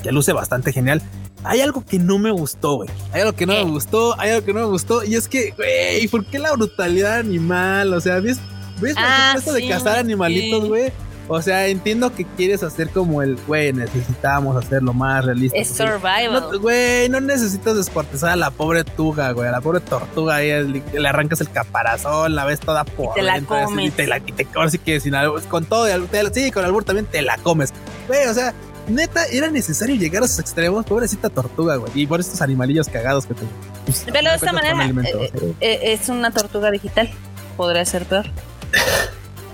que 0.04 0.12
luce 0.12 0.34
bastante 0.34 0.72
genial 0.72 1.02
hay 1.46 1.62
algo 1.62 1.86
que 1.86 2.00
no 2.00 2.18
me 2.18 2.32
gustó, 2.32 2.78
güey. 2.78 2.90
Hay 3.12 3.22
algo 3.22 3.34
que 3.34 3.46
no 3.46 3.54
me 3.54 3.64
gustó, 3.64 4.20
hay 4.20 4.32
algo 4.32 4.46
que 4.46 4.54
no 4.54 4.62
me 4.62 4.66
gustó. 4.66 5.04
Y 5.04 5.16
es 5.16 5.28
que, 5.28 5.52
güey, 5.52 6.08
¿por 6.08 6.26
qué 6.26 6.40
la 6.40 6.52
brutalidad 6.54 7.20
animal? 7.20 7.94
O 7.94 8.02
sea, 8.02 8.20
¿ves, 8.20 8.40
ves 8.82 8.96
ah, 8.98 9.36
de 9.54 9.68
cazar 9.68 10.00
animalitos, 10.00 10.68
güey? 10.68 10.92
O 11.28 11.42
sea, 11.42 11.68
entiendo 11.68 12.14
que 12.14 12.24
quieres 12.24 12.62
hacer 12.62 12.90
como 12.90 13.24
el, 13.24 13.36
güey, 13.48 13.74
necesitamos 13.74 14.56
hacerlo 14.64 14.94
más 14.94 15.26
realista. 15.26 15.58
Es 15.58 15.70
survival. 15.70 16.60
Güey, 16.60 17.10
no, 17.10 17.20
necesitas 17.20 17.76
descuartizar 17.76 18.30
a 18.30 18.36
la 18.36 18.52
pobre 18.52 18.84
tuga, 18.84 19.32
güey, 19.32 19.50
a 19.50 19.52
la 19.52 19.62
pobre 19.62 19.80
tortuga. 19.80 20.36
Ahí 20.36 20.52
le, 20.94 21.08
arrancas 21.08 21.42
el 21.42 21.50
caparazón, 21.50 22.36
la 22.36 22.46
ves 22.46 22.60
toda 22.60 22.84
por 22.84 23.16
te 23.16 23.24
la 23.24 23.42
comes. 23.42 23.88
Y 23.88 23.90
te 23.90 24.06
la, 24.06 24.20
te, 24.20 24.48
ahora 24.56 24.70
sí 24.70 24.78
que 24.78 25.00
sin 25.00 25.14
con 25.50 25.66
todo, 25.66 25.88
sí, 26.32 26.52
con 26.52 26.64
albur 26.64 26.84
también 26.84 27.08
te 27.08 27.24
la 27.24 27.38
comes. 27.40 27.74
Güey, 28.08 28.28
o 28.28 28.34
sea, 28.34 28.54
neta, 28.88 29.26
era 29.26 29.50
necesario 29.50 29.96
llegar 29.96 30.22
a 30.22 30.26
esos 30.28 30.38
extremos. 30.38 30.86
Pobrecita 30.86 31.30
tortuga, 31.30 31.78
güey. 31.78 31.92
Y 31.96 32.06
por 32.06 32.20
estos 32.20 32.40
animalillos 32.44 32.88
cagados 32.88 33.26
que 33.26 33.34
te. 33.34 33.42
Pues, 33.86 34.06
Pero 34.06 34.30
de 34.30 34.36
esta 34.36 34.54
manera, 34.54 34.86
eh, 34.86 35.32
eh, 35.60 35.80
es 35.94 36.08
una 36.10 36.30
tortuga 36.30 36.70
digital. 36.70 37.10
Podría 37.58 37.84
ser 37.84 38.06
peor. 38.06 38.28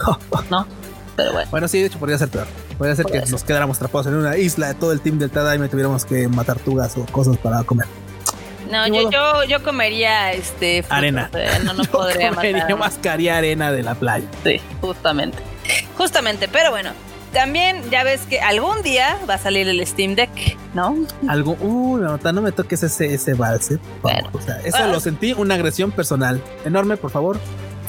no, 0.50 0.68
pero 1.15 1.34
bueno. 1.34 1.50
Bueno, 1.52 1.67
sí, 1.67 1.80
de 1.80 1.88
hecho, 1.88 2.00
podría 2.00 2.17
ser 2.17 2.30
peor. 2.30 2.47
Podría 2.78 2.95
ser 2.95 3.06
que 3.06 3.21
nos 3.21 3.43
quedáramos 3.43 3.78
atrapados 3.78 4.08
en 4.08 4.15
una 4.15 4.38
isla 4.38 4.69
de 4.69 4.74
todo 4.76 4.91
el 4.91 5.02
team 5.02 5.19
del 5.19 5.30
Tada 5.30 5.56
y 5.56 5.60
me 5.60 5.69
tuviéramos 5.69 6.06
que 6.06 6.28
matar 6.28 6.58
tortugas 6.58 6.97
o 6.97 7.06
cosas 7.06 7.38
para 7.38 7.63
comer. 7.63 7.88
No, 8.69 8.88
yo, 8.88 9.10
yo, 9.12 9.43
yo, 9.43 9.63
comería 9.63 10.32
este 10.32 10.86
arena. 10.89 11.30
no, 11.65 11.74
no 11.74 11.84
podría 11.91 12.30
comería 12.30 12.63
matar. 12.63 12.78
mascaría 12.78 13.38
arena 13.38 13.71
de 13.71 13.84
la 13.84 13.95
playa. 13.95 14.26
Sí, 14.43 14.62
justamente. 14.80 15.38
Justamente, 15.97 16.47
pero 16.47 16.71
bueno, 16.71 16.91
también 17.34 17.89
ya 17.89 18.04
ves 18.04 18.21
que 18.21 18.39
algún 18.39 18.82
día 18.82 19.17
va 19.30 19.36
a 19.36 19.38
salir 19.38 19.67
el 19.67 19.86
Steam 19.86 20.15
Deck, 20.15 20.30
¿no? 20.74 20.95
Algo, 21.28 21.58
uy, 21.60 22.02
no, 22.02 22.17
no 22.17 22.41
me 22.41 22.52
toques 22.52 22.84
ese, 22.84 23.13
ese 23.13 23.34
vals, 23.34 23.74
Bueno, 24.02 24.30
o 24.34 24.41
sea, 24.41 24.60
eso 24.63 24.88
lo 24.88 25.00
sentí 25.00 25.34
una 25.34 25.56
agresión 25.56 25.91
personal. 25.91 26.41
Enorme, 26.65 26.97
por 26.97 27.12
favor. 27.12 27.39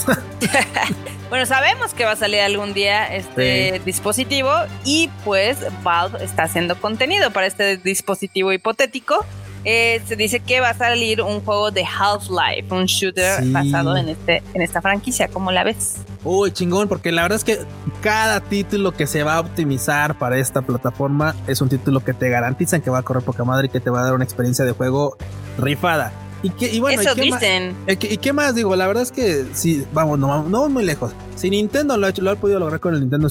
bueno, 1.28 1.46
sabemos 1.46 1.94
que 1.94 2.04
va 2.04 2.12
a 2.12 2.16
salir 2.16 2.40
algún 2.40 2.74
día 2.74 3.14
este 3.14 3.80
dispositivo 3.84 4.50
y 4.84 5.10
pues 5.24 5.58
Valve 5.82 6.24
está 6.24 6.44
haciendo 6.44 6.76
contenido 6.76 7.30
para 7.30 7.46
este 7.46 7.76
dispositivo 7.76 8.52
hipotético 8.52 9.24
eh, 9.64 10.02
se 10.06 10.16
dice 10.16 10.40
que 10.40 10.60
va 10.60 10.70
a 10.70 10.74
salir 10.74 11.22
un 11.22 11.40
juego 11.40 11.70
de 11.70 11.84
Half-Life, 11.84 12.74
un 12.74 12.86
shooter 12.86 13.44
basado 13.46 13.96
en, 13.96 14.08
este, 14.08 14.42
en 14.54 14.62
esta 14.62 14.82
franquicia. 14.82 15.28
¿Cómo 15.28 15.52
la 15.52 15.62
ves? 15.62 15.98
Uy, 16.24 16.50
chingón, 16.50 16.88
porque 16.88 17.12
la 17.12 17.22
verdad 17.22 17.36
es 17.36 17.44
que 17.44 17.60
cada 18.00 18.40
título 18.40 18.92
que 18.92 19.06
se 19.06 19.22
va 19.22 19.36
a 19.36 19.40
optimizar 19.40 20.18
para 20.18 20.38
esta 20.38 20.62
plataforma 20.62 21.36
es 21.46 21.60
un 21.60 21.68
título 21.68 22.00
que 22.04 22.12
te 22.12 22.28
garantizan 22.28 22.80
que 22.80 22.90
va 22.90 22.98
a 22.98 23.02
correr 23.02 23.22
poca 23.22 23.44
madre 23.44 23.66
y 23.66 23.70
que 23.70 23.78
te 23.78 23.90
va 23.90 24.00
a 24.00 24.04
dar 24.04 24.14
una 24.14 24.24
experiencia 24.24 24.64
de 24.64 24.72
juego 24.72 25.16
rifada. 25.58 26.12
Y, 26.42 26.50
que, 26.50 26.80
bueno, 26.80 27.00
Eso 27.00 27.12
¿y 27.12 27.14
qué 27.14 27.22
dicen. 27.22 27.76
Más, 27.86 27.96
¿y, 28.00 28.16
qué 28.18 28.32
más 28.32 28.54
digo? 28.54 28.74
La 28.74 28.86
verdad 28.86 29.04
es 29.04 29.12
que 29.12 29.46
sí, 29.52 29.86
vamos, 29.92 30.18
no, 30.18 30.28
vamos 30.28 30.70
muy 30.70 30.84
lejos. 30.84 31.12
Si 31.36 31.50
Nintendo 31.50 31.96
lo 31.96 32.06
ha, 32.06 32.12
lo 32.16 32.30
ha 32.30 32.36
podido 32.36 32.58
lograr 32.58 32.80
con 32.80 32.94
el 32.94 33.00
Nintendo 33.00 33.28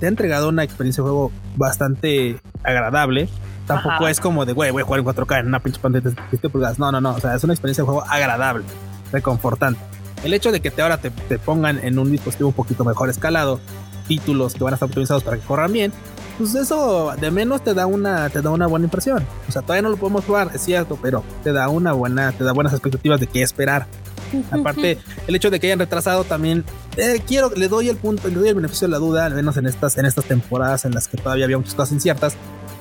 te 0.00 0.06
ha 0.06 0.08
entregado 0.08 0.48
una 0.48 0.64
experiencia 0.64 1.02
de 1.02 1.10
juego 1.10 1.30
bastante 1.56 2.40
agradable 2.62 3.28
Tampoco 3.70 4.08
es 4.08 4.18
como 4.20 4.44
de, 4.44 4.52
güey, 4.52 4.70
voy 4.70 4.82
a 4.82 4.84
jugar 4.84 5.00
en 5.00 5.06
4K 5.06 5.40
en 5.40 5.46
una 5.46 5.60
pinche 5.60 5.80
pantalla 5.80 6.10
de 6.10 6.16
7 6.30 6.48
pulgadas. 6.48 6.78
No, 6.78 6.90
no, 6.90 7.00
no. 7.00 7.10
O 7.10 7.20
sea, 7.20 7.34
es 7.34 7.44
una 7.44 7.52
experiencia 7.52 7.82
de 7.82 7.86
juego 7.86 8.04
agradable, 8.08 8.64
reconfortante. 9.12 9.80
El 10.24 10.34
hecho 10.34 10.50
de 10.50 10.60
que 10.60 10.70
te 10.70 10.82
ahora 10.82 10.98
te, 10.98 11.10
pongan 11.38 11.78
en 11.78 11.98
un 11.98 12.10
dispositivo 12.10 12.48
un 12.48 12.54
poquito 12.54 12.84
mejor 12.84 13.08
escalado, 13.08 13.60
títulos 14.08 14.54
que 14.54 14.64
van 14.64 14.74
a 14.74 14.76
estar 14.76 14.88
optimizados 14.88 15.22
para 15.22 15.36
que 15.36 15.44
corran 15.44 15.72
bien, 15.72 15.92
pues 16.40 16.54
eso 16.54 17.12
de 17.20 17.30
menos 17.30 17.62
te 17.62 17.74
da 17.74 17.84
una, 17.84 18.30
te 18.30 18.40
da 18.40 18.48
una 18.48 18.66
buena 18.66 18.86
impresión. 18.86 19.26
O 19.46 19.52
sea, 19.52 19.60
todavía 19.60 19.82
no 19.82 19.90
lo 19.90 19.98
podemos 19.98 20.24
jugar, 20.24 20.50
es 20.54 20.62
cierto, 20.62 20.98
pero 21.02 21.22
te 21.44 21.52
da 21.52 21.68
una 21.68 21.92
buena, 21.92 22.32
te 22.32 22.44
da 22.44 22.52
buenas 22.52 22.72
expectativas 22.72 23.20
de 23.20 23.26
qué 23.26 23.42
esperar. 23.42 23.86
Aparte, 24.50 24.96
el 25.26 25.36
hecho 25.36 25.50
de 25.50 25.60
que 25.60 25.66
hayan 25.66 25.80
retrasado 25.80 26.24
también, 26.24 26.64
eh, 26.96 27.20
quiero, 27.26 27.50
le 27.50 27.68
doy 27.68 27.90
el 27.90 27.96
punto, 27.98 28.28
le 28.28 28.36
doy 28.36 28.48
el 28.48 28.54
beneficio 28.54 28.88
de 28.88 28.92
la 28.92 28.98
duda, 28.98 29.26
al 29.26 29.34
menos 29.34 29.58
en 29.58 29.66
estas, 29.66 29.98
en 29.98 30.06
estas 30.06 30.24
temporadas 30.24 30.86
en 30.86 30.92
las 30.92 31.08
que 31.08 31.18
todavía 31.18 31.44
había 31.44 31.58
muchas 31.58 31.74
cosas 31.74 31.92
inciertas, 31.92 32.36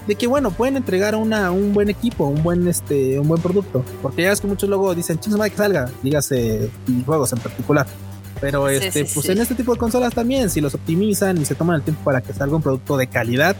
de 0.08 0.16
que 0.16 0.26
bueno, 0.26 0.52
pueden 0.52 0.78
entregar 0.78 1.16
una, 1.16 1.52
un 1.52 1.74
buen 1.74 1.90
equipo, 1.90 2.28
un 2.28 2.42
buen 2.42 2.66
este, 2.66 3.20
un 3.20 3.28
buen 3.28 3.42
producto. 3.42 3.84
Porque 4.02 4.22
ya 4.22 4.32
es 4.32 4.40
que 4.40 4.48
muchos 4.48 4.70
luego 4.70 4.96
dicen, 4.96 5.20
chingos 5.20 5.46
que 5.50 5.58
salga, 5.58 5.90
dígase 6.02 6.72
juegos 7.06 7.34
en 7.34 7.40
particular. 7.40 7.88
Pero 8.42 8.70
este, 8.70 9.06
pues 9.06 9.28
en 9.30 9.40
este 9.40 9.56
tipo 9.56 9.74
de 9.74 9.80
consolas 9.80 10.14
también, 10.14 10.50
si 10.50 10.62
los 10.62 10.74
optimizan 10.74 11.38
y 11.38 11.46
se 11.46 11.56
toman 11.56 11.78
el 11.78 11.82
tiempo 11.82 12.04
para 12.04 12.22
que 12.22 12.34
salga 12.34 12.56
un 12.56 12.62
producto 12.62 12.98
de 12.98 13.08
calidad, 13.08 13.56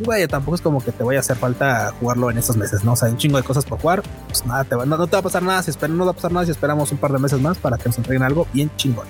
y 0.00 0.04
vaya, 0.04 0.26
tampoco 0.26 0.54
es 0.54 0.60
como 0.62 0.82
que 0.82 0.90
te 0.90 1.04
vaya 1.04 1.18
a 1.18 1.20
hacer 1.20 1.36
falta 1.36 1.92
jugarlo 2.00 2.30
en 2.30 2.38
estos 2.38 2.56
meses, 2.56 2.82
¿no? 2.82 2.92
O 2.92 2.96
sea, 2.96 3.08
un 3.08 3.18
chingo 3.18 3.36
de 3.36 3.42
cosas 3.42 3.64
por 3.64 3.78
jugar, 3.78 4.02
pues 4.28 4.44
nada, 4.46 4.64
te 4.64 4.74
va, 4.74 4.86
no, 4.86 5.06
te 5.06 5.12
va 5.12 5.18
a 5.18 5.22
pasar 5.22 5.42
nada 5.42 5.62
si 5.62 5.70
esperamos, 5.70 5.98
no 5.98 6.04
va 6.06 6.12
a 6.12 6.14
pasar 6.14 6.32
nada 6.32 6.46
si 6.46 6.52
esperamos 6.52 6.90
un 6.92 6.98
par 6.98 7.12
de 7.12 7.18
meses 7.18 7.40
más 7.40 7.58
para 7.58 7.76
que 7.76 7.88
nos 7.88 7.98
entreguen 7.98 8.22
algo 8.22 8.46
bien 8.52 8.70
chingón. 8.76 9.06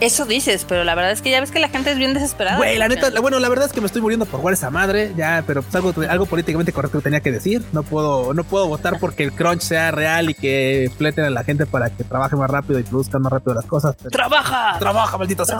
Eso 0.00 0.26
dices, 0.26 0.66
pero 0.68 0.84
la 0.84 0.94
verdad 0.94 1.12
es 1.12 1.22
que 1.22 1.30
ya 1.30 1.40
ves 1.40 1.50
que 1.50 1.58
la 1.58 1.68
gente 1.68 1.90
es 1.90 1.98
bien 1.98 2.12
desesperada. 2.12 2.58
Güey, 2.58 2.76
la 2.76 2.88
neta, 2.88 3.10
bueno, 3.20 3.38
la 3.38 3.48
verdad 3.48 3.66
es 3.66 3.72
que 3.72 3.80
me 3.80 3.86
estoy 3.86 4.02
muriendo 4.02 4.26
por 4.26 4.40
jugar 4.40 4.52
esa 4.52 4.70
madre, 4.70 5.12
ya, 5.16 5.42
pero 5.46 5.62
pues 5.62 5.74
algo, 5.74 5.94
algo 6.08 6.26
políticamente 6.26 6.72
correcto 6.72 6.98
que 6.98 7.04
tenía 7.04 7.20
que 7.20 7.32
decir. 7.32 7.62
No 7.72 7.82
puedo, 7.82 8.34
no 8.34 8.44
puedo 8.44 8.68
votar 8.68 8.98
porque 9.00 9.22
el 9.22 9.32
crunch 9.32 9.62
sea 9.62 9.90
real 9.92 10.28
y 10.28 10.34
que 10.34 10.90
fleten 10.98 11.24
a 11.24 11.30
la 11.30 11.44
gente 11.44 11.64
para 11.64 11.90
que 11.90 12.04
trabaje 12.04 12.36
más 12.36 12.50
rápido 12.50 12.78
y 12.78 12.82
produzcan 12.82 13.22
más 13.22 13.32
rápido 13.32 13.54
las 13.54 13.64
cosas. 13.64 13.96
¡Trabaja! 13.96 14.78
¡Trabaja, 14.78 15.16
maldito 15.16 15.44
sea! 15.44 15.58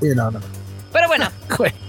Sí, 0.00 0.08
no, 0.14 0.30
no. 0.30 0.40
Pero 0.92 1.08
bueno. 1.08 1.28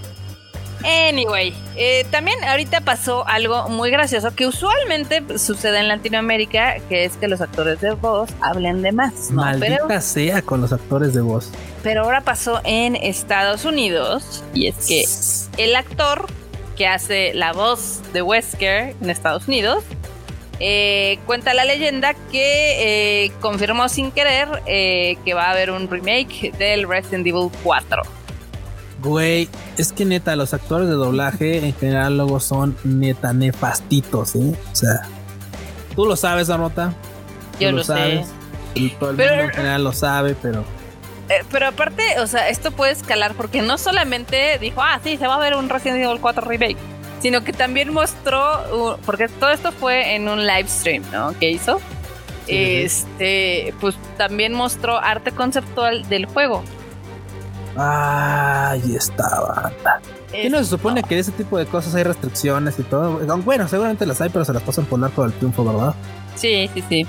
Anyway, 0.84 1.54
eh, 1.76 2.04
también 2.10 2.42
ahorita 2.44 2.80
pasó 2.80 3.26
algo 3.26 3.68
muy 3.68 3.90
gracioso 3.90 4.34
que 4.34 4.46
usualmente 4.46 5.22
sucede 5.38 5.78
en 5.80 5.88
Latinoamérica, 5.88 6.76
que 6.88 7.04
es 7.04 7.16
que 7.16 7.28
los 7.28 7.40
actores 7.40 7.80
de 7.80 7.92
voz 7.92 8.30
hablen 8.40 8.82
de 8.82 8.92
más. 8.92 9.30
¿no? 9.30 9.42
Maldita 9.42 10.00
sea 10.00 10.42
con 10.42 10.60
los 10.60 10.72
actores 10.72 11.14
de 11.14 11.20
voz. 11.20 11.50
Pero 11.82 12.02
ahora 12.04 12.20
pasó 12.20 12.60
en 12.64 12.96
Estados 12.96 13.64
Unidos 13.64 14.44
y 14.54 14.68
es 14.68 14.86
que 14.86 15.62
el 15.62 15.74
actor 15.76 16.26
que 16.76 16.86
hace 16.86 17.32
la 17.34 17.52
voz 17.52 18.00
de 18.12 18.22
Wesker 18.22 18.94
en 19.00 19.10
Estados 19.10 19.48
Unidos 19.48 19.82
eh, 20.60 21.18
cuenta 21.26 21.54
la 21.54 21.64
leyenda 21.64 22.14
que 22.30 23.24
eh, 23.24 23.32
confirmó 23.40 23.88
sin 23.88 24.10
querer 24.10 24.48
que 24.66 25.34
va 25.34 25.44
a 25.44 25.50
haber 25.52 25.70
un 25.70 25.88
remake 25.90 26.52
del 26.58 26.88
Resident 26.88 27.26
Evil 27.26 27.50
4. 27.62 28.02
Güey, 29.06 29.48
es 29.78 29.92
que 29.92 30.04
neta, 30.04 30.34
los 30.34 30.52
actores 30.52 30.88
de 30.88 30.94
doblaje 30.94 31.64
en 31.64 31.72
general 31.74 32.16
luego 32.16 32.40
son 32.40 32.76
neta 32.82 33.32
nefastitos, 33.32 34.34
¿eh? 34.34 34.52
O 34.72 34.74
sea, 34.74 35.02
tú 35.94 36.06
lo 36.06 36.16
sabes, 36.16 36.50
Anota. 36.50 36.92
Yo 37.60 37.70
lo, 37.70 37.84
sabes. 37.84 38.26
Y 38.74 38.90
todo 38.90 39.10
el 39.10 39.16
mundo 39.16 39.32
en 39.32 39.50
general 39.50 39.84
lo 39.84 39.92
sabe, 39.92 40.34
pero. 40.42 40.64
Eh, 41.28 41.44
pero 41.52 41.68
aparte, 41.68 42.18
o 42.18 42.26
sea, 42.26 42.48
esto 42.48 42.72
puede 42.72 42.92
escalar 42.92 43.34
porque 43.34 43.62
no 43.62 43.78
solamente 43.78 44.58
dijo, 44.58 44.82
ah, 44.82 44.98
sí, 45.04 45.16
se 45.16 45.28
va 45.28 45.36
a 45.36 45.40
ver 45.40 45.54
un 45.54 45.68
Resident 45.68 46.02
Evil 46.02 46.20
4 46.20 46.44
remake, 46.44 46.76
sino 47.20 47.44
que 47.44 47.52
también 47.52 47.92
mostró, 47.92 48.98
porque 49.06 49.28
todo 49.28 49.50
esto 49.50 49.70
fue 49.70 50.16
en 50.16 50.28
un 50.28 50.44
live 50.44 50.68
stream, 50.68 51.04
¿no? 51.12 51.32
Que 51.38 51.50
hizo. 51.50 51.80
este, 52.48 53.72
pues 53.80 53.94
también 54.16 54.52
mostró 54.52 54.98
arte 54.98 55.30
conceptual 55.30 56.08
del 56.08 56.26
juego. 56.26 56.64
Ahí 57.76 58.94
estaba. 58.96 59.72
¿Qué 60.30 60.50
no 60.50 60.58
se 60.58 60.64
supone 60.64 61.02
que 61.02 61.14
de 61.14 61.20
ese 61.20 61.32
tipo 61.32 61.58
de 61.58 61.66
cosas 61.66 61.94
hay 61.94 62.02
restricciones 62.02 62.78
y 62.78 62.82
todo? 62.82 63.18
Bueno, 63.38 63.68
seguramente 63.68 64.06
las 64.06 64.20
hay, 64.20 64.30
pero 64.30 64.44
se 64.44 64.52
las 64.52 64.62
pasan 64.62 64.86
por 64.86 65.10
por 65.10 65.26
el 65.26 65.32
triunfo, 65.34 65.64
¿verdad? 65.64 65.94
Sí, 66.34 66.70
sí, 66.74 66.84
sí. 66.88 67.06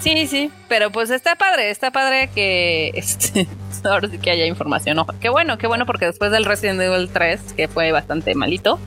Sí, 0.00 0.26
sí, 0.28 0.52
pero 0.68 0.92
pues 0.92 1.10
está 1.10 1.34
padre, 1.34 1.70
está 1.70 1.90
padre 1.90 2.30
que 2.32 2.90
este, 2.94 3.48
ahora 3.84 4.08
sí 4.08 4.18
que 4.18 4.30
haya 4.30 4.46
información. 4.46 4.98
qué 5.20 5.28
bueno, 5.28 5.58
qué 5.58 5.66
bueno, 5.66 5.86
porque 5.86 6.06
después 6.06 6.30
del 6.30 6.44
Resident 6.44 6.80
Evil 6.80 7.10
3, 7.12 7.54
que 7.54 7.68
fue 7.68 7.90
bastante 7.90 8.34
malito, 8.34 8.78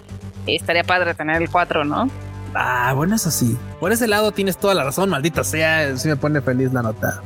estaría 0.48 0.84
padre 0.84 1.13
tener 1.13 1.41
el 1.41 1.50
4, 1.50 1.84
¿no? 1.84 2.10
Ah, 2.54 2.94
bueno, 2.96 3.15
eso 3.15 3.32
sí. 3.32 3.58
Por 3.80 3.91
ese 3.91 4.08
lado 4.08 4.32
tienes 4.32 4.58
toda 4.58 4.74
la 4.74 4.84
razón, 4.84 5.10
maldita 5.10 5.44
sea. 5.44 5.96
Sí 5.98 6.08
me 6.08 6.15
pone 6.15 6.41
feliz 6.41 6.72
la 6.74 6.82
nota. 6.82 7.22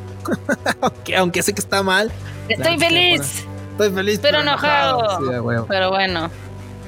Aunque, 0.82 1.16
aunque 1.16 1.44
sé 1.44 1.54
que 1.54 1.62
está 1.62 1.84
mal, 1.84 2.12
Estoy 2.50 2.78
feliz. 2.78 3.46
Estoy 3.72 3.92
feliz. 3.92 4.20
Pero, 4.22 4.42
enojado. 4.42 5.20
pero 5.68 5.90
bueno. 5.90 6.30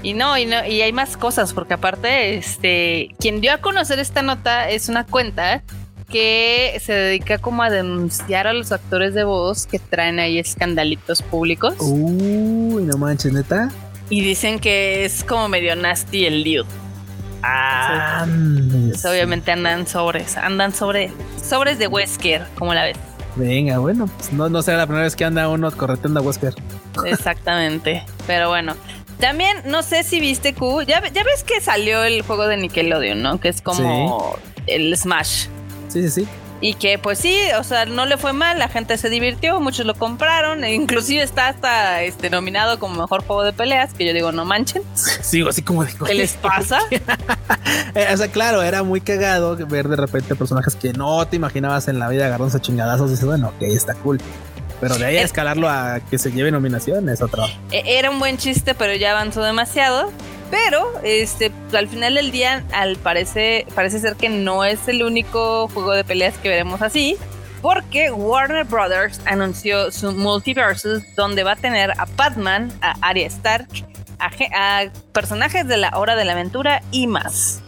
Y 0.04 0.13
no, 0.13 0.38
y 0.38 0.45
no, 0.45 0.63
y 0.63 0.82
hay 0.82 0.93
más 0.93 1.17
cosas, 1.17 1.54
porque 1.54 1.73
aparte, 1.73 2.36
este, 2.36 3.10
quien 3.19 3.41
dio 3.41 3.52
a 3.54 3.58
conocer 3.58 4.00
esta 4.00 4.21
nota 4.21 4.69
es 4.69 4.89
una 4.89 5.06
cuenta 5.06 5.63
que 6.08 6.80
se 6.82 6.93
dedica 6.93 7.39
como 7.39 7.63
a 7.63 7.69
denunciar 7.69 8.47
a 8.47 8.54
los 8.54 8.71
actores 8.71 9.13
de 9.13 9.23
voz 9.23 9.65
que 9.65 9.80
traen 9.80 10.19
ahí 10.19 10.38
escandalitos 10.38 11.21
públicos. 11.21 11.76
Uy, 11.80 12.84
no 12.84 12.97
manches, 12.97 13.34
neta. 13.34 13.69
Y 14.10 14.21
dicen 14.21 14.60
que 14.60 15.04
es 15.04 15.23
como 15.23 15.50
medio 15.50 15.76
nasty 15.76 16.26
el 16.26 16.43
lío. 16.43 16.63
Ah, 17.43 18.26
obviamente 19.06 19.52
andan 19.52 19.88
sobres, 19.88 20.38
andan 20.38 20.73
sobre 20.73 21.12
sobres 21.43 21.80
de 21.80 21.88
Wesker, 21.88 22.45
como 22.58 22.73
la 22.73 22.86
ves. 22.86 22.97
Venga, 23.38 23.78
bueno, 23.78 24.08
pues 24.08 24.34
no, 24.34 24.50
no 24.50 24.62
será 24.62 24.78
la 24.78 24.86
primera 24.88 25.04
vez 25.04 25.15
que 25.15 25.23
anda 25.26 25.47
uno 25.47 25.71
correteando 25.71 26.19
a 26.19 26.23
Wesker. 26.23 26.56
Exactamente. 27.06 28.04
Pero 28.26 28.50
bueno. 28.50 28.76
También, 29.19 29.58
no 29.65 29.82
sé 29.82 30.04
si 30.04 30.19
viste 30.19 30.54
Q. 30.54 30.84
Ya, 30.84 31.02
ya 31.12 31.23
ves 31.23 31.43
que 31.43 31.60
salió 31.60 32.04
el 32.04 32.21
juego 32.21 32.47
de 32.47 32.58
Nickelodeon, 32.58 33.21
¿no? 33.21 33.39
Que 33.39 33.50
es 33.50 33.62
como 33.62 34.38
el 34.67 34.95
Smash. 34.95 35.47
Sí, 35.88 36.04
sí, 36.04 36.10
sí. 36.10 36.28
Y 36.60 36.74
que 36.74 36.98
pues 36.98 37.20
sí, 37.20 37.38
o 37.58 37.63
sea, 37.63 37.86
no 37.86 38.06
le 38.06 38.17
fue 38.17 38.34
mal, 38.34 38.58
la 38.58 38.67
gente 38.67 38.98
se 38.98 39.10
divirtió, 39.10 39.60
muchos 39.60 39.86
lo 39.86 39.93
compraron, 39.96 40.63
e 40.63 40.74
inclusive 40.74 41.22
está 41.22 41.50
hasta 41.50 42.02
este 42.04 42.30
nominado 42.30 42.80
como 42.80 43.02
mejor 43.02 43.24
juego 43.24 43.43
de 43.43 43.54
peleas, 43.54 43.93
que 43.93 44.06
yo 44.06 44.13
digo, 44.13 44.32
no 44.32 44.46
manchen. 44.46 44.82
Sigo 44.93 45.50
así 45.50 45.62
como 45.62 45.86
digo. 45.86 46.06
¿Qué 46.06 46.13
les 46.13 46.34
pasa? 46.34 46.80
Eh, 47.96 48.08
o 48.13 48.17
sea, 48.17 48.30
claro, 48.30 48.62
era 48.62 48.84
muy 48.84 49.02
cagado 49.02 49.58
ver 49.67 49.88
de 49.88 49.96
repente 49.96 50.36
personajes 50.36 50.76
que 50.76 50.93
no 50.93 51.26
te 51.28 51.36
imaginabas 51.36 51.88
en 51.88 52.00
la 52.00 52.08
vida 52.08 52.26
agarrándose 52.26 52.58
a 52.58 52.62
chingadazos 52.62 53.08
y 53.08 53.12
dices, 53.12 53.26
bueno, 53.26 53.48
ok, 53.50 53.62
está 53.63 53.93
cool. 53.96 54.20
Pero 54.80 54.98
de 54.98 55.06
ahí 55.06 55.17
a 55.17 55.24
escalarlo 55.24 55.67
a 55.70 56.00
que 56.00 56.17
se 56.17 56.32
lleve 56.32 56.52
nominación 56.52 57.10
es 57.10 57.22
otro. 57.22 57.43
E, 57.72 57.84
era 57.98 58.10
un 58.10 58.20
buen 58.20 58.38
chiste, 58.38 58.76
pero 58.76 58.93
ya 58.93 59.12
avanzó 59.12 59.41
demasiado. 59.41 60.12
Pero 60.49 60.88
este, 61.03 61.51
al 61.73 61.88
final 61.88 62.15
del 62.15 62.31
día, 62.31 62.63
al 62.71 62.95
parece, 62.97 63.65
parece 63.75 63.99
ser 63.99 64.15
que 64.15 64.29
no 64.29 64.63
es 64.63 64.88
el 64.88 65.03
único 65.03 65.67
juego 65.69 65.91
de 65.91 66.03
peleas 66.03 66.38
que 66.38 66.49
veremos 66.49 66.81
así. 66.81 67.17
Porque 67.62 68.12
Warner 68.12 68.65
Brothers 68.65 69.19
anunció 69.25 69.91
su 69.91 70.12
multiversus 70.12 71.03
donde 71.15 71.43
va 71.43 71.53
a 71.53 71.55
tener 71.55 71.91
a 71.91 72.05
Batman, 72.15 72.71
a 72.81 72.93
Arya 73.01 73.27
Stark, 73.27 73.67
a, 74.19 74.86
personajes 75.12 75.67
de 75.67 75.77
la 75.77 75.89
hora 75.95 76.15
de 76.15 76.23
la 76.23 76.33
aventura 76.33 76.81
y 76.91 77.07
más. 77.07 77.62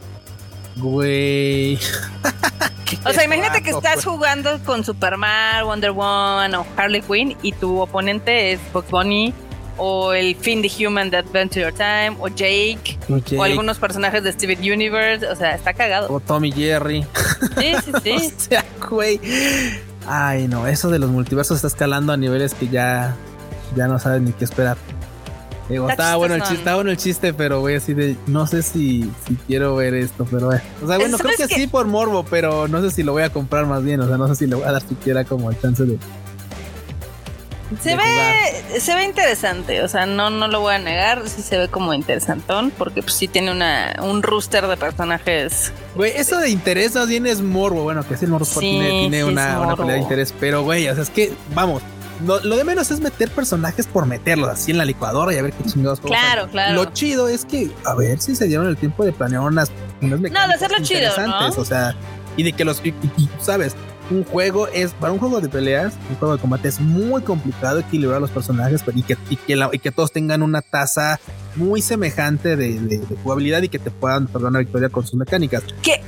Güey. 0.78 1.76
o 3.06 3.12
sea, 3.12 3.24
imagínate 3.26 3.62
que 3.64 3.72
estás 3.72 4.06
jugando 4.06 4.64
con 4.64 4.86
Superman, 4.86 5.66
Wonder 5.66 5.92
Woman 5.92 6.56
o 6.56 6.66
Harley 6.78 7.02
Quinn 7.02 7.36
y 7.42 7.52
tu 7.52 7.80
oponente 7.80 8.54
es 8.54 8.60
Bugs 8.72 8.92
Bunny 8.92 9.34
o 9.80 10.14
el 10.14 10.36
Finn 10.36 10.62
the 10.62 10.86
Human 10.86 11.10
de 11.10 11.18
Adventure 11.18 11.72
Time, 11.72 12.16
o 12.20 12.28
Jake, 12.28 13.00
o 13.38 13.44
algunos 13.44 13.80
personajes 13.80 14.24
de 14.24 14.32
Steven 14.34 14.60
Universe, 14.60 15.26
o 15.26 15.36
sea, 15.36 15.56
está 15.56 15.74
cagado. 15.74 16.14
O 16.14 16.20
Tommy 16.20 16.52
Jerry. 16.52 17.06
Sí, 17.58 17.74
sí, 17.86 17.92
sí. 18.04 18.34
o 18.38 18.40
sea, 18.40 18.66
güey. 18.90 19.20
Ay, 20.06 20.48
no, 20.48 20.68
eso 20.68 20.90
de 20.90 21.00
los 21.00 21.10
multiversos 21.10 21.58
está 21.58 21.68
escalando 21.68 22.14
a 22.14 22.18
niveles 22.18 22.54
que 22.54 22.68
ya, 22.68 23.16
ya 23.76 23.88
no 23.88 24.00
sabes 24.00 24.22
ni 24.22 24.34
qué 24.34 24.44
esperar. 24.44 24.78
estaba 25.70 26.16
bueno, 26.18 26.36
el 26.36 26.42
chiste, 26.42 26.56
estaba 26.56 26.76
bueno 26.76 26.92
el 26.92 26.98
chiste, 26.98 27.34
pero 27.34 27.62
voy 27.62 27.76
así 27.76 27.94
de, 27.94 28.18
no 28.28 28.48
sé 28.48 28.62
si, 28.62 29.10
si 29.28 29.36
quiero 29.48 29.76
ver 29.76 29.94
esto, 29.94 30.28
pero 30.30 30.48
bueno. 30.48 30.62
O 30.84 30.88
sea, 30.88 30.98
bueno, 30.98 31.18
creo 31.18 31.38
que, 31.38 31.48
que, 31.48 31.56
sí 31.56 31.68
por 31.68 31.88
morbo, 31.88 32.26
pero 32.30 32.68
no 32.68 32.82
sé 32.82 32.92
si 32.92 33.04
lo 33.04 33.14
voy 33.14 33.24
a 33.24 33.32
comprar 33.32 33.66
más 33.66 33.84
bien, 33.84 34.02
o 34.02 34.08
sea, 34.08 34.18
no 34.18 34.28
sé 34.28 34.36
si 34.36 34.48
le 34.48 34.56
voy 34.56 34.66
a 34.66 34.72
dar 34.74 34.82
siquiera 34.82 35.24
como 35.24 35.50
el 35.50 35.60
chance 35.62 35.86
de, 35.86 35.98
se 37.82 37.96
ve, 37.96 38.80
se 38.80 38.96
ve 38.96 39.04
interesante, 39.04 39.82
o 39.84 39.88
sea, 39.88 40.06
no, 40.06 40.30
no 40.30 40.48
lo 40.48 40.60
voy 40.62 40.74
a 40.74 40.80
negar, 40.80 41.28
sí 41.28 41.42
se 41.42 41.58
ve 41.58 41.68
como 41.68 41.94
interesantón, 41.94 42.72
porque 42.76 43.02
pues 43.02 43.14
sí 43.14 43.28
tiene 43.28 43.52
una, 43.52 43.96
un 44.02 44.24
rooster 44.24 44.68
de 44.68 44.76
personajes. 44.76 45.72
Güey, 45.96 46.14
eso 46.16 46.38
de 46.40 46.50
interés 46.50 46.96
más 46.96 47.08
bien 47.08 47.28
es 47.28 47.42
morbo, 47.42 47.84
bueno, 47.84 48.08
que 48.08 48.18
sí 48.18 48.26
el 48.26 48.32
morbo 48.32 48.46
tiene, 48.60 49.24
una, 49.24 49.60
una 49.60 49.76
pelea 49.76 49.96
de 49.96 50.02
interés, 50.02 50.34
pero 50.40 50.64
güey, 50.64 50.88
o 50.90 50.94
sea, 50.94 51.04
es 51.04 51.10
que, 51.10 51.32
vamos, 51.54 51.84
lo, 52.26 52.40
de 52.40 52.64
menos 52.64 52.92
es 52.92 53.00
meter 53.00 53.30
personajes 53.30 53.88
por 53.88 54.06
meterlos 54.06 54.50
así 54.50 54.72
en 54.72 54.78
la 54.78 54.86
licuadora 54.86 55.34
y 55.34 55.38
a 55.38 55.42
ver 55.42 55.54
qué 55.54 55.64
chingados. 55.64 56.02
Claro, 56.02 56.50
claro. 56.50 56.76
Lo 56.76 56.86
chido 56.92 57.30
es 57.30 57.46
que, 57.46 57.72
a 57.86 57.96
ver 57.96 58.20
si 58.20 58.36
se 58.36 58.46
dieron 58.46 58.68
el 58.68 58.78
tiempo 58.78 59.06
de 59.06 59.14
planear 59.14 59.42
unas, 59.42 59.72
unas 60.02 60.20
No, 60.20 60.48
de 60.48 60.54
hacerlo 60.54 60.78
chido, 60.82 61.12
¿no? 61.26 61.50
O 61.50 61.66
sea, 61.66 61.96
y 62.36 62.44
de 62.44 62.54
que 62.54 62.66
los, 62.66 62.82
sabes, 63.40 63.76
un 64.10 64.24
juego 64.24 64.68
es, 64.68 64.92
para 64.94 65.14
un 65.14 65.20
juego 65.20 65.42
de 65.42 65.50
peleas, 65.50 65.94
un 66.10 66.16
juego 66.16 66.36
de 66.36 66.42
combate 66.42 66.68
es 66.68 66.80
muy 66.80 67.22
complicado 67.22 67.80
equilibrar 67.80 68.18
a 68.18 68.20
los 68.20 68.32
personajes 68.32 68.84
y 68.94 69.04
que, 69.04 69.18
y 69.30 69.80
que, 69.80 69.92
todos 69.92 70.12
tengan 70.12 70.42
una 70.42 70.62
tasa 70.62 71.20
muy 71.56 71.82
semejante 71.82 72.56
de, 72.56 73.02
jugabilidad 73.24 73.62
y 73.62 73.70
que 73.70 73.80
te 73.80 73.92
puedan 73.92 74.28
perder 74.28 74.50
una 74.50 74.60
victoria 74.60 74.90
con 74.90 75.06
sus 75.06 75.16
mecánicas. 75.16 75.64
Que 75.82 76.02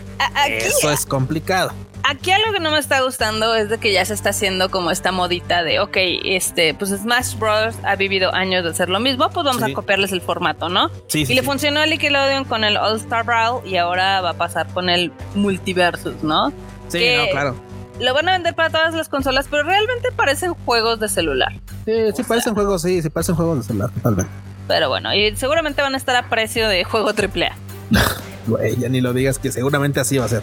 Eso 0.58 0.92
es 0.92 1.06
complicado. 1.06 1.72
Aquí 2.04 2.32
algo 2.32 2.52
que 2.52 2.60
no 2.60 2.72
me 2.72 2.80
está 2.80 3.02
gustando 3.02 3.54
es 3.56 3.70
de 3.70 3.78
que 3.78 3.94
ya 3.94 4.04
se 4.06 4.16
está 4.16 4.32
haciendo 4.32 4.72
como 4.72 4.90
esta 4.90 5.12
modita 5.12 5.64
de, 5.64 5.80
ok, 5.80 5.98
este, 6.26 6.74
pues 6.74 6.90
Smash 6.90 7.38
Bros. 7.38 7.76
ha 7.84 7.96
vivido 7.96 8.34
años 8.34 8.64
de 8.64 8.72
hacer 8.72 8.90
lo 8.90 9.00
mismo, 9.00 9.30
pues 9.30 9.46
vamos 9.46 9.62
a 9.62 9.72
copiarles 9.72 10.12
el 10.12 10.22
formato, 10.22 10.68
¿no? 10.68 10.90
Sí, 11.08 11.26
y 11.28 11.34
le 11.36 11.44
funcionó 11.44 11.80
a 11.80 11.86
Nickelodeon 11.86 12.46
con 12.46 12.64
el 12.64 12.78
All 12.78 12.98
Star 12.98 13.24
Brawl 13.24 13.66
y 13.68 13.78
ahora 13.78 14.20
va 14.22 14.32
a 14.32 14.34
pasar 14.34 14.68
con 14.74 14.90
el 14.90 15.12
Multiversus, 15.36 16.24
¿no? 16.24 16.52
Sí, 16.90 17.16
no, 17.18 17.30
claro 17.32 17.71
lo 18.02 18.14
van 18.14 18.28
a 18.30 18.34
vender 18.34 18.56
para 18.56 18.70
todas 18.70 18.94
las 18.94 19.10
consolas, 19.10 19.48
pero 19.50 19.64
realmente 19.64 20.12
parecen 20.16 20.54
juegos 20.54 21.00
de 21.00 21.08
celular. 21.08 21.54
Sí, 21.86 21.94
sí 22.16 22.24
parecen 22.24 22.54
juegos, 22.54 22.82
sí, 22.82 23.02
sí 23.02 23.10
parecen 23.10 23.36
juegos 23.36 23.60
de 23.60 23.64
celular, 23.64 23.92
totalmente. 23.92 24.32
Pero 24.68 24.90
bueno, 24.90 25.14
y 25.14 25.36
seguramente 25.36 25.82
van 25.82 25.94
a 25.94 25.98
estar 25.98 26.16
a 26.16 26.30
precio 26.30 26.68
de 26.68 26.84
juego 26.84 27.10
AAA. 27.10 27.56
Güey, 28.48 28.76
ya 28.78 28.90
ni 28.90 29.02
lo 29.02 29.14
digas 29.14 29.38
que 29.38 29.52
seguramente 29.52 30.00
así 30.00 30.18
va 30.18 30.26
a 30.26 30.28
ser. 30.28 30.42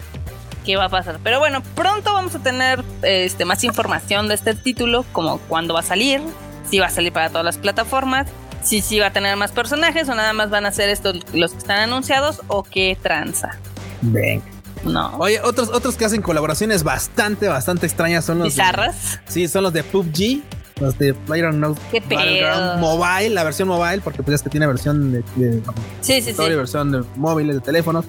qué 0.65 0.77
va 0.77 0.85
a 0.85 0.89
pasar. 0.89 1.19
Pero 1.21 1.39
bueno, 1.39 1.61
pronto 1.75 2.13
vamos 2.13 2.33
a 2.33 2.39
tener 2.39 2.81
este, 3.01 3.43
más 3.43 3.61
información 3.65 4.29
de 4.29 4.35
este 4.35 4.53
título, 4.55 5.03
como 5.11 5.39
cuándo 5.39 5.73
va 5.73 5.81
a 5.81 5.83
salir, 5.83 6.21
si 6.69 6.79
va 6.79 6.85
a 6.85 6.89
salir 6.91 7.11
para 7.11 7.27
todas 7.27 7.43
las 7.43 7.57
plataformas, 7.57 8.27
si 8.63 8.79
sí 8.79 8.99
va 8.99 9.07
a 9.07 9.11
tener 9.11 9.35
más 9.35 9.51
personajes 9.51 10.07
o 10.07 10.15
nada 10.15 10.31
más 10.31 10.49
van 10.49 10.65
a 10.65 10.71
ser 10.71 10.87
estos 10.89 11.17
los 11.33 11.51
que 11.51 11.57
están 11.57 11.79
anunciados 11.79 12.41
o 12.47 12.63
qué 12.63 12.97
tranza. 13.01 13.57
Venga. 14.01 14.45
No. 14.83 15.17
Oye, 15.17 15.39
otros, 15.43 15.69
otros 15.73 15.95
que 15.95 16.05
hacen 16.05 16.21
colaboraciones 16.21 16.83
bastante, 16.83 17.47
bastante 17.47 17.85
extrañas 17.85 18.25
son 18.25 18.39
los. 18.39 18.47
¿Bizarras? 18.47 19.19
sí, 19.27 19.47
son 19.47 19.63
los 19.63 19.73
de 19.73 19.83
PUBG. 19.83 20.41
Los 20.79 20.97
de 20.97 21.13
PlayerUnknown's 21.13 21.77
¿Qué 21.91 21.99
pedo? 21.99 22.77
Mobile, 22.77 23.31
la 23.31 23.43
versión 23.43 23.67
mobile, 23.67 23.99
porque 24.01 24.23
pues 24.23 24.35
es 24.35 24.41
que 24.43 24.49
tiene 24.49 24.65
versión 24.65 25.11
de, 25.11 25.23
de 25.35 25.61
Sí, 25.99 26.21
sí, 26.21 26.33
sí. 26.33 26.41
versión 26.55 26.91
de 26.93 27.03
móviles, 27.17 27.55
de 27.55 27.61
teléfonos. 27.61 28.05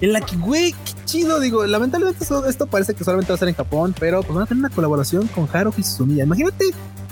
En 0.00 0.12
la 0.14 0.22
que, 0.22 0.36
güey, 0.36 0.72
qué 0.72 0.92
chido. 1.04 1.38
Digo, 1.38 1.66
lamentablemente 1.66 2.24
esto, 2.24 2.46
esto 2.46 2.66
parece 2.66 2.94
que 2.94 3.04
solamente 3.04 3.30
va 3.30 3.34
a 3.34 3.38
ser 3.38 3.48
en 3.48 3.54
Japón, 3.54 3.94
pero 4.00 4.22
pues 4.22 4.34
van 4.34 4.44
a 4.44 4.46
tener 4.46 4.60
una 4.64 4.70
colaboración 4.74 5.26
con 5.28 5.46
Haruhi 5.52 5.82
Suzumiya. 5.82 6.24
Imagínate, 6.24 6.64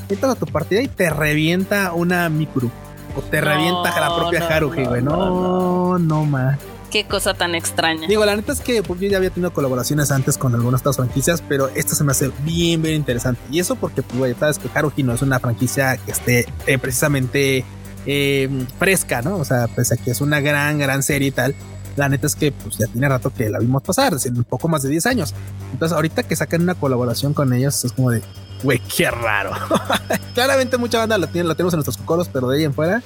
entras 0.09 0.33
a 0.33 0.35
tu 0.37 0.47
partida 0.47 0.81
y 0.81 0.89
te 0.89 1.11
revienta 1.11 1.93
una 1.93 2.31
Mikuru. 2.31 2.71
O 3.15 3.21
te 3.21 3.43
No, 3.43 3.49
revienta 3.49 4.01
la 4.01 4.17
propia 4.17 4.41
no, 4.41 4.47
Haruhi, 4.47 4.83
no, 4.85 4.89
güey. 4.89 5.03
no, 5.03 5.17
No, 5.17 5.99
no, 5.99 6.25
más. 6.25 6.59
Qué 6.93 7.05
cosa 7.05 7.33
tan 7.33 7.55
extraña. 7.55 8.07
Digo, 8.07 8.23
la 8.27 8.37
neta 8.37 8.53
es 8.53 8.61
que 8.61 8.83
pues, 8.83 9.01
yo 9.01 9.09
ya 9.09 9.17
había 9.17 9.31
tenido 9.31 9.51
colaboraciones 9.55 10.11
antes 10.11 10.37
con 10.37 10.55
algunas 10.55 10.83
otras 10.83 10.97
franquicias, 10.97 11.43
pero 11.49 11.69
esta 11.75 11.95
se 11.95 12.05
me 12.05 12.13
hace 12.13 12.31
bien, 12.45 12.83
bien 12.83 12.97
interesante. 12.97 13.41
Y 13.51 13.61
eso 13.61 13.77
porque, 13.77 14.03
pues, 14.03 14.19
güey, 14.19 14.35
sabes 14.35 14.59
que 14.59 14.69
Haruhi 14.75 15.03
no 15.03 15.15
es 15.15 15.23
una 15.23 15.41
franquicia 15.41 15.97
que 15.97 16.11
esté 16.11 16.47
eh, 16.67 16.77
precisamente 16.77 17.65
eh, 18.05 18.67
fresca, 18.79 19.23
¿no? 19.23 19.39
O 19.39 19.45
sea, 19.47 19.69
pese 19.69 19.95
a 19.95 19.97
que 19.97 20.11
es 20.11 20.21
una 20.21 20.41
gran, 20.41 20.79
gran 20.79 21.03
serie 21.03 21.29
y 21.29 21.31
tal, 21.31 21.55
la 21.97 22.11
neta 22.11 22.27
es 22.27 22.35
que 22.35 22.53
pues 22.53 22.77
ya 22.77 22.87
tiene 22.87 23.09
rato 23.09 23.33
que 23.33 23.49
la 23.49 23.59
vimos 23.59 23.83
pasar, 23.83 24.13
es 24.13 24.27
un 24.27 24.45
poco 24.45 24.69
más 24.69 24.83
de 24.83 24.91
10 24.91 25.07
años. 25.07 25.35
Entonces, 25.73 25.97
ahorita 25.97 26.25
que 26.25 26.37
sacan 26.37 26.61
una 26.61 26.75
colaboración 26.75 27.33
con 27.33 27.55
ellos, 27.55 27.87
es 27.87 27.93
como 27.93 28.11
de, 28.11 28.23
güey, 28.63 28.81
qué 28.95 29.11
raro. 29.11 29.53
Claramente 30.35 30.77
mucha 30.77 30.99
banda 30.99 31.17
la, 31.17 31.27
tiene, 31.27 31.49
la 31.49 31.55
tenemos 31.55 31.73
en 31.73 31.79
nuestros 31.79 31.97
coros, 31.97 32.29
pero 32.31 32.49
de 32.49 32.59
ahí 32.59 32.65
en 32.65 32.75
fuera 32.75 33.03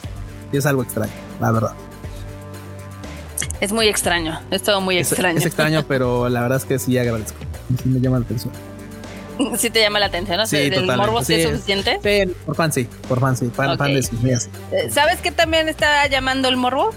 es 0.53 0.67
algo 0.67 0.83
extraño, 0.83 1.13
la 1.41 1.53
verdad. 1.53 1.73
Es 3.61 3.73
muy 3.73 3.89
extraño. 3.89 4.41
Es 4.51 4.63
todo 4.63 4.81
muy 4.81 4.99
Es, 4.99 5.13
extraño. 5.13 5.39
es 5.39 5.47
extraño, 5.47 5.85
pero 5.89 6.29
la 6.29 6.41
verdad 6.43 6.59
es 6.59 6.65
que 6.65 6.79
sí 6.79 6.97
agradezco. 6.99 7.39
Sí 7.83 7.89
me 7.89 8.01
llama 8.01 8.19
la 8.19 8.25
atención. 8.25 8.53
sí 9.59 9.71
te 9.71 9.81
llama 9.81 9.99
la 9.99 10.07
atención, 10.07 10.39
¿no? 10.39 10.47
Sí, 10.47 10.57
¿Del 10.57 10.71
totalmente. 10.71 10.97
morbo 10.97 11.23
sí 11.25 11.35
es 11.35 11.49
suficiente? 11.49 12.01
Sí, 12.03 12.33
por 12.47 12.55
fan 12.57 12.73
sí, 12.73 12.89
por 13.09 13.21
fan 13.21 13.37
sí, 13.37 13.51
fan, 13.55 13.71
Ok. 13.71 13.79
fan 13.79 13.95
de 13.95 14.03
sus 14.03 14.21
mías. 14.23 14.49
Eh, 14.73 14.89
¿Sabes 14.91 15.19
qué 15.21 15.31
también 15.31 15.69
está 15.69 16.07
llamando 16.07 16.49
el 16.49 16.57
morbo? 16.57 16.91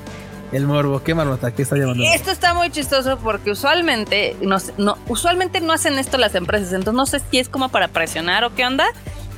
El 0.51 0.65
morbo, 0.65 1.03
qué 1.03 1.13
marmota, 1.13 1.51
¿qué 1.53 1.61
está 1.61 1.75
llamando? 1.75 2.03
Esto 2.03 2.31
está 2.31 2.55
muy 2.55 2.71
chistoso 2.71 3.19
porque 3.19 3.51
usualmente 3.51 4.35
no, 4.41 4.57
no, 4.77 4.97
usualmente 5.07 5.61
no 5.61 5.73
hacen 5.73 5.99
esto 5.99 6.17
las 6.17 6.33
empresas, 6.33 6.73
entonces 6.73 6.93
no 6.95 7.05
sé 7.05 7.21
si 7.29 7.37
es 7.37 7.49
como 7.49 7.69
para 7.69 7.87
presionar 7.89 8.43
o 8.43 8.55
qué 8.55 8.65
onda, 8.65 8.85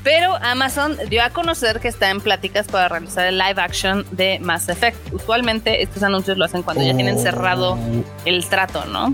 pero 0.04 0.36
Amazon 0.42 0.98
dio 1.10 1.24
a 1.24 1.30
conocer 1.30 1.80
que 1.80 1.88
está 1.88 2.10
en 2.10 2.22
pláticas 2.22 2.68
para 2.68 2.88
realizar 2.90 3.28
el 3.28 3.38
live 3.38 3.62
action 3.62 4.06
de 4.12 4.40
Mass 4.40 4.68
Effect. 4.70 5.14
Usualmente 5.14 5.82
estos 5.84 6.02
anuncios 6.04 6.38
lo 6.38 6.46
hacen 6.46 6.64
cuando 6.64 6.84
ya 6.84 6.94
tienen 6.96 7.18
Oh. 7.18 7.22
cerrado 7.22 7.78
el 8.26 8.46
trato, 8.48 8.86
¿no? 8.86 9.14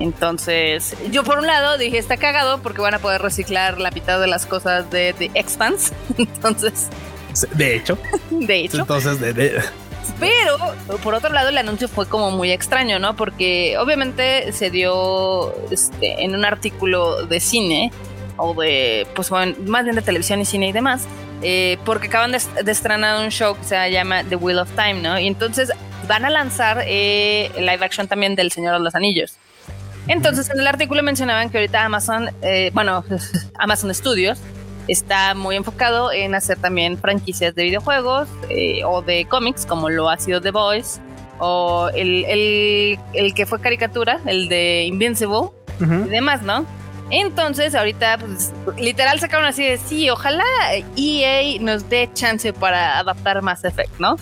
Entonces, 0.00 0.96
yo 1.10 1.22
por 1.24 1.38
un 1.38 1.46
lado 1.46 1.78
dije, 1.78 1.98
está 1.98 2.16
cagado 2.16 2.60
porque 2.62 2.80
van 2.80 2.94
a 2.94 2.98
poder 2.98 3.22
reciclar 3.22 3.78
la 3.80 3.90
mitad 3.90 4.20
de 4.20 4.26
las 4.26 4.44
cosas 4.46 4.90
de 4.90 5.12
The 5.12 5.30
Expanse. 5.34 5.92
Entonces, 6.18 6.88
De 7.52 7.76
hecho, 7.76 7.98
de 8.30 8.56
hecho, 8.64 8.78
entonces, 8.78 9.20
de, 9.20 9.32
de- 9.32 9.62
pero, 10.20 10.58
por 11.02 11.14
otro 11.14 11.32
lado, 11.32 11.48
el 11.48 11.58
anuncio 11.58 11.88
fue 11.88 12.06
como 12.06 12.30
muy 12.30 12.50
extraño, 12.52 12.98
¿no? 12.98 13.16
Porque 13.16 13.76
obviamente 13.78 14.52
se 14.52 14.70
dio 14.70 15.54
este, 15.70 16.22
en 16.22 16.34
un 16.34 16.44
artículo 16.44 17.24
de 17.26 17.40
cine, 17.40 17.90
o 18.36 18.54
de, 18.54 19.06
pues 19.14 19.30
bueno, 19.30 19.54
más 19.66 19.84
bien 19.84 19.96
de 19.96 20.02
televisión 20.02 20.40
y 20.40 20.44
cine 20.44 20.68
y 20.68 20.72
demás, 20.72 21.06
eh, 21.42 21.78
porque 21.84 22.08
acaban 22.08 22.32
de, 22.32 22.40
de 22.62 22.72
estrenar 22.72 23.20
un 23.20 23.30
show 23.30 23.56
que 23.56 23.64
se 23.64 23.90
llama 23.90 24.24
The 24.24 24.36
Wheel 24.36 24.58
of 24.58 24.70
Time, 24.72 24.94
¿no? 24.94 25.18
Y 25.18 25.26
entonces 25.26 25.70
van 26.06 26.24
a 26.24 26.30
lanzar 26.30 26.82
eh, 26.86 27.50
live 27.56 27.84
action 27.84 28.08
también 28.08 28.34
del 28.34 28.52
Señor 28.52 28.74
de 28.74 28.80
los 28.80 28.94
Anillos. 28.94 29.36
Entonces, 30.06 30.50
en 30.50 30.60
el 30.60 30.66
artículo 30.66 31.02
mencionaban 31.02 31.48
que 31.50 31.58
ahorita 31.58 31.84
Amazon, 31.84 32.30
eh, 32.42 32.70
bueno, 32.74 33.04
Amazon 33.58 33.94
Studios, 33.94 34.38
está 34.86 35.34
muy 35.34 35.56
enfocado 35.56 36.12
en 36.12 36.34
hacer 36.34 36.58
también 36.58 36.98
franquicias 36.98 37.54
de 37.54 37.64
videojuegos 37.64 38.28
eh, 38.50 38.84
o 38.84 39.00
de 39.00 39.26
cómics, 39.26 39.64
como 39.64 39.88
lo 39.88 40.10
ha 40.10 40.18
sido 40.18 40.42
The 40.42 40.50
Voice, 40.50 41.00
o 41.38 41.88
el, 41.94 42.24
el, 42.26 42.98
el 43.14 43.34
que 43.34 43.46
fue 43.46 43.60
caricatura, 43.60 44.20
el 44.26 44.48
de 44.48 44.84
Invincible, 44.84 45.50
y 45.80 46.08
demás, 46.08 46.42
¿no? 46.42 46.64
Entonces, 47.10 47.74
ahorita, 47.74 48.18
pues, 48.18 48.52
literal 48.78 49.20
sacaron 49.20 49.46
así 49.46 49.64
de, 49.64 49.78
sí, 49.78 50.10
ojalá 50.10 50.44
EA 50.96 51.60
nos 51.60 51.88
dé 51.88 52.10
chance 52.14 52.52
para 52.52 52.98
adaptar 52.98 53.42
Mass 53.42 53.64
Effect, 53.64 53.98
¿no? 53.98 54.16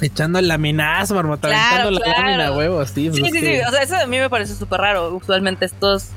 echando 0.00 0.40
el 0.40 0.48
laminazo, 0.48 1.14
marmota, 1.14 1.46
Claro, 1.48 1.88
aventando 1.88 2.00
la 2.00 2.04
claro. 2.04 2.22
lámina, 2.22 2.52
huevos, 2.52 2.90
sí. 2.90 3.08
pues 3.08 3.22
Sí, 3.22 3.30
sí, 3.30 3.40
sí. 3.40 3.60
O 3.60 3.70
sea, 3.70 3.82
eso 3.82 3.96
a 3.96 4.06
mí 4.06 4.18
me 4.18 4.28
parece 4.28 4.54
súper 4.56 4.80
raro. 4.80 5.14
Usualmente 5.14 5.64
estos 5.64 6.08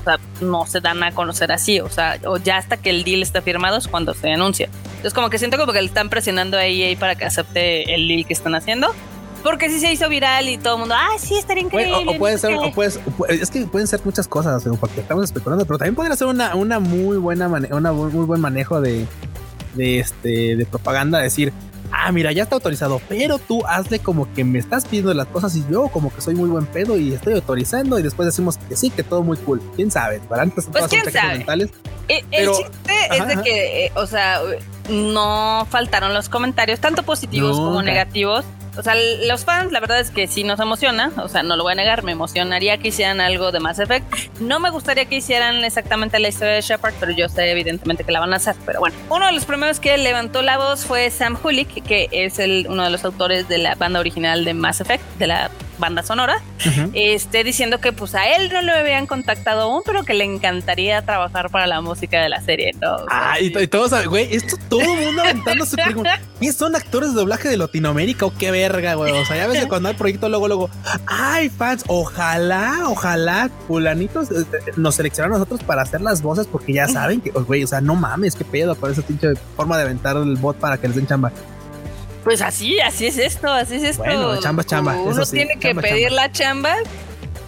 o 0.00 0.04
sea, 0.04 0.18
no 0.40 0.66
se 0.66 0.80
dan 0.80 1.02
a 1.02 1.12
conocer 1.12 1.52
así. 1.52 1.80
O 1.80 1.88
sea, 1.88 2.18
o 2.24 2.36
ya 2.36 2.56
hasta 2.56 2.76
que 2.76 2.90
el 2.90 3.04
deal 3.04 3.22
está 3.22 3.42
firmado 3.42 3.76
es 3.78 3.88
cuando 3.88 4.14
se 4.14 4.30
anuncia. 4.32 4.68
Entonces, 4.84 5.14
como 5.14 5.30
que 5.30 5.38
siento 5.38 5.58
como 5.58 5.72
que 5.72 5.80
le 5.80 5.86
están 5.86 6.08
presionando 6.08 6.56
a 6.56 6.66
EA 6.66 6.96
para 6.98 7.14
que 7.14 7.24
acepte 7.24 7.94
el 7.94 8.08
deal 8.08 8.26
que 8.26 8.32
están 8.32 8.54
haciendo. 8.54 8.92
Porque 9.42 9.68
sí 9.68 9.80
se 9.80 9.92
hizo 9.92 10.08
viral 10.08 10.48
y 10.48 10.56
todo 10.58 10.74
el 10.74 10.80
mundo, 10.80 10.94
ah, 10.96 11.16
sí, 11.18 11.36
estaría 11.36 11.64
increíble. 11.64 11.94
o, 12.06 12.10
o 12.12 12.18
puede 12.18 12.34
no 12.34 12.38
sé 12.40 12.46
ser, 12.48 12.58
qué". 12.58 12.64
o 12.66 12.72
puedes, 12.72 13.00
es 13.28 13.50
que 13.50 13.60
pueden 13.66 13.86
ser 13.88 14.00
muchas 14.04 14.28
cosas, 14.28 14.64
porque 14.80 15.00
estamos 15.00 15.24
especulando, 15.24 15.64
pero 15.66 15.78
también 15.78 15.94
pueden 15.94 16.12
hacer 16.12 16.26
una, 16.28 16.54
una 16.54 16.78
muy 16.78 17.16
buena 17.16 17.48
una 17.48 17.92
muy 17.92 18.24
buen 18.24 18.40
manejo 18.40 18.80
de, 18.80 19.06
de 19.74 19.98
este 19.98 20.56
de 20.56 20.64
propaganda, 20.66 21.18
decir, 21.18 21.52
ah, 21.90 22.12
mira, 22.12 22.30
ya 22.32 22.44
está 22.44 22.54
autorizado, 22.54 23.00
pero 23.08 23.38
tú 23.38 23.64
hazle 23.66 23.98
como 23.98 24.32
que 24.32 24.44
me 24.44 24.58
estás 24.58 24.84
pidiendo 24.84 25.12
las 25.12 25.26
cosas 25.26 25.54
y 25.56 25.64
yo 25.70 25.88
como 25.88 26.14
que 26.14 26.20
soy 26.20 26.34
muy 26.34 26.48
buen 26.48 26.66
pedo 26.66 26.96
y 26.96 27.12
estoy 27.12 27.34
autorizando 27.34 27.98
y 27.98 28.02
después 28.02 28.26
decimos 28.26 28.58
que 28.68 28.76
sí, 28.76 28.90
que 28.90 29.02
todo 29.02 29.22
muy 29.22 29.36
cool. 29.38 29.60
¿Quién 29.76 29.90
sabe? 29.90 30.20
Para 30.20 30.42
antes 30.42 30.66
Pues, 30.66 30.88
todas 30.88 30.90
¿quién 30.90 31.12
sabe? 31.12 31.38
mentales. 31.38 31.70
Eh, 32.08 32.18
El, 32.18 32.24
Pero- 32.30 32.56
chiste 32.58 32.92
es 33.10 33.26
de 33.26 33.32
ajá. 33.34 33.42
que, 33.42 33.86
eh, 33.86 33.92
o 33.96 34.06
sea, 34.06 34.40
no 34.88 35.66
faltaron 35.70 36.14
los 36.14 36.28
comentarios, 36.28 36.80
tanto 36.80 37.02
positivos 37.02 37.56
como 37.56 37.82
negativos. 37.82 38.44
O 38.76 38.82
sea, 38.82 38.94
los 39.26 39.44
fans, 39.44 39.70
la 39.70 39.80
verdad 39.80 40.00
es 40.00 40.10
que 40.10 40.26
sí 40.26 40.44
nos 40.44 40.58
emociona, 40.58 41.12
o 41.18 41.28
sea, 41.28 41.42
no 41.42 41.56
lo 41.56 41.62
voy 41.62 41.72
a 41.72 41.74
negar, 41.74 42.04
me 42.04 42.12
emocionaría 42.12 42.78
que 42.78 42.88
hicieran 42.88 43.20
algo 43.20 43.52
de 43.52 43.60
Mass 43.60 43.78
Effect. 43.78 44.40
No 44.40 44.60
me 44.60 44.70
gustaría 44.70 45.04
que 45.04 45.16
hicieran 45.16 45.62
exactamente 45.62 46.18
la 46.18 46.28
historia 46.28 46.54
de 46.54 46.62
Shepard, 46.62 46.94
pero 46.98 47.12
yo 47.12 47.28
sé 47.28 47.50
evidentemente 47.50 48.02
que 48.04 48.12
la 48.12 48.20
van 48.20 48.32
a 48.32 48.36
hacer. 48.36 48.56
Pero 48.64 48.80
bueno, 48.80 48.96
uno 49.10 49.26
de 49.26 49.32
los 49.32 49.44
primeros 49.44 49.78
que 49.78 49.98
levantó 49.98 50.40
la 50.40 50.56
voz 50.56 50.86
fue 50.86 51.10
Sam 51.10 51.36
Hulick, 51.42 51.82
que 51.84 52.08
es 52.12 52.38
el, 52.38 52.66
uno 52.68 52.84
de 52.84 52.90
los 52.90 53.04
autores 53.04 53.46
de 53.46 53.58
la 53.58 53.74
banda 53.74 54.00
original 54.00 54.46
de 54.46 54.54
Mass 54.54 54.80
Effect, 54.80 55.04
de 55.18 55.26
la 55.26 55.50
banda 55.82 56.04
sonora 56.04 56.40
este, 56.94 57.42
diciendo 57.42 57.80
que 57.80 57.92
pues 57.92 58.14
a 58.14 58.36
él 58.36 58.52
no 58.52 58.62
lo 58.62 58.72
habían 58.72 59.06
contactado 59.06 59.62
aún, 59.62 59.82
pero 59.84 60.04
que 60.04 60.14
le 60.14 60.24
encantaría 60.24 61.02
trabajar 61.02 61.50
para 61.50 61.66
la 61.66 61.80
música 61.80 62.22
de 62.22 62.28
la 62.28 62.40
serie, 62.40 62.70
¿no? 62.80 62.98
Ah, 63.10 63.40
y, 63.40 63.46
y 63.46 63.66
todos, 63.66 63.92
güey, 64.06 64.32
esto 64.32 64.56
todo 64.68 64.80
el 64.80 65.04
mundo 65.04 65.22
aventando 65.22 65.66
su 65.66 65.76
currículum. 65.76 66.04
¿Qué 66.40 66.52
son 66.52 66.76
actores 66.76 67.10
de 67.10 67.16
doblaje 67.16 67.48
de 67.48 67.56
Latinoamérica 67.56 68.26
o 68.26 68.32
qué 68.32 68.52
verga, 68.52 68.94
güey? 68.94 69.12
O 69.12 69.24
sea, 69.24 69.36
ya 69.36 69.48
ves 69.48 69.60
que 69.60 69.68
cuando 69.68 69.88
hay 69.88 69.96
proyecto, 69.96 70.28
luego, 70.28 70.46
luego, 70.46 70.70
ay, 71.06 71.48
fans, 71.48 71.84
ojalá, 71.88 72.84
ojalá, 72.86 73.50
fulanitos 73.66 74.30
eh, 74.30 74.44
eh, 74.52 74.72
nos 74.76 74.94
seleccionaron 74.94 75.34
a 75.34 75.38
nosotros 75.40 75.64
para 75.64 75.82
hacer 75.82 76.00
las 76.00 76.22
voces 76.22 76.46
porque 76.46 76.72
ya 76.72 76.86
saben 76.86 77.20
que, 77.20 77.32
oh, 77.34 77.44
güey, 77.44 77.64
o 77.64 77.66
sea, 77.66 77.80
no 77.80 77.96
mames, 77.96 78.36
qué 78.36 78.44
pedo 78.44 78.76
con 78.76 78.92
esa 78.92 79.02
pinche 79.02 79.34
forma 79.56 79.76
de 79.76 79.82
aventar 79.82 80.16
el 80.16 80.36
bot 80.36 80.56
para 80.58 80.78
que 80.78 80.86
les 80.86 80.96
den 80.96 81.08
chamba. 81.08 81.32
Pues 82.24 82.40
así, 82.40 82.78
así 82.80 83.06
es 83.06 83.18
esto, 83.18 83.48
así 83.48 83.76
es 83.76 83.82
esto. 83.82 84.04
Bueno, 84.04 84.38
chamba 84.40 84.64
chamba, 84.64 84.94
Uno 84.94 85.10
eso 85.10 85.24
sí, 85.24 85.36
tiene 85.36 85.54
que 85.56 85.68
chamba, 85.68 85.82
pedir 85.82 86.08
chamba. 86.08 86.22
la 86.22 86.32
chamba. 86.32 86.76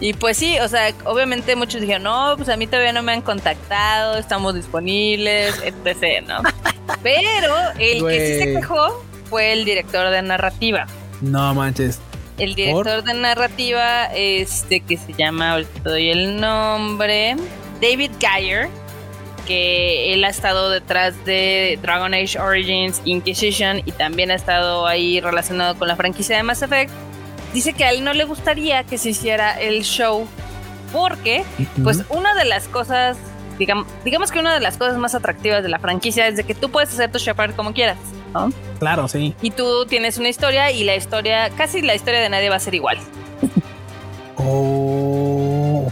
Y 0.01 0.13
pues 0.13 0.35
sí, 0.37 0.59
o 0.59 0.67
sea, 0.67 0.93
obviamente 1.05 1.55
muchos 1.55 1.79
dijeron, 1.79 2.03
no, 2.03 2.33
pues 2.35 2.49
a 2.49 2.57
mí 2.57 2.67
todavía 2.67 2.91
no 2.91 3.01
me 3.01 3.13
han 3.13 3.21
contactado, 3.21 4.17
estamos 4.17 4.53
disponibles, 4.53 5.55
etc., 5.63 6.25
¿no? 6.27 6.39
Pero 7.03 7.55
el 7.79 8.05
que 8.05 8.27
sí 8.27 8.43
se 8.43 8.53
quejó 8.55 9.03
fue 9.29 9.53
el 9.53 9.63
director 9.63 10.09
de 10.09 10.21
narrativa. 10.21 10.85
No 11.21 11.53
manches. 11.53 11.99
El 12.37 12.55
director 12.55 13.03
de 13.03 13.13
narrativa, 13.13 14.07
este 14.13 14.81
que 14.81 14.97
se 14.97 15.13
llama, 15.13 15.53
ahorita 15.53 15.83
te 15.83 15.89
doy 15.89 16.09
el 16.09 16.41
nombre, 16.41 17.37
David 17.81 18.11
Geyer, 18.19 18.67
que 19.45 20.13
él 20.13 20.23
ha 20.23 20.29
estado 20.29 20.69
detrás 20.69 21.25
de 21.25 21.79
Dragon 21.81 22.13
Age 22.13 22.39
Origins, 22.39 23.01
Inquisition 23.05 23.81
y 23.85 23.91
también 23.91 24.31
ha 24.31 24.35
estado 24.35 24.87
ahí 24.87 25.21
relacionado 25.21 25.77
con 25.77 25.87
la 25.87 25.95
franquicia 25.95 26.37
de 26.37 26.43
Mass 26.43 26.61
Effect. 26.61 26.91
Dice 27.53 27.73
que 27.73 27.85
a 27.85 27.91
él 27.91 28.03
no 28.03 28.13
le 28.13 28.25
gustaría 28.25 28.83
que 28.83 28.97
se 28.97 29.11
hiciera 29.11 29.59
el 29.59 29.83
show 29.83 30.27
porque, 30.91 31.43
pues, 31.83 32.03
una 32.09 32.35
de 32.35 32.45
las 32.45 32.67
cosas, 32.67 33.17
digamos, 33.57 33.87
digamos 34.03 34.31
que 34.31 34.39
una 34.39 34.53
de 34.53 34.59
las 34.59 34.77
cosas 34.77 34.97
más 34.97 35.15
atractivas 35.15 35.63
de 35.63 35.69
la 35.69 35.79
franquicia 35.79 36.27
es 36.27 36.37
de 36.37 36.43
que 36.43 36.55
tú 36.55 36.69
puedes 36.69 36.89
hacer 36.93 37.11
tu 37.11 37.19
Shepard 37.19 37.55
como 37.55 37.73
quieras, 37.73 37.97
¿no? 38.33 38.51
Claro, 38.79 39.07
sí. 39.07 39.35
Y 39.41 39.51
tú 39.51 39.85
tienes 39.85 40.17
una 40.17 40.29
historia 40.29 40.71
y 40.71 40.83
la 40.83 40.95
historia, 40.95 41.49
casi 41.49 41.81
la 41.81 41.95
historia 41.95 42.19
de 42.19 42.29
nadie 42.29 42.49
va 42.49 42.55
a 42.55 42.59
ser 42.59 42.75
igual. 42.75 42.97
Oh. 44.37 45.24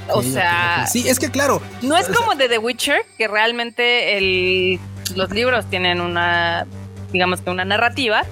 O 0.09 0.21
sea, 0.21 0.85
sí, 0.87 1.07
es 1.07 1.19
que 1.19 1.29
claro. 1.29 1.61
No 1.81 1.97
es 1.97 2.07
como 2.09 2.35
de 2.35 2.49
The 2.49 2.57
Witcher, 2.57 3.05
que 3.17 3.27
realmente 3.27 4.17
el, 4.17 4.79
los 5.15 5.29
libros 5.31 5.65
tienen 5.65 6.01
una, 6.01 6.65
digamos 7.11 7.41
que 7.41 7.49
una 7.49 7.65
narrativa 7.65 8.23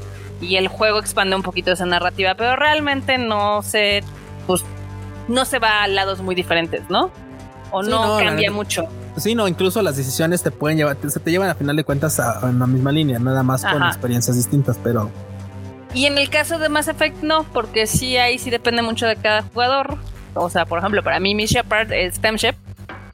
y 0.42 0.56
el 0.56 0.68
juego 0.68 1.00
expande 1.00 1.36
un 1.36 1.44
poquito 1.44 1.72
esa 1.72 1.86
narrativa, 1.86 2.36
pero 2.36 2.56
realmente 2.56 3.18
no 3.18 3.62
se, 3.62 4.04
pues, 4.48 4.64
no 5.28 5.46
se 5.46 5.60
va 5.60 5.84
a 5.84 5.88
lados 5.88 6.22
muy 6.22 6.36
diferentes, 6.36 6.90
¿no? 6.90 7.12
O 7.72 7.84
no, 7.84 8.18
cambia 8.18 8.52
mucho. 8.52 8.88
Sí, 9.18 9.36
no, 9.36 9.48
incluso 9.48 9.82
las 9.82 9.98
decisiones 9.98 10.42
te 10.42 10.52
pueden 10.52 10.78
llevar, 10.78 10.98
se 11.08 11.20
te 11.20 11.32
llevan 11.32 11.50
a 11.50 11.56
final 11.56 11.76
de 11.76 11.84
cuentas 11.84 12.20
a, 12.20 12.52
la 12.52 12.68
misma 12.68 12.92
línea, 12.92 13.20
nada 13.20 13.44
más 13.44 13.64
con 13.64 13.84
experiencias 13.84 14.36
distintas, 14.36 14.78
pero. 14.84 15.10
Y 15.94 16.06
en 16.06 16.18
el 16.18 16.30
caso 16.30 16.58
de 16.60 16.70
Mass 16.70 16.88
Effect 16.88 17.22
no, 17.22 17.44
porque 17.44 17.86
sí 17.88 18.18
ahí 18.18 18.40
sí 18.40 18.50
depende 18.50 18.82
mucho 18.82 19.06
de 19.06 19.18
cada 19.18 19.44
jugador. 19.44 19.98
O 20.34 20.50
sea, 20.50 20.66
por 20.66 20.80
ejemplo, 20.80 21.04
para 21.04 21.20
mí 21.20 21.36
mi 21.36 21.46
Shepard 21.46 21.92
es 21.92 22.20
Femshep 22.20 22.56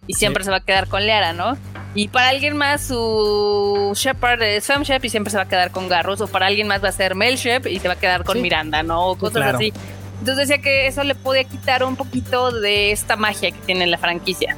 y 0.07 0.13
siempre 0.13 0.43
se 0.43 0.51
va 0.51 0.57
a 0.57 0.61
quedar 0.61 0.87
con 0.87 1.05
Leara, 1.05 1.33
¿no? 1.33 1.57
Y 1.95 2.09
para 2.09 2.29
alguien 2.29 2.55
más 2.55 2.83
su 2.83 3.91
Shepard 3.95 4.41
es 4.43 4.65
Femshep 4.65 5.03
y 5.03 5.09
siempre 5.09 5.31
se 5.31 5.37
va 5.37 5.43
a 5.43 5.47
quedar 5.47 5.71
con 5.71 5.89
Garrus. 5.89 6.21
O 6.21 6.27
para 6.27 6.45
alguien 6.45 6.67
más 6.67 6.83
va 6.83 6.89
a 6.89 6.91
ser 6.91 7.15
Melshep 7.15 7.65
y 7.67 7.79
se 7.79 7.87
va 7.87 7.95
a 7.95 7.99
quedar 7.99 8.23
con 8.23 8.41
Miranda, 8.41 8.83
¿no? 8.83 9.07
O 9.07 9.17
cosas 9.17 9.55
así. 9.55 9.73
Entonces 10.19 10.47
decía 10.47 10.61
que 10.61 10.87
eso 10.87 11.03
le 11.03 11.15
podía 11.15 11.43
quitar 11.43 11.83
un 11.83 11.95
poquito 11.95 12.51
de 12.51 12.91
esta 12.91 13.15
magia 13.15 13.51
que 13.51 13.59
tiene 13.59 13.87
la 13.87 13.97
franquicia. 13.97 14.57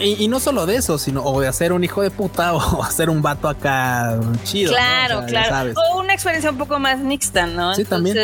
y, 0.00 0.28
no 0.28 0.40
solo 0.40 0.66
de 0.66 0.76
eso, 0.76 0.98
sino 0.98 1.22
o 1.22 1.40
de 1.40 1.48
hacer 1.48 1.72
un 1.72 1.84
hijo 1.84 2.02
de 2.02 2.10
puta 2.10 2.54
o 2.54 2.82
hacer 2.82 3.10
un 3.10 3.22
vato 3.22 3.48
acá 3.48 4.18
chido. 4.44 4.72
Claro, 4.72 5.24
claro. 5.26 5.72
O 5.92 6.00
una 6.00 6.14
experiencia 6.14 6.50
un 6.50 6.58
poco 6.58 6.78
más 6.78 6.98
mixta, 7.00 7.46
¿no? 7.46 7.74
Sí, 7.74 7.84
también 7.84 8.16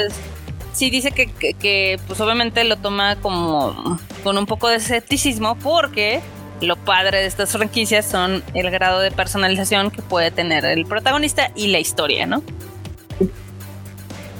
sí 0.72 0.90
dice 0.90 1.12
que, 1.12 1.26
que, 1.26 2.00
pues 2.06 2.20
obviamente 2.20 2.64
lo 2.64 2.76
toma 2.76 3.16
como 3.16 3.98
con 4.22 4.38
un 4.38 4.46
poco 4.46 4.68
de 4.68 4.76
escepticismo 4.76 5.56
porque 5.56 6.20
lo 6.60 6.76
padre 6.76 7.18
de 7.18 7.26
estas 7.26 7.50
franquicias 7.50 8.06
son 8.06 8.42
el 8.54 8.70
grado 8.70 9.00
de 9.00 9.10
personalización 9.10 9.90
que 9.90 10.02
puede 10.02 10.30
tener 10.30 10.64
el 10.64 10.86
protagonista 10.86 11.50
y 11.54 11.68
la 11.68 11.80
historia, 11.80 12.26
¿no? 12.26 12.42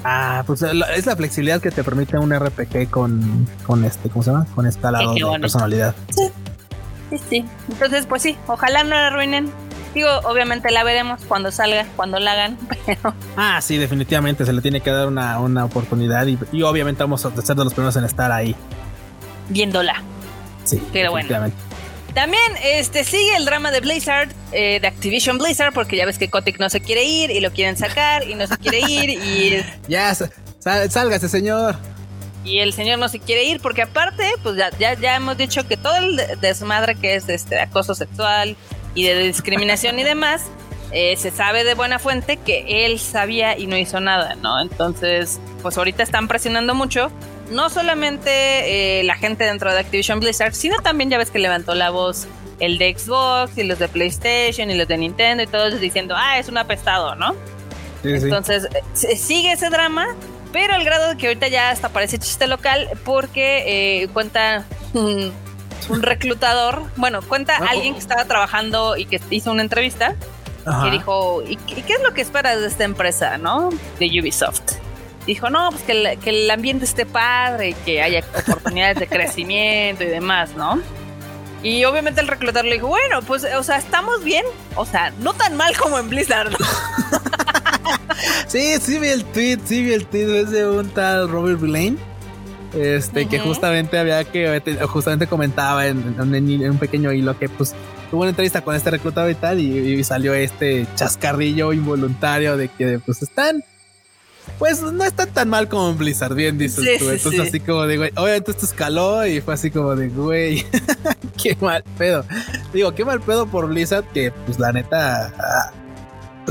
Ah, 0.05 0.43
pues 0.45 0.61
es 0.61 1.05
la 1.05 1.15
flexibilidad 1.15 1.61
que 1.61 1.71
te 1.71 1.83
permite 1.83 2.17
un 2.17 2.37
RPG 2.37 2.89
con, 2.89 3.47
con 3.65 3.85
este, 3.85 4.09
¿cómo 4.09 4.23
se 4.23 4.31
llama? 4.31 4.45
Con 4.53 4.67
escalado 4.67 5.13
de 5.13 5.39
personalidad. 5.39 5.95
Sí. 6.09 6.29
sí, 7.09 7.21
sí. 7.29 7.45
Entonces, 7.69 8.05
pues 8.05 8.21
sí, 8.21 8.37
ojalá 8.47 8.83
no 8.83 8.89
la 8.89 9.07
arruinen. 9.07 9.49
Digo, 9.93 10.09
obviamente 10.23 10.71
la 10.71 10.83
veremos 10.83 11.21
cuando 11.27 11.51
salga, 11.51 11.85
cuando 11.95 12.19
la 12.19 12.31
hagan, 12.31 12.57
pero... 12.85 13.13
Ah, 13.37 13.59
sí, 13.61 13.77
definitivamente 13.77 14.45
se 14.45 14.53
le 14.53 14.61
tiene 14.61 14.81
que 14.81 14.89
dar 14.89 15.07
una, 15.07 15.65
oportunidad 15.65 16.25
y, 16.27 16.63
obviamente 16.63 17.03
vamos 17.03 17.25
a 17.25 17.41
ser 17.41 17.55
de 17.55 17.63
los 17.63 17.73
primeros 17.73 17.95
en 17.95 18.03
estar 18.05 18.31
ahí. 18.31 18.55
Viéndola. 19.49 20.01
Sí, 20.63 20.81
pero 20.91 21.11
bueno. 21.11 21.51
También 22.13 22.43
este, 22.63 23.03
sigue 23.03 23.35
el 23.35 23.45
drama 23.45 23.71
de 23.71 23.79
Blizzard, 23.79 24.29
eh, 24.51 24.79
de 24.79 24.87
Activision 24.87 25.39
Blizzard, 25.39 25.73
porque 25.73 25.97
ya 25.97 26.05
ves 26.05 26.19
que 26.19 26.29
Kotick 26.29 26.59
no 26.59 26.69
se 26.69 26.79
quiere 26.79 27.03
ir 27.03 27.31
y 27.31 27.39
lo 27.39 27.51
quieren 27.51 27.75
sacar 27.75 28.27
y 28.27 28.35
no 28.35 28.45
se 28.45 28.57
quiere 28.57 28.81
ir 28.81 29.09
y... 29.09 29.65
ya, 29.87 30.13
salga 30.59 31.15
ese 31.15 31.27
señor. 31.27 31.75
Y 32.45 32.59
el 32.59 32.73
señor 32.73 32.99
no 32.99 33.09
se 33.09 33.19
quiere 33.19 33.45
ir 33.45 33.61
porque 33.61 33.81
aparte, 33.81 34.31
pues 34.43 34.57
ya, 34.57 34.69
ya, 34.77 34.93
ya 34.93 35.15
hemos 35.15 35.37
dicho 35.37 35.67
que 35.67 35.75
todo 35.75 35.95
el 35.97 36.39
desmadre 36.39 36.95
que 36.95 37.15
es 37.15 37.27
este 37.29 37.59
acoso 37.59 37.95
sexual 37.95 38.57
y 38.95 39.03
de 39.03 39.17
discriminación 39.23 39.99
y 39.99 40.03
demás, 40.03 40.49
eh, 40.95 41.17
se 41.17 41.31
sabe 41.31 41.63
de 41.63 41.73
buena 41.73 41.97
fuente 41.97 42.37
que 42.37 42.85
él 42.85 42.99
sabía 42.99 43.57
y 43.57 43.65
no 43.65 43.75
hizo 43.75 43.99
nada, 43.99 44.35
¿no? 44.35 44.61
Entonces, 44.61 45.39
pues 45.63 45.75
ahorita 45.75 46.03
están 46.03 46.27
presionando 46.27 46.75
mucho. 46.75 47.11
No 47.49 47.71
solamente 47.71 48.99
eh, 48.99 49.03
la 49.03 49.15
gente 49.15 49.43
dentro 49.43 49.73
de 49.73 49.79
Activision 49.79 50.19
Blizzard, 50.19 50.53
sino 50.53 50.77
también 50.83 51.09
ya 51.09 51.17
ves 51.17 51.31
que 51.31 51.39
levantó 51.39 51.73
la 51.73 51.89
voz 51.89 52.27
el 52.59 52.77
de 52.77 52.95
Xbox 52.95 53.57
y 53.57 53.63
los 53.63 53.79
de 53.79 53.87
PlayStation 53.87 54.69
y 54.69 54.75
los 54.75 54.87
de 54.87 54.99
Nintendo 54.99 55.41
y 55.41 55.47
todos 55.47 55.79
diciendo, 55.79 56.13
ah, 56.15 56.37
es 56.37 56.47
un 56.47 56.59
apestado, 56.59 57.15
¿no? 57.15 57.35
Entonces, 58.03 58.67
eh, 59.01 59.15
sigue 59.15 59.53
ese 59.53 59.71
drama, 59.71 60.05
pero 60.51 60.75
al 60.75 60.83
grado 60.83 61.09
de 61.09 61.17
que 61.17 61.27
ahorita 61.27 61.47
ya 61.47 61.71
hasta 61.71 61.89
parece 61.89 62.19
chiste 62.19 62.45
local 62.45 62.87
porque 63.03 64.07
cuenta 64.13 64.65
un 65.89 66.01
reclutador, 66.01 66.83
bueno, 66.95 67.21
cuenta 67.21 67.57
ah, 67.59 67.67
alguien 67.71 67.93
que 67.93 67.99
estaba 67.99 68.25
trabajando 68.25 68.97
y 68.97 69.05
que 69.05 69.19
hizo 69.29 69.51
una 69.51 69.61
entrevista 69.61 70.15
que 70.83 70.91
dijo, 70.91 71.43
¿y 71.45 71.57
qué 71.57 71.93
es 71.93 72.01
lo 72.01 72.13
que 72.13 72.21
esperas 72.21 72.59
de 72.61 72.67
esta 72.67 72.85
empresa, 72.85 73.37
no? 73.37 73.69
De 73.99 74.05
Ubisoft. 74.21 74.77
Dijo, 75.25 75.49
no, 75.49 75.69
pues 75.71 75.83
que 75.83 75.91
el, 75.91 76.19
que 76.19 76.29
el 76.29 76.51
ambiente 76.51 76.85
esté 76.85 77.05
padre 77.05 77.69
y 77.69 77.73
que 77.73 78.01
haya 78.01 78.23
oportunidades 78.47 78.99
de 78.99 79.07
crecimiento 79.07 80.03
y 80.03 80.07
demás, 80.07 80.55
¿no? 80.55 80.81
Y 81.63 81.85
obviamente 81.85 82.19
el 82.19 82.27
reclutador 82.27 82.65
le 82.65 82.75
dijo, 82.75 82.87
bueno, 82.87 83.21
pues, 83.21 83.45
o 83.57 83.63
sea, 83.63 83.77
estamos 83.77 84.23
bien. 84.23 84.45
O 84.75 84.85
sea, 84.85 85.13
no 85.19 85.33
tan 85.33 85.55
mal 85.55 85.77
como 85.77 85.97
en 85.97 86.09
Blizzard. 86.09 86.51
sí, 88.47 88.75
sí 88.81 88.99
vi 88.99 89.07
el 89.07 89.23
tweet, 89.25 89.59
sí 89.63 89.81
vi 89.81 89.93
el 89.93 90.05
tweet 90.05 90.41
es 90.41 90.51
de 90.51 90.67
un 90.67 90.89
tal 90.89 91.29
Robert 91.29 91.61
Blaine 91.61 91.97
este, 92.75 93.27
que 93.27 93.39
justamente 93.39 93.97
había 93.99 94.23
que, 94.23 94.61
justamente 94.87 95.27
comentaba 95.27 95.87
en, 95.87 96.19
un 96.19 96.77
pequeño 96.77 97.11
hilo 97.11 97.37
que 97.37 97.49
pues 97.49 97.75
tuvo 98.09 98.21
una 98.21 98.29
entrevista 98.29 98.61
con 98.61 98.75
este 98.75 98.91
reclutado 98.91 99.29
y 99.29 99.35
tal, 99.35 99.59
y, 99.59 100.03
salió 100.03 100.33
este 100.33 100.87
chascarrillo 100.95 101.73
involuntario 101.73 102.57
de 102.57 102.69
que 102.69 102.99
pues 102.99 103.21
están, 103.21 103.63
pues 104.57 104.81
no 104.81 105.03
están 105.03 105.29
tan 105.29 105.49
mal 105.49 105.69
como 105.69 105.89
en 105.89 105.97
Blizzard, 105.97 106.35
bien 106.35 106.57
dices 106.57 106.99
tú. 106.99 107.09
Entonces 107.09 107.39
así 107.39 107.59
como 107.59 107.85
de, 107.85 107.97
güey, 107.97 108.11
obviamente 108.15 108.51
esto 108.51 108.65
escaló 108.65 109.25
y 109.25 109.41
fue 109.41 109.53
así 109.53 109.71
como 109.71 109.95
de, 109.95 110.09
güey, 110.09 110.65
qué 111.41 111.55
mal 111.61 111.83
pedo. 111.97 112.25
Digo, 112.73 112.93
qué 112.93 113.05
mal 113.05 113.21
pedo 113.21 113.47
por 113.47 113.67
Blizzard 113.67 114.05
que 114.13 114.31
pues 114.45 114.59
la 114.59 114.71
neta... 114.71 115.33
Ah, 115.37 115.73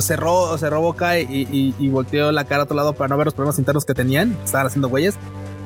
cerró, 0.00 0.56
cerró 0.56 0.80
boca 0.80 1.18
y, 1.18 1.74
y, 1.78 1.88
volteó 1.88 2.32
la 2.32 2.44
cara 2.44 2.62
a 2.62 2.64
otro 2.64 2.74
lado 2.76 2.94
para 2.94 3.08
no 3.08 3.18
ver 3.18 3.26
los 3.26 3.34
problemas 3.34 3.58
internos 3.58 3.84
que 3.84 3.92
tenían. 3.92 4.36
Estaban 4.42 4.66
haciendo 4.66 4.88
güeyes. 4.88 5.16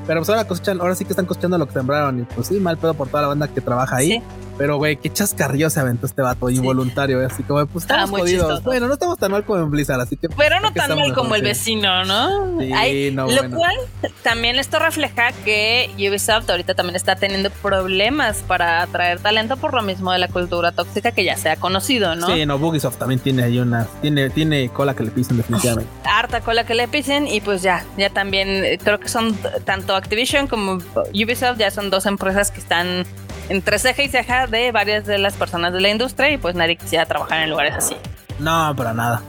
Pero 0.06 0.20
pues 0.20 0.28
ahora 0.28 0.46
cosechan, 0.46 0.80
ahora 0.80 0.94
sí 0.94 1.04
que 1.04 1.12
están 1.12 1.26
cosechando 1.26 1.58
lo 1.58 1.66
que 1.66 1.72
sembraron. 1.72 2.20
Y 2.20 2.22
pues 2.22 2.46
sí, 2.46 2.60
mal 2.60 2.76
pedo 2.78 2.94
por 2.94 3.08
toda 3.08 3.22
la 3.22 3.28
banda 3.28 3.48
que 3.48 3.60
trabaja 3.60 3.96
ahí. 3.96 4.22
Pero, 4.58 4.76
güey, 4.78 4.96
qué 4.96 5.12
chascarrillo 5.12 5.70
se 5.70 5.80
aventó 5.80 6.06
este 6.06 6.22
vato 6.22 6.48
involuntario, 6.50 7.24
Así 7.26 7.42
como, 7.42 7.66
pues 7.66 7.84
estamos 7.84 8.10
jodidos. 8.10 8.62
Bueno, 8.62 8.86
no 8.86 8.94
estamos 8.94 9.18
tan 9.18 9.32
mal 9.32 9.44
como 9.44 9.62
en 9.62 9.70
Blizzard, 9.70 10.00
así 10.00 10.16
que. 10.16 10.28
Pero 10.28 10.60
no 10.60 10.72
tan 10.72 10.96
mal 10.96 11.12
como 11.14 11.34
el 11.34 11.42
vecino, 11.42 12.04
¿no? 12.04 12.60
Sí, 12.60 13.10
no 13.12 13.26
lo 13.26 13.50
cual 13.50 13.76
también 14.22 14.56
esto 14.56 14.78
refleja 14.78 15.32
que 15.44 15.90
Ubisoft 15.96 16.48
ahorita 16.48 16.74
también 16.74 16.96
está 16.96 17.16
teniendo 17.16 17.50
problemas 17.50 18.38
para 18.46 18.82
atraer 18.82 19.20
talento 19.20 19.56
por 19.56 19.74
lo 19.74 19.82
mismo 19.82 20.12
de 20.12 20.18
la 20.18 20.28
cultura 20.28 20.72
tóxica 20.72 21.12
que 21.12 21.24
ya 21.24 21.36
se 21.36 21.50
ha 21.50 21.56
conocido, 21.56 22.14
¿no? 22.16 22.28
Sí, 22.28 22.46
no, 22.46 22.56
Ubisoft 22.56 22.96
también 22.96 23.20
tiene 23.20 23.44
ahí 23.44 23.58
una. 23.58 23.86
Tiene, 24.00 24.30
tiene 24.30 24.68
cola 24.70 24.94
que 24.94 25.04
le 25.04 25.10
pisen, 25.10 25.36
definitivamente. 25.36 25.90
Harta 26.04 26.40
cola 26.40 26.64
que 26.64 26.74
le 26.74 26.88
pisen, 26.88 27.26
y 27.26 27.40
pues 27.40 27.62
ya, 27.62 27.84
ya 27.96 28.10
también 28.10 28.48
eh, 28.48 28.78
creo 28.82 28.98
que 28.98 29.08
son 29.08 29.36
tanto 29.64 29.94
Activision 29.94 30.46
como 30.46 30.78
Ubisoft, 31.12 31.58
ya 31.58 31.70
son 31.70 31.90
dos 31.90 32.06
empresas 32.06 32.50
que 32.50 32.60
están 32.60 33.04
entre 33.48 33.78
ceja 33.78 34.02
y 34.02 34.08
ceja 34.08 34.46
de 34.46 34.72
varias 34.72 35.06
de 35.06 35.18
las 35.18 35.34
personas 35.34 35.72
de 35.72 35.80
la 35.80 35.88
industria 35.88 36.30
y 36.30 36.38
pues 36.38 36.54
nadie 36.54 36.76
quisiera 36.76 37.06
trabajar 37.06 37.42
en 37.42 37.50
lugares 37.50 37.74
así. 37.76 37.96
No, 38.38 38.74
para 38.76 38.92
nada. 38.92 39.22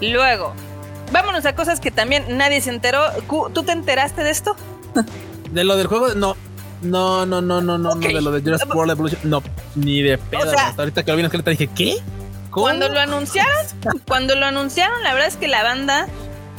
Luego, 0.00 0.54
vámonos 1.12 1.44
a 1.46 1.54
cosas 1.54 1.80
que 1.80 1.90
también 1.90 2.24
nadie 2.36 2.60
se 2.60 2.70
enteró. 2.70 3.00
¿Tú 3.52 3.62
te 3.62 3.72
enteraste 3.72 4.22
de 4.22 4.30
esto? 4.30 4.56
De 5.50 5.64
lo 5.64 5.76
del 5.76 5.86
juego, 5.86 6.14
no. 6.14 6.36
No, 6.82 7.24
no, 7.24 7.40
no, 7.40 7.62
no, 7.62 7.78
no, 7.78 7.94
no, 7.94 8.08
de 8.08 8.20
lo 8.20 8.30
de 8.30 8.42
Jurassic 8.42 8.74
World 8.74 8.92
Evolution, 8.92 9.20
no, 9.24 9.42
ni 9.74 10.02
de 10.02 10.18
pedo. 10.18 10.50
hasta 10.50 10.82
ahorita 10.82 11.02
que 11.02 11.10
lo 11.12 11.16
vi 11.16 11.24
en 11.24 11.30
te 11.30 11.50
dije, 11.50 11.66
¿qué? 11.68 11.96
Cuando 12.50 12.88
lo 12.88 13.00
anunciaron, 13.00 13.52
cuando 14.06 14.34
lo 14.34 14.44
anunciaron, 14.44 15.02
la 15.02 15.14
verdad 15.14 15.28
es 15.28 15.36
que 15.36 15.48
la 15.48 15.62
banda 15.62 16.06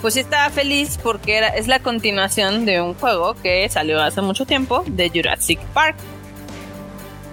pues 0.02 0.16
sí 0.16 0.20
estaba 0.20 0.50
feliz 0.50 1.00
porque 1.02 1.38
era, 1.38 1.50
es 1.50 1.68
la 1.68 1.80
continuación 1.80 2.66
de 2.66 2.82
un 2.82 2.96
juego 2.96 3.36
que 3.36 3.68
salió 3.70 4.02
hace 4.02 4.22
mucho 4.22 4.46
tiempo 4.46 4.84
de 4.88 5.10
Jurassic 5.10 5.60
Park. 5.74 5.96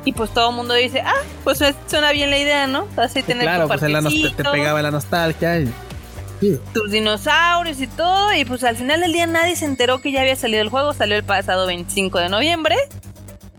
Y 0.04 0.12
pues 0.12 0.30
todo 0.34 0.50
el 0.50 0.56
mundo 0.56 0.74
dice, 0.74 1.00
ah, 1.00 1.22
pues 1.44 1.62
suena 1.86 2.12
bien 2.12 2.30
la 2.30 2.38
idea, 2.38 2.66
¿no? 2.66 2.88
Así 2.96 3.22
tener 3.22 3.44
claro, 3.44 3.68
pues 3.68 3.80
te, 3.80 4.44
pegaba 4.44 4.82
la 4.82 4.90
nostalgia 4.90 5.60
y... 5.60 5.72
Tus 6.74 6.90
dinosaurios 6.90 7.80
y 7.80 7.86
todo, 7.86 8.34
y 8.34 8.44
pues 8.44 8.64
al 8.64 8.76
final 8.76 9.00
del 9.00 9.12
día 9.12 9.28
nadie 9.28 9.54
se 9.54 9.64
enteró 9.64 10.00
que 10.00 10.10
ya 10.10 10.22
había 10.22 10.34
salido 10.34 10.60
el 10.60 10.70
juego, 10.70 10.92
salió 10.92 11.14
el 11.14 11.22
pasado 11.22 11.68
25 11.68 12.18
de 12.18 12.28
noviembre, 12.28 12.76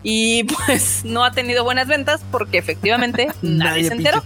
y 0.04 0.44
pues 0.66 1.04
no 1.04 1.24
ha 1.24 1.32
tenido 1.32 1.64
buenas 1.64 1.88
ventas 1.88 2.20
porque 2.30 2.58
efectivamente 2.58 3.28
nadie, 3.42 3.88
se 3.88 3.94
enteró. 3.94 4.22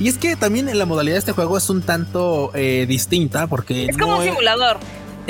Y 0.00 0.08
es 0.08 0.16
que 0.16 0.36
también 0.36 0.76
la 0.76 0.86
modalidad 0.86 1.16
de 1.16 1.18
este 1.18 1.32
juego 1.32 1.58
es 1.58 1.68
un 1.70 1.82
tanto 1.82 2.50
eh, 2.54 2.86
distinta 2.88 3.46
porque... 3.46 3.86
Es 3.86 3.98
como 3.98 4.16
un 4.16 4.24
simulador. 4.24 4.78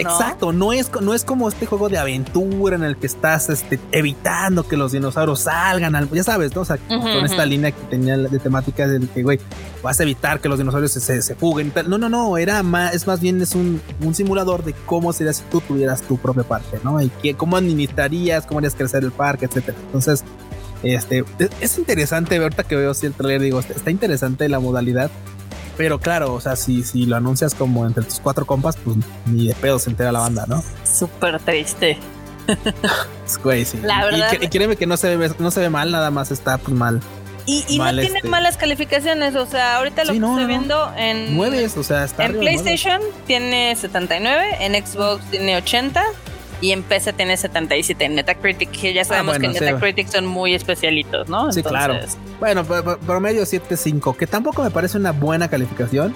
Exacto, 0.03 0.53
no 0.53 0.73
es, 0.73 0.91
no 1.01 1.15
es 1.15 1.25
como 1.25 1.49
este 1.49 1.67
juego 1.67 1.89
de 1.89 1.99
aventura 1.99 2.77
en 2.77 2.85
el 2.85 2.97
que 2.97 3.07
estás 3.07 3.49
este, 3.49 3.79
evitando 3.93 4.67
que 4.67 4.77
los 4.77 4.93
dinosaurios 4.93 5.41
salgan, 5.41 5.95
al, 5.95 6.11
ya 6.11 6.25
sabes, 6.25 6.55
¿no? 6.55 6.63
O 6.63 6.65
sea, 6.65 6.77
con 6.77 7.25
esta 7.25 7.45
línea 7.47 7.73
que 7.73 7.83
tenía 7.91 8.17
de 8.17 8.39
temática 8.39 8.87
del 8.87 9.09
que, 9.09 9.23
güey, 9.23 9.39
vas 9.83 9.99
a 10.01 10.03
evitar 10.03 10.41
que 10.41 10.49
los 10.49 10.59
dinosaurios 10.59 10.93
se, 10.93 11.23
se, 11.23 11.35
fuguen. 11.35 11.73
No, 11.87 11.99
no, 11.99 12.09
no, 12.09 12.39
era 12.39 12.63
más, 12.63 12.95
es 12.95 13.07
más 13.07 13.21
bien 13.21 13.41
es 13.41 13.55
un, 13.55 13.81
un, 14.05 14.15
simulador 14.15 14.65
de 14.65 14.75
cómo 14.87 15.13
sería 15.13 15.33
si 15.33 15.43
tú 15.51 15.61
tuvieras 15.61 16.03
tu 16.03 16.17
propia 16.19 16.45
parque, 16.45 16.79
¿no? 16.85 17.01
Y 17.01 17.09
que, 17.09 17.35
cómo 17.35 17.57
administrarías, 17.57 18.47
cómo 18.47 18.59
harías 18.59 18.75
crecer 18.75 19.05
el 19.05 19.13
parque, 19.13 19.47
etcétera. 19.47 19.77
Entonces, 19.87 20.25
Este, 20.83 21.25
es, 21.61 21.79
interesante, 21.79 22.37
ahorita 22.37 22.65
que 22.65 22.77
veo 22.77 22.95
si 22.95 23.07
el 23.07 23.13
trailer, 23.13 23.41
digo, 23.41 23.59
está 23.61 23.91
interesante 23.91 24.49
la 24.49 24.61
modalidad. 24.61 25.11
Pero 25.79 26.01
claro, 26.01 26.35
o 26.35 26.41
sea, 26.41 26.57
si, 26.57 26.83
si 26.83 27.07
lo 27.07 27.17
anuncias 27.17 27.55
como 27.55 27.87
entre 27.87 28.03
tus 28.03 28.19
cuatro 28.19 28.45
compas, 28.45 28.77
pues 28.77 28.97
ni 29.27 29.47
de 29.47 29.55
pedo 29.55 29.79
se 29.79 29.89
entera 29.89 30.11
la 30.11 30.19
banda, 30.19 30.45
¿no? 30.47 30.63
Súper 30.85 31.41
triste. 31.41 31.97
Güey, 33.43 33.65
sí. 33.65 33.79
La 33.83 34.07
verdad. 34.07 34.33
Y, 34.41 34.49
créeme 34.49 34.77
que 34.77 34.87
no 34.87 34.97
se 34.97 35.17
ve, 35.17 35.31
no 35.39 35.51
se 35.51 35.61
ve 35.61 35.69
mal, 35.69 35.93
nada 35.93 36.11
más 36.11 36.31
está 36.31 36.57
pues 36.59 36.77
mal. 36.77 37.01
Y, 37.45 37.79
no 37.79 37.91
tiene 37.91 38.19
este 38.19 38.29
malas 38.29 38.57
calificaciones, 38.57 39.35
o 39.37 39.47
sea, 39.47 39.77
ahorita 39.77 40.05
lo 40.05 40.13
que 40.13 40.19
estoy 40.19 40.45
viendo 40.47 40.93
en... 40.97 41.37
9, 41.37 41.71
o 41.77 41.83
sea, 41.83 42.05
está 42.05 42.27
En 42.27 42.39
PlayStation 42.39 43.01
tiene 43.27 43.75
79, 43.75 44.57
en 44.61 44.87
Xbox 44.87 45.25
tiene 45.31 45.57
80 45.57 46.03
y 46.61 46.73
en 46.73 46.83
PC 46.83 47.13
tiene 47.13 47.37
77 47.37 48.05
en 48.05 48.15
Metacritic, 48.15 48.71
que 48.71 48.93
ya 48.93 49.03
ah, 49.03 49.05
sabemos 49.05 49.39
que 49.39 49.47
en 49.47 49.53
Metacritic 49.53 50.09
son 50.09 50.27
muy 50.27 50.55
especialitos, 50.55 51.29
¿no? 51.29 51.53
Sí, 51.53 51.63
claro. 51.63 51.99
Bueno, 52.41 52.65
promedio 52.65 53.43
7.5, 53.43 54.17
que 54.17 54.27
tampoco 54.27 54.63
me 54.63 54.71
parece 54.71 54.99
una 54.99 55.13
buena 55.13 55.49
calificación. 55.49 56.15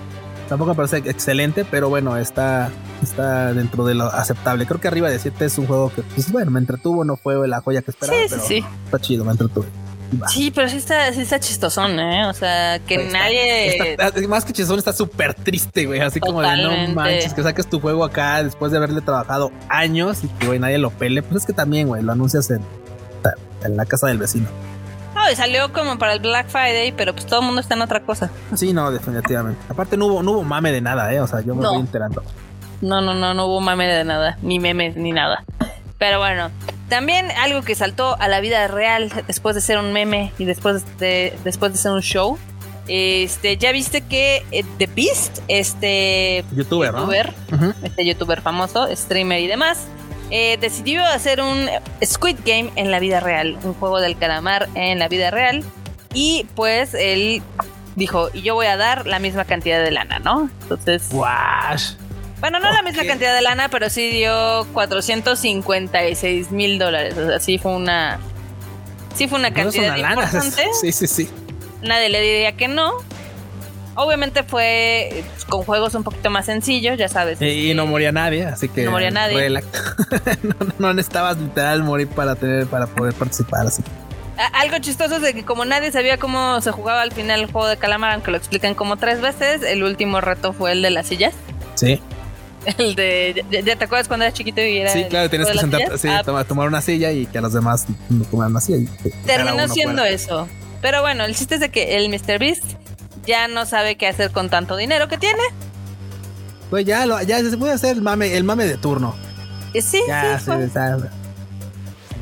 Tampoco 0.49 0.73
me 0.73 0.77
parece 0.77 0.99
excelente, 1.09 1.65
pero 1.65 1.89
bueno, 1.89 2.17
está, 2.19 2.71
está 3.03 3.55
dentro 3.55 3.87
de 3.87 3.95
lo 3.95 4.05
aceptable. 4.07 4.67
Creo 4.67 4.81
que 4.81 4.89
arriba 4.89 5.09
de 5.09 5.19
7 5.19 5.45
es 5.47 5.57
un 5.57 5.67
juego 5.67 5.91
que, 5.95 6.03
pues 6.03 6.31
bueno, 6.31 6.51
me 6.51 6.61
entretuvo, 6.61 7.05
no 7.05 7.17
fue 7.17 7.49
la 7.49 7.63
joya 7.63 7.81
que 7.81 7.91
esperaba, 7.91 8.19
sí, 8.29 8.35
sí, 8.47 8.65
está 8.85 8.99
chido, 8.99 9.25
me 9.25 9.31
entretuvo. 9.31 9.65
Sí, 10.29 10.51
pero 10.51 10.69
sí 10.69 10.77
está, 10.77 11.13
sí 11.13 11.21
está 11.21 11.41
chistosón, 11.41 11.99
¿eh? 11.99 12.27
O 12.27 12.33
sea, 12.35 12.79
que 12.81 12.99
nadie. 13.11 13.97
más 14.29 14.45
que 14.45 14.53
chistosón, 14.53 14.79
está 14.79 14.93
súper 14.93 15.35
triste, 15.35 15.87
güey. 15.87 16.01
Así 16.01 16.21
como 16.21 16.43
de 16.43 16.57
no 16.57 16.95
manches, 16.95 17.35
que 17.35 17.43
saques 17.43 17.69
tu 17.69 17.81
juego 17.81 18.05
acá 18.05 18.43
después 18.43 18.73
de 18.73 18.79
haberle 18.79 19.01
trabajado 19.01 19.53
años 19.69 20.25
y 20.25 20.29
que, 20.29 20.47
güey, 20.47 20.59
nadie 20.59 20.79
lo 20.79 20.91
pele. 20.91 21.23
Pues 21.23 21.43
es 21.43 21.47
que 21.47 21.53
también, 21.53 21.89
güey, 21.89 22.03
lo 22.03 22.13
anuncias 22.13 22.51
en, 22.51 22.63
en 23.65 23.77
la 23.77 23.87
casa 23.87 24.09
del 24.09 24.19
vecino. 24.19 24.49
No, 25.15 25.31
y 25.31 25.37
salió 25.37 25.73
como 25.73 25.99
para 25.99 26.15
el 26.15 26.21
Black 26.21 26.49
Friday, 26.49 26.93
pero 26.93 27.13
pues 27.13 27.27
todo 27.27 27.41
el 27.41 27.47
mundo 27.47 27.61
está 27.61 27.75
en 27.75 27.83
otra 27.83 28.01
cosa. 28.01 28.31
Sí, 28.55 28.73
no, 28.73 28.91
definitivamente. 28.91 29.61
Aparte, 29.69 29.97
no 29.97 30.07
hubo, 30.07 30.23
no 30.23 30.33
hubo 30.33 30.43
mame 30.43 30.73
de 30.73 30.81
nada, 30.81 31.13
¿eh? 31.13 31.21
O 31.21 31.27
sea, 31.27 31.41
yo 31.43 31.55
me 31.55 31.67
voy 31.67 31.81
enterando. 31.81 32.23
No, 32.81 33.01
no, 33.01 33.15
no, 33.15 33.35
no 33.35 33.47
hubo 33.47 33.61
mame 33.61 33.87
de 33.87 34.05
nada, 34.05 34.39
ni 34.43 34.59
memes, 34.59 34.97
ni 34.97 35.13
nada. 35.13 35.45
Pero 35.99 36.19
bueno, 36.19 36.51
también 36.93 37.31
algo 37.31 37.63
que 37.63 37.75
saltó 37.75 38.21
a 38.21 38.29
la 38.29 38.41
vida 38.41 38.69
real 38.69 39.11
después 39.27 39.55
de 39.55 39.63
ser 39.63 39.79
un 39.79 39.95
meme 39.95 40.31
y 40.37 40.45
después 40.45 40.85
de, 40.99 41.35
después 41.43 41.73
de 41.73 41.79
ser 41.79 41.93
un 41.93 42.03
show. 42.03 42.39
Este, 42.87 43.57
ya 43.57 43.73
viste 43.73 44.03
que 44.03 44.45
eh, 44.51 44.63
The 44.77 44.91
Beast, 44.95 45.39
este 45.49 46.45
youtuber, 46.55 47.33
este 47.83 48.05
youtuber 48.05 48.43
famoso, 48.43 48.95
streamer 48.95 49.41
y 49.41 49.47
demás, 49.47 49.87
eh, 50.29 50.59
decidió 50.61 51.03
hacer 51.03 51.41
un 51.41 51.67
Squid 52.05 52.37
Game 52.45 52.71
en 52.77 52.91
la 52.91 52.99
vida 52.99 53.21
real, 53.21 53.57
un 53.63 53.73
juego 53.73 53.99
del 53.99 54.19
calamar 54.19 54.69
en 54.75 54.99
la 54.99 55.09
vida 55.09 55.31
real. 55.31 55.65
Y 56.13 56.47
pues 56.55 56.93
él 56.93 57.43
dijo, 57.97 58.29
y 58.35 58.43
yo 58.43 58.55
voy 58.55 58.67
a 58.67 58.77
dar 58.77 59.07
la 59.07 59.19
misma 59.19 59.47
cantidad 59.47 59.83
de 59.83 59.93
lana, 59.93 60.19
¿no? 60.19 60.51
Entonces... 60.61 61.09
¡Wash! 61.11 61.93
Bueno, 62.43 62.59
no 62.59 62.73
la 62.73 62.83
misma 62.83 63.05
cantidad 63.05 63.33
de 63.37 63.41
lana, 63.41 63.69
pero 63.69 63.89
sí 63.89 64.11
dio 64.11 64.67
456 64.73 66.51
mil 66.51 66.77
dólares. 66.77 67.17
O 67.17 67.25
sea, 67.25 67.39
sí 67.39 67.57
fue 67.57 67.73
una. 67.73 68.19
Sí 69.15 69.29
fue 69.29 69.39
una 69.39 69.55
cantidad 69.55 69.97
importante. 69.97 70.65
Sí, 70.81 70.91
sí, 70.91 71.07
sí. 71.07 71.31
Nadie 71.83 72.09
le 72.09 72.21
diría 72.21 72.57
que 72.57 72.67
no. 72.67 72.95
Obviamente 73.95 74.43
fue 74.43 75.23
con 75.49 75.63
juegos 75.63 75.95
un 75.95 76.03
poquito 76.03 76.31
más 76.31 76.47
sencillos, 76.47 76.99
ya 76.99 77.09
sabes. 77.09 77.41
Y, 77.41 77.75
no 77.75 77.87
moría 77.87 78.11
nadie, 78.11 78.45
así 78.45 78.69
que. 78.69 78.87
No 78.87 78.91
moría 78.91 79.13
nadie. 79.13 79.49
no, 80.43 80.57
no, 80.81 80.95
necesitabas 80.95 81.39
literal 81.39 81.85
morir 81.85 82.09
para 82.09 82.35
tener, 82.35 82.67
para 82.67 82.89
poder 82.89 83.15
participar. 83.15 83.69
Así. 83.69 83.85
Algo 84.53 84.79
chistoso 84.79 85.17
es 85.17 85.23
de 85.23 85.33
que 85.33 85.45
como 85.45 85.65
nadie 85.65 85.93
sabía 85.93 86.19
cómo 86.19 86.61
se 86.61 86.73
jugaba 86.73 87.03
al 87.03 87.13
final 87.13 87.39
el 87.39 87.53
juego 87.53 87.69
de 87.69 87.77
calamar, 87.77 88.15
aunque 88.15 88.33
lo 88.33 88.37
explican 88.37 88.75
como 88.75 88.97
tres 88.97 89.21
veces, 89.21 89.63
el 89.63 89.85
último 89.85 90.21
reto 90.21 90.53
fue 90.53 90.73
el 90.73 90.83
de 90.83 90.91
las 90.91 91.07
sillas. 91.07 91.35
Sí. 91.77 92.01
El 92.79 92.95
de. 92.95 93.45
¿Ya, 93.51 93.77
te 93.77 93.85
acuerdas 93.85 94.09
cuando 94.09 94.25
eras 94.25 94.35
chiquito 94.35 94.61
y 94.61 94.79
era.? 94.79 94.93
Sí, 94.93 95.05
claro, 95.09 95.29
tienes 95.29 95.49
que 95.51 95.59
sentarte, 95.59 95.99
sí, 95.99 96.09
ah, 96.09 96.23
tomar, 96.45 96.69
una 96.69 96.81
silla 96.81 97.11
y 97.13 97.27
que 97.27 97.39
a 97.39 97.41
los 97.41 97.53
demás 97.53 97.87
no 98.09 98.25
una 98.33 98.61
silla. 98.61 98.91
Terminó 99.27 99.69
siendo 99.69 100.05
eso. 100.05 100.49
Pero 100.81 101.01
bueno, 101.01 101.25
el 101.25 101.37
chiste 101.37 101.57
es 101.57 101.61
de 101.61 101.71
que 101.71 101.97
el 101.97 102.09
Mr. 102.09 102.39
Beast 102.39 102.65
ya 103.25 103.47
no 103.49 103.67
sabe 103.67 103.97
qué 103.97 104.09
hacer 104.09 104.33
con 104.33 104.51
tanto 104.51 104.77
dinero 104.77 105.09
que 105.09 105.17
tiene. 105.19 105.43
Pues 106.71 106.85
ya, 106.85 107.07
lo, 107.07 107.21
ya 107.23 107.39
se 107.39 107.57
puede 107.57 107.73
hacer 107.73 107.97
el 107.97 108.03
mame, 108.03 108.37
el 108.37 108.45
mame 108.45 108.65
de 108.65 108.77
turno. 108.77 109.15
Eh, 109.75 109.83
sí, 109.83 110.03
ya, 110.09 110.39
sí. 110.39 110.51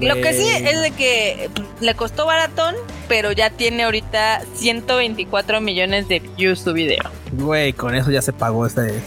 Lo 0.00 0.14
que 0.16 0.32
sí 0.32 0.46
es 0.48 0.80
de 0.80 0.90
que 0.92 1.50
le 1.80 1.94
costó 1.94 2.26
baratón, 2.26 2.74
pero 3.08 3.32
ya 3.32 3.50
tiene 3.50 3.84
ahorita 3.84 4.42
124 4.54 5.60
millones 5.60 6.08
de 6.08 6.20
views 6.20 6.60
su 6.60 6.72
video. 6.72 7.02
Güey, 7.32 7.72
con 7.72 7.94
eso 7.94 8.10
ya 8.10 8.22
se 8.22 8.32
pagó 8.32 8.66
este, 8.66 9.00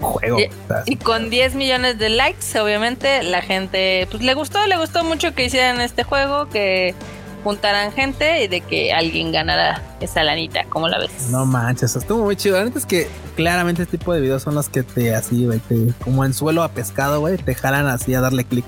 juego. 0.00 0.38
Y, 0.86 0.96
con 0.96 1.28
10 1.28 1.54
millones 1.56 1.98
de 1.98 2.08
likes, 2.08 2.58
obviamente, 2.60 3.22
la 3.22 3.42
gente, 3.42 4.06
pues 4.10 4.22
le 4.22 4.34
gustó, 4.34 4.64
le 4.66 4.76
gustó 4.76 5.02
mucho 5.04 5.34
que 5.34 5.46
hicieran 5.46 5.80
este 5.80 6.04
juego, 6.04 6.48
que 6.48 6.94
juntaran 7.42 7.92
gente 7.92 8.44
y 8.44 8.48
de 8.48 8.60
que 8.60 8.92
alguien 8.92 9.32
ganara 9.32 9.82
esa 10.00 10.22
lanita, 10.22 10.64
¿cómo 10.68 10.88
la 10.88 10.98
ves? 10.98 11.28
No 11.30 11.44
manches, 11.44 11.96
estuvo 11.96 12.24
muy 12.24 12.36
chido. 12.36 12.62
La 12.62 12.70
es 12.70 12.86
que 12.86 13.08
claramente 13.34 13.82
este 13.82 13.98
tipo 13.98 14.14
de 14.14 14.20
videos 14.20 14.42
son 14.42 14.54
los 14.54 14.68
que 14.68 14.84
te 14.84 15.14
así, 15.14 15.46
güey, 15.46 15.60
como 16.04 16.24
en 16.24 16.34
suelo 16.34 16.62
a 16.62 16.68
pescado, 16.68 17.20
güey, 17.20 17.38
te 17.38 17.54
jalan 17.54 17.88
así 17.88 18.14
a 18.14 18.20
darle 18.20 18.44
clic. 18.44 18.64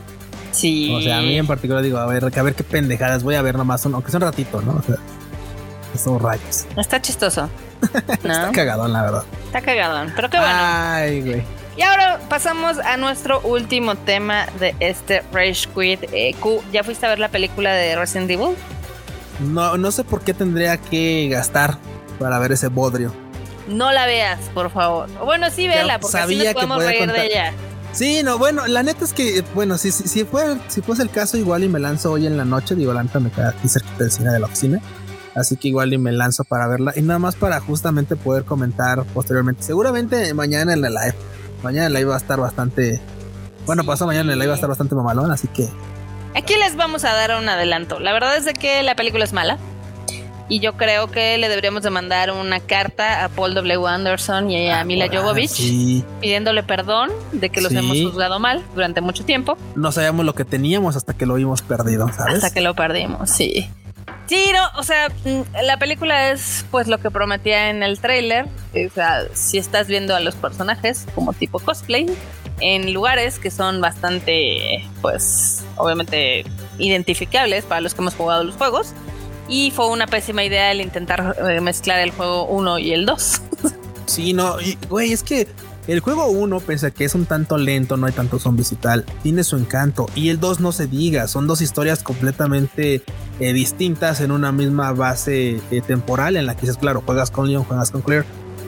Sí. 0.50 0.92
O 0.92 1.00
sea, 1.00 1.18
a 1.18 1.22
mí 1.22 1.36
en 1.36 1.46
particular 1.46 1.82
digo, 1.82 1.98
a 1.98 2.06
ver, 2.06 2.24
a 2.24 2.42
ver 2.42 2.54
qué 2.54 2.64
pendejadas 2.64 3.22
voy 3.22 3.34
a 3.34 3.42
ver 3.42 3.56
nomás, 3.56 3.84
aunque 3.86 4.10
sea 4.10 4.18
un 4.18 4.24
ratito, 4.24 4.60
¿no? 4.62 4.72
O 4.76 4.82
sea, 4.82 4.96
esos 5.94 6.20
rayos. 6.20 6.66
Está 6.76 7.00
chistoso. 7.00 7.48
Está 8.08 8.50
cagadón, 8.52 8.92
la 8.92 9.02
verdad. 9.02 9.24
Está 9.46 9.60
cagadón, 9.60 10.12
pero 10.14 10.30
qué 10.30 10.38
bueno. 10.38 10.52
Ay, 10.54 11.20
güey. 11.20 11.42
Y 11.76 11.82
ahora 11.82 12.20
pasamos 12.28 12.78
a 12.78 12.96
nuestro 12.96 13.40
último 13.40 13.96
tema 13.96 14.46
de 14.60 14.76
este 14.78 15.22
Rage 15.32 15.68
Quit. 15.74 16.04
Eh, 16.12 16.34
Q, 16.38 16.62
¿ya 16.72 16.84
fuiste 16.84 17.06
a 17.06 17.08
ver 17.08 17.18
la 17.18 17.28
película 17.28 17.72
de 17.72 17.96
Resident 17.96 18.30
Evil? 18.30 18.54
No, 19.40 19.76
no 19.76 19.90
sé 19.90 20.04
por 20.04 20.22
qué 20.22 20.34
tendría 20.34 20.76
que 20.76 21.28
gastar 21.30 21.78
para 22.20 22.38
ver 22.38 22.52
ese 22.52 22.68
bodrio. 22.68 23.12
No 23.66 23.90
la 23.92 24.06
veas, 24.06 24.38
por 24.52 24.70
favor. 24.70 25.08
Bueno, 25.24 25.50
sí, 25.50 25.66
vela, 25.66 25.98
porque 25.98 26.18
sabía 26.18 26.36
así 26.36 26.44
nos 26.44 26.54
podemos 26.54 26.84
reír 26.84 27.10
de 27.10 27.26
ella. 27.26 27.52
Sí, 27.92 28.22
no, 28.24 28.38
bueno, 28.38 28.66
la 28.66 28.82
neta 28.82 29.04
es 29.04 29.12
que, 29.12 29.44
bueno, 29.54 29.78
si, 29.78 29.92
si, 29.92 30.08
si, 30.08 30.24
fue, 30.24 30.56
si 30.66 30.82
fuese 30.82 31.02
el 31.02 31.10
caso, 31.10 31.36
igual 31.36 31.62
y 31.62 31.68
me 31.68 31.78
lanzo 31.78 32.10
hoy 32.10 32.26
en 32.26 32.36
la 32.36 32.44
noche, 32.44 32.74
digo, 32.74 32.92
la 32.92 33.04
neta 33.04 33.20
me 33.20 33.30
queda 33.30 33.50
aquí 33.50 33.68
cerca 33.68 33.88
del 33.98 34.10
cine 34.10 34.32
de 34.32 34.40
la 34.40 34.46
oficina, 34.46 34.80
así 35.34 35.56
que 35.56 35.68
igual 35.68 35.92
y 35.92 35.98
me 35.98 36.12
lanzo 36.12 36.44
para 36.44 36.66
verla, 36.66 36.92
y 36.96 37.02
nada 37.02 37.18
más 37.18 37.36
para 37.36 37.60
justamente 37.60 38.16
poder 38.16 38.44
comentar 38.44 39.04
posteriormente, 39.06 39.62
seguramente 39.62 40.32
mañana 40.34 40.72
en 40.72 40.80
la 40.80 40.90
live, 40.90 41.14
mañana 41.62 41.86
en 41.86 41.92
la 41.92 41.98
live 42.00 42.10
va 42.10 42.16
a 42.16 42.18
estar 42.18 42.40
bastante, 42.40 43.00
bueno, 43.66 43.84
pasó 43.84 44.06
mañana 44.06 44.32
en 44.32 44.38
la 44.38 44.44
live 44.44 44.48
va 44.48 44.54
a 44.54 44.56
estar 44.56 44.68
bastante 44.68 44.94
mamalón, 44.94 45.30
así 45.30 45.48
que... 45.48 45.68
Aquí 46.34 46.54
les 46.56 46.74
vamos 46.74 47.04
a 47.04 47.12
dar 47.12 47.40
un 47.40 47.48
adelanto, 47.48 48.00
la 48.00 48.12
verdad 48.12 48.36
es 48.36 48.44
de 48.44 48.54
que 48.54 48.82
la 48.82 48.96
película 48.96 49.24
es 49.24 49.32
mala, 49.32 49.58
y 50.48 50.60
yo 50.60 50.74
creo 50.74 51.10
que 51.10 51.38
le 51.38 51.48
deberíamos 51.48 51.82
de 51.82 51.90
mandar 51.90 52.30
una 52.30 52.60
carta 52.60 53.24
a 53.24 53.28
Paul 53.28 53.54
W. 53.54 53.86
Anderson 53.86 54.50
y 54.50 54.68
a 54.68 54.80
ah, 54.80 54.84
Mila 54.84 55.08
Jovovich 55.08 56.04
pidiéndole 56.20 56.62
perdón 56.62 57.10
de 57.32 57.50
que 57.50 57.60
los 57.60 57.72
hemos 57.72 57.98
juzgado 58.00 58.38
mal 58.38 58.62
durante 58.74 59.00
mucho 59.00 59.24
tiempo. 59.24 59.56
No 59.74 59.92
sabíamos 59.92 60.26
lo 60.26 60.34
que 60.34 60.44
teníamos 60.44 60.96
hasta 60.96 61.14
que 61.14 61.26
lo 61.26 61.34
vimos 61.34 61.62
perdido, 61.62 62.10
¿sabes? 62.12 62.36
Hasta 62.36 62.52
que 62.52 62.60
lo 62.60 62.74
perdimos, 62.74 63.30
sí. 63.30 63.70
Sí, 64.26 64.50
no, 64.52 64.80
o 64.80 64.82
sea, 64.82 65.08
mm, 65.08 65.64
la 65.64 65.78
película 65.78 66.30
es 66.30 66.64
pues 66.70 66.88
lo 66.88 66.98
que 66.98 67.10
prometía 67.10 67.70
en 67.70 67.82
el 67.82 67.98
tráiler. 68.00 68.46
O 68.74 68.94
sea, 68.94 69.24
si 69.34 69.58
estás 69.58 69.86
viendo 69.86 70.14
a 70.16 70.20
los 70.20 70.34
personajes 70.34 71.06
como 71.14 71.32
tipo 71.32 71.58
cosplay 71.58 72.06
en 72.60 72.92
lugares 72.92 73.38
que 73.38 73.50
son 73.50 73.80
bastante, 73.80 74.88
pues, 75.02 75.64
obviamente 75.76 76.44
identificables 76.78 77.64
para 77.64 77.80
los 77.80 77.94
que 77.94 78.00
hemos 78.00 78.14
jugado 78.14 78.44
los 78.44 78.54
juegos 78.56 78.94
y 79.48 79.70
fue 79.70 79.88
una 79.88 80.06
pésima 80.06 80.44
idea 80.44 80.72
el 80.72 80.80
intentar 80.80 81.36
eh, 81.48 81.60
mezclar 81.60 82.00
el 82.00 82.10
juego 82.10 82.46
1 82.46 82.78
y 82.78 82.92
el 82.92 83.06
2. 83.06 83.42
sí, 84.06 84.32
no, 84.32 84.56
güey, 84.88 85.12
es 85.12 85.22
que 85.22 85.46
el 85.86 86.00
juego 86.00 86.26
1, 86.28 86.60
pese 86.60 86.86
a 86.86 86.90
que 86.90 87.04
es 87.04 87.14
un 87.14 87.26
tanto 87.26 87.58
lento, 87.58 87.96
no 87.96 88.06
hay 88.06 88.12
tanto 88.12 88.38
zombies 88.38 88.72
y 88.72 88.76
tal, 88.76 89.04
tiene 89.22 89.44
su 89.44 89.56
encanto. 89.56 90.06
Y 90.14 90.30
el 90.30 90.40
2 90.40 90.60
no 90.60 90.72
se 90.72 90.86
diga, 90.86 91.28
son 91.28 91.46
dos 91.46 91.60
historias 91.60 92.02
completamente 92.02 93.02
eh, 93.40 93.52
distintas 93.52 94.20
en 94.20 94.30
una 94.30 94.50
misma 94.50 94.92
base 94.92 95.60
eh, 95.70 95.80
temporal 95.86 96.36
en 96.36 96.46
la 96.46 96.54
que 96.54 96.62
dices, 96.62 96.78
claro, 96.78 97.02
juegas 97.04 97.30
con 97.30 97.48
Leon, 97.48 97.64
juegas 97.64 97.90
con 97.90 98.00
Claire. 98.00 98.24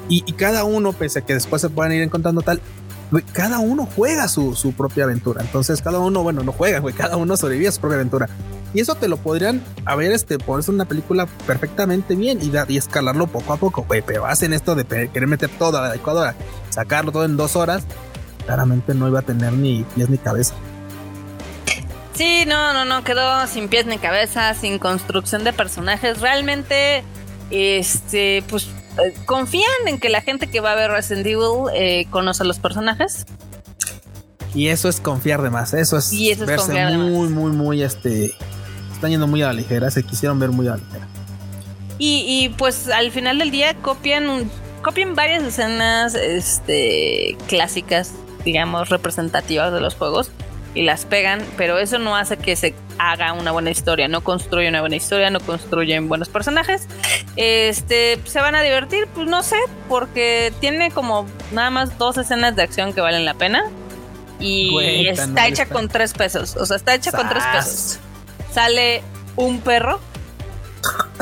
Y, 0.09 0.21
cada 0.35 0.63
uno, 0.63 0.93
pese 0.93 1.19
a 1.19 1.23
que 1.23 1.35
después 1.35 1.61
se 1.61 1.69
puedan 1.69 1.93
ir 1.93 2.01
encontrando 2.03 2.43
tal, 2.43 2.61
cada 3.33 3.59
uno 3.59 3.89
juega 3.97 4.29
su, 4.29 4.55
su, 4.55 4.73
propia 4.73 5.03
aventura. 5.03 5.43
Entonces, 5.43 5.83
cada 5.83 5.99
uno, 5.99 6.23
bueno, 6.23 6.45
no 6.45 6.53
juega, 6.53 6.81
cada 6.93 7.17
uno 7.17 7.37
sobrevive 7.37 7.67
a 7.67 7.73
su 7.73 7.81
propia 7.81 7.97
aventura. 7.97 8.29
Y 8.75 8.81
eso 8.81 8.95
te 8.95 9.09
lo 9.09 9.17
podrían 9.17 9.63
haber 9.85 10.13
este, 10.13 10.39
ponerse 10.39 10.71
una 10.71 10.85
película 10.85 11.27
perfectamente 11.47 12.15
bien 12.15 12.39
y, 12.43 12.53
y 12.73 12.77
escalarlo 12.77 13.27
poco 13.27 13.53
a 13.53 13.57
poco, 13.57 13.85
güey. 13.87 14.03
Pero 14.03 14.27
hacen 14.27 14.53
esto 14.53 14.75
de 14.75 14.85
querer 14.85 15.29
meter 15.29 15.51
todo 15.59 15.79
a 15.79 15.89
la 15.89 15.95
licuadora, 15.95 16.35
sacarlo 16.71 17.13
todo 17.13 17.25
en 17.25 17.37
dos 17.37 17.57
horas. 17.57 17.85
Claramente 18.45 18.95
no 18.95 19.09
iba 19.09 19.21
a 19.21 19.23
tener 19.23 19.53
ni 19.53 19.85
pies 19.95 20.09
ni 20.11 20.19
cabeza. 20.19 20.55
Sí, 22.15 22.45
no, 22.47 22.73
no, 22.73 22.85
no, 22.85 23.05
quedó 23.05 23.47
sin 23.47 23.69
pies 23.69 23.87
ni 23.87 23.99
cabeza, 23.99 24.55
sin 24.55 24.79
construcción 24.79 25.45
de 25.45 25.53
personajes. 25.53 26.21
Realmente, 26.21 27.05
este, 27.51 28.43
pues 28.49 28.69
eh, 29.05 29.15
confían 29.27 29.65
en 29.87 29.99
que 30.01 30.09
la 30.09 30.23
gente 30.23 30.47
que 30.47 30.61
va 30.61 30.73
a 30.73 30.75
ver 30.75 30.91
Resident 30.91 31.27
Evil 31.27 31.71
eh, 31.75 32.07
conoce 32.11 32.43
a 32.43 32.47
los 32.47 32.59
personajes. 32.59 33.27
Y 34.55 34.69
eso 34.69 34.89
es 34.89 35.01
confiar 35.01 35.43
de 35.43 35.51
más, 35.51 35.75
eso 35.75 35.99
es, 35.99 36.11
verse 36.47 36.87
muy, 36.97 37.29
muy, 37.29 37.53
muy, 37.53 37.83
este, 37.83 38.35
están 39.07 39.13
yendo 39.13 39.27
muy 39.27 39.43
a 39.43 39.47
la 39.47 39.53
ligera, 39.53 39.91
se 39.91 40.03
quisieron 40.03 40.39
ver 40.39 40.51
muy 40.51 40.67
a 40.67 40.73
la 40.73 40.77
ligera. 40.79 41.07
Y, 41.99 42.25
y 42.27 42.49
pues 42.51 42.89
al 42.89 43.11
final 43.11 43.39
del 43.39 43.51
día 43.51 43.75
copian, 43.75 44.51
copian 44.83 45.15
varias 45.15 45.43
escenas, 45.45 46.15
este, 46.15 47.37
clásicas, 47.49 48.13
digamos, 48.45 48.89
representativas 48.89 49.73
de 49.73 49.81
los 49.81 49.95
juegos 49.95 50.31
y 50.75 50.83
las 50.83 51.07
pegan, 51.07 51.43
pero 51.57 51.79
eso 51.79 51.99
no 51.99 52.17
hace 52.17 52.37
que 52.37 52.55
se 52.55 52.75
haga 52.99 53.33
una 53.33 53.51
buena 53.53 53.71
historia, 53.71 54.09
no 54.09 54.23
construye 54.23 54.69
una 54.69 54.81
buena 54.81 54.97
historia, 54.97 55.31
no 55.31 55.41
construyen 55.41 56.09
buenos 56.09 56.29
personajes. 56.29 56.87
Este, 57.37 58.21
se 58.25 58.41
van 58.41 58.55
a 58.57 58.63
divertir, 58.63 59.09
pues 59.15 59.27
no 59.27 59.43
sé, 59.43 59.57
porque 59.89 60.53
tiene 60.61 60.91
como 60.91 61.27
nada 61.53 61.71
más 61.71 61.97
dos 61.97 62.19
escenas 62.19 62.57
de 62.57 62.63
acción 62.63 62.93
que 62.93 63.01
valen 63.01 63.25
la 63.25 63.35
pena. 63.35 63.65
Y 64.39 65.07
está 65.09 65.47
hecha 65.47 65.65
con 65.65 65.89
tres 65.89 66.13
pesos. 66.13 66.57
O 66.57 66.67
sea, 66.67 66.77
está 66.77 66.95
hecha 66.95 67.11
con 67.11 67.27
tres 67.27 67.43
pesos. 67.55 68.01
Sale 68.57 69.03
un 69.37 69.61
perro. 69.61 70.01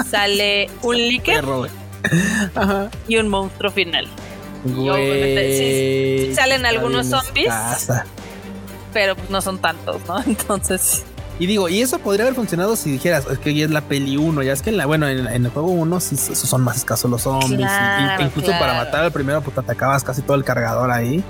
sale 0.08 0.70
un 0.82 0.96
líquido 1.08 1.66
y 3.08 3.16
un 3.16 3.28
monstruo 3.28 3.72
final. 3.72 4.06
Y 4.64 6.32
salen 6.32 6.64
algunos 6.64 7.08
zombies 7.08 7.52
pero 8.92 9.16
pues 9.16 9.28
no 9.28 9.42
son 9.42 9.58
tantos, 9.58 10.00
¿no? 10.06 10.22
Entonces... 10.26 11.04
Y 11.40 11.46
digo, 11.46 11.68
y 11.68 11.80
eso 11.80 11.98
podría 11.98 12.26
haber 12.26 12.36
funcionado 12.36 12.76
si 12.76 12.92
dijeras, 12.92 13.26
es 13.28 13.40
que 13.40 13.52
ya 13.52 13.64
es 13.64 13.70
la 13.72 13.80
peli 13.80 14.16
1, 14.16 14.44
ya 14.44 14.52
es 14.52 14.62
que 14.62 14.70
en 14.70 14.76
la, 14.76 14.86
bueno, 14.86 15.08
en, 15.08 15.26
el 15.26 15.48
juego 15.48 15.72
1 15.72 15.98
sí 15.98 16.16
son 16.16 16.62
más 16.62 16.76
escasos 16.76 17.10
los 17.10 17.22
zombies. 17.22 17.68
y, 18.20 18.22
incluso 18.22 18.52
para 18.52 18.74
matar 18.74 19.02
al 19.02 19.10
primero, 19.10 19.42
pues 19.42 19.52
te 19.52 19.60
atacabas 19.60 20.04
casi 20.04 20.22
todo 20.22 20.36
el 20.36 20.44
cargador 20.44 20.92
ahí. 20.92 21.24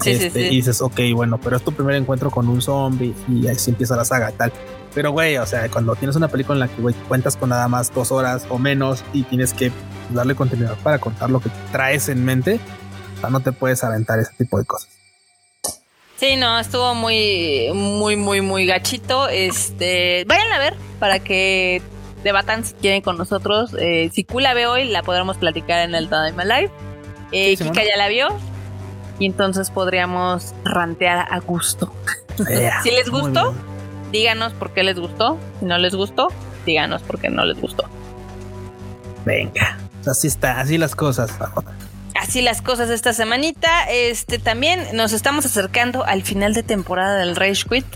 Sí, 0.00 0.16
sí, 0.16 0.26
este, 0.26 0.42
sí. 0.42 0.46
Y 0.46 0.56
dices, 0.58 0.80
ok, 0.80 1.00
bueno, 1.12 1.40
pero 1.42 1.56
es 1.56 1.64
tu 1.64 1.72
primer 1.72 1.96
encuentro 1.96 2.30
con 2.30 2.46
un 2.46 2.62
zombie 2.62 3.12
y 3.26 3.48
ahí 3.48 3.58
sí 3.58 3.72
empieza 3.72 3.96
la 3.96 4.04
saga 4.04 4.30
y 4.30 4.34
tal. 4.34 4.52
Pero, 4.98 5.12
güey, 5.12 5.36
o 5.36 5.46
sea, 5.46 5.68
cuando 5.68 5.94
tienes 5.94 6.16
una 6.16 6.26
película 6.26 6.56
en 6.56 6.58
la 6.58 6.66
que, 6.66 6.82
güey, 6.82 6.92
cuentas 7.06 7.36
con 7.36 7.50
nada 7.50 7.68
más 7.68 7.94
dos 7.94 8.10
horas 8.10 8.44
o 8.48 8.58
menos 8.58 9.04
y 9.12 9.22
tienes 9.22 9.54
que 9.54 9.70
darle 10.10 10.34
continuidad 10.34 10.74
para 10.82 10.98
contar 10.98 11.30
lo 11.30 11.38
que 11.38 11.50
traes 11.70 12.08
en 12.08 12.24
mente, 12.24 12.58
o 13.16 13.20
sea, 13.20 13.30
no 13.30 13.38
te 13.38 13.52
puedes 13.52 13.84
aventar 13.84 14.18
ese 14.18 14.32
tipo 14.36 14.58
de 14.58 14.64
cosas. 14.64 14.88
Sí, 16.16 16.34
no, 16.34 16.58
estuvo 16.58 16.96
muy, 16.96 17.70
muy, 17.74 18.16
muy, 18.16 18.40
muy 18.40 18.66
gachito. 18.66 19.28
Este, 19.28 20.24
vayan 20.26 20.50
a 20.50 20.58
ver 20.58 20.74
para 20.98 21.20
que 21.20 21.80
debatan 22.24 22.64
si 22.64 22.74
quieren 22.74 23.00
con 23.00 23.16
nosotros. 23.16 23.76
Eh, 23.78 24.10
si 24.12 24.24
Q 24.24 24.40
la 24.40 24.52
ve 24.52 24.66
hoy, 24.66 24.88
la 24.88 25.04
podremos 25.04 25.36
platicar 25.36 25.88
en 25.88 25.94
el 25.94 26.08
Time 26.08 26.44
Live. 26.44 26.72
Eh, 27.30 27.56
Kika 27.56 27.84
ya 27.84 27.96
la 27.96 28.08
vio. 28.08 28.30
Y 29.20 29.26
entonces 29.26 29.70
podríamos 29.70 30.56
rantear 30.64 31.24
a 31.30 31.38
gusto. 31.38 31.92
si 32.82 32.90
les 32.90 33.08
gustó, 33.08 33.54
díganos 34.12 34.52
por 34.54 34.72
qué 34.72 34.82
les 34.82 34.98
gustó. 34.98 35.38
Si 35.60 35.64
no 35.64 35.78
les 35.78 35.94
gustó, 35.94 36.28
díganos 36.66 37.02
por 37.02 37.20
qué 37.20 37.30
no 37.30 37.44
les 37.44 37.60
gustó. 37.60 37.84
Venga, 39.24 39.78
así 40.06 40.26
está, 40.26 40.60
así 40.60 40.78
las 40.78 40.94
cosas 40.94 41.30
así 42.18 42.42
las 42.42 42.62
cosas 42.62 42.90
esta 42.90 43.12
semanita. 43.12 43.84
Este 43.90 44.38
también 44.38 44.80
nos 44.92 45.12
estamos 45.12 45.46
acercando 45.46 46.04
al 46.04 46.22
final 46.22 46.52
de 46.54 46.62
temporada 46.62 47.16
del 47.16 47.36
Rage 47.36 47.64
Quit. 47.68 47.86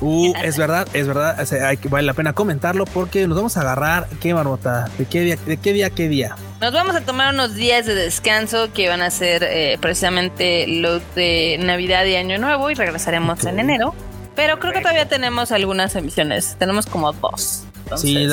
Uh, 0.00 0.34
es 0.44 0.58
verdad, 0.58 0.86
es 0.92 1.06
verdad, 1.06 1.40
hay 1.64 1.78
que, 1.78 1.88
vale 1.88 2.04
la 2.04 2.12
pena 2.12 2.34
comentarlo 2.34 2.84
porque 2.84 3.26
nos 3.26 3.34
vamos 3.34 3.56
a 3.56 3.62
agarrar, 3.62 4.06
qué 4.20 4.34
marmota, 4.34 4.90
de 4.98 5.06
qué 5.06 5.20
día, 5.20 5.36
de 5.46 5.56
qué 5.56 5.72
día, 5.72 5.88
qué 5.88 6.08
día. 6.08 6.36
Nos 6.60 6.72
vamos 6.74 6.94
a 6.96 7.00
tomar 7.00 7.32
unos 7.32 7.54
días 7.54 7.86
de 7.86 7.94
descanso 7.94 8.70
que 8.74 8.90
van 8.90 9.00
a 9.00 9.10
ser 9.10 9.42
eh, 9.42 9.78
precisamente 9.80 10.66
los 10.66 11.02
de 11.14 11.56
Navidad 11.60 12.04
y 12.04 12.16
Año 12.16 12.36
Nuevo 12.36 12.70
y 12.70 12.74
regresaremos 12.74 13.42
en 13.46 13.58
enero. 13.58 13.94
Pero 14.36 14.58
creo 14.58 14.72
que 14.72 14.80
todavía 14.80 15.08
tenemos 15.08 15.50
algunas 15.50 15.96
emisiones, 15.96 16.56
tenemos 16.58 16.86
como 16.86 17.12
dos. 17.12 17.64
Sí, 17.96 18.28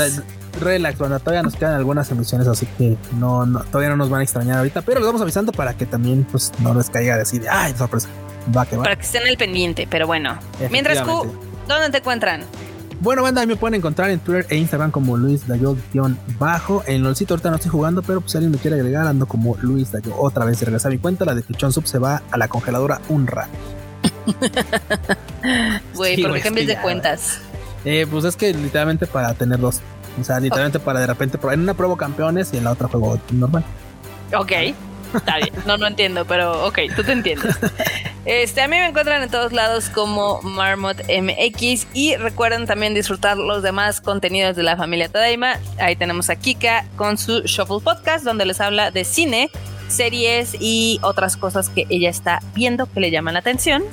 relax, 0.59 0.97
bueno, 0.99 1.19
todavía 1.19 1.41
nos 1.41 1.55
quedan 1.55 1.73
algunas 1.73 2.11
emisiones, 2.11 2.47
así 2.47 2.67
que 2.77 2.97
no, 3.13 3.45
todavía 3.71 3.89
no 3.89 3.95
nos 3.95 4.09
van 4.09 4.21
a 4.21 4.23
extrañar 4.23 4.57
ahorita, 4.57 4.81
pero 4.81 4.99
los 4.99 5.07
vamos 5.07 5.21
avisando 5.21 5.51
para 5.51 5.75
que 5.75 5.85
también 5.85 6.25
pues 6.25 6.51
no 6.59 6.73
les 6.73 6.89
caiga 6.89 7.17
decir, 7.17 7.43
ay, 7.49 7.73
sorpresa. 7.75 8.09
Va 8.55 8.65
que 8.65 8.75
va. 8.75 8.83
Para 8.83 8.95
que 8.97 9.03
estén 9.03 9.25
al 9.25 9.37
pendiente, 9.37 9.87
pero 9.89 10.05
bueno. 10.05 10.37
Mientras 10.69 11.01
Q, 11.01 11.33
¿dónde 11.67 11.89
te 11.89 11.99
encuentran? 11.99 12.43
Bueno, 12.99 13.23
banda, 13.23 13.45
me 13.45 13.55
pueden 13.55 13.75
encontrar 13.75 14.09
en 14.09 14.19
Twitter 14.19 14.45
e 14.49 14.55
Instagram 14.57 14.91
como 14.91 15.17
Luis 15.17 15.47
Dayo-bajo. 15.47 16.83
En 16.87 17.03
LOLcito 17.03 17.33
ahorita 17.33 17.49
no 17.49 17.55
estoy 17.57 17.71
jugando, 17.71 18.01
pero 18.01 18.21
pues 18.21 18.31
si 18.31 18.37
alguien 18.37 18.51
me 18.51 18.57
quiere 18.57 18.77
agregar, 18.77 19.07
ando 19.07 19.25
como 19.25 19.57
Luis 19.61 19.91
Dayo. 19.91 20.15
Otra 20.17 20.45
vez 20.45 20.59
de 20.59 20.65
regresar 20.65 20.91
a 20.91 20.95
mi 20.95 20.99
cuenta, 20.99 21.25
la 21.25 21.35
de 21.35 21.43
Fichón 21.43 21.73
Sub 21.73 21.85
se 21.87 21.99
va 21.99 22.21
a 22.31 22.37
la 22.37 22.47
congeladora 22.47 23.01
un 23.09 23.27
rato. 23.27 23.51
Güey, 25.93 26.21
¿por 26.21 26.33
qué 26.33 26.41
cambias 26.41 26.67
de 26.67 26.77
cuentas? 26.77 27.39
Eh, 27.85 28.07
pues 28.09 28.23
es 28.25 28.35
que 28.35 28.53
literalmente 28.53 29.07
para 29.07 29.33
tener 29.33 29.59
dos. 29.59 29.81
O 30.19 30.23
sea, 30.23 30.39
literalmente 30.39 30.79
para 30.79 30.99
de 30.99 31.07
repente, 31.07 31.37
en 31.51 31.61
una 31.61 31.73
pruebo 31.73 31.97
campeones 31.97 32.53
y 32.53 32.57
en 32.57 32.63
la 32.63 32.71
otra 32.71 32.87
juego 32.87 33.19
normal. 33.31 33.63
Ok, 34.35 34.51
está 35.13 35.37
bien. 35.37 35.51
No, 35.65 35.77
no 35.77 35.87
entiendo, 35.87 36.25
pero 36.25 36.65
ok, 36.65 36.79
tú 36.95 37.03
te 37.03 37.11
entiendes. 37.11 37.57
Este, 38.25 38.61
a 38.61 38.69
mí 38.69 38.77
me 38.77 38.87
encuentran 38.87 39.21
en 39.21 39.29
todos 39.29 39.51
lados 39.51 39.89
como 39.89 40.41
Marmot 40.43 40.97
MX 41.09 41.87
y 41.93 42.15
recuerden 42.15 42.65
también 42.65 42.93
disfrutar 42.93 43.35
los 43.35 43.63
demás 43.63 43.99
contenidos 43.99 44.55
de 44.55 44.63
la 44.63 44.77
familia 44.77 45.09
Tadaima. 45.09 45.57
Ahí 45.77 45.97
tenemos 45.97 46.29
a 46.29 46.37
Kika 46.37 46.85
con 46.95 47.17
su 47.17 47.41
Shuffle 47.41 47.81
Podcast, 47.83 48.23
donde 48.23 48.45
les 48.45 48.61
habla 48.61 48.91
de 48.91 49.03
cine, 49.03 49.49
series 49.89 50.55
y 50.57 50.99
otras 51.01 51.35
cosas 51.35 51.67
que 51.67 51.85
ella 51.89 52.09
está 52.09 52.39
viendo 52.55 52.85
que 52.85 53.01
le 53.01 53.11
llaman 53.11 53.33
la 53.33 53.41
atención. 53.41 53.83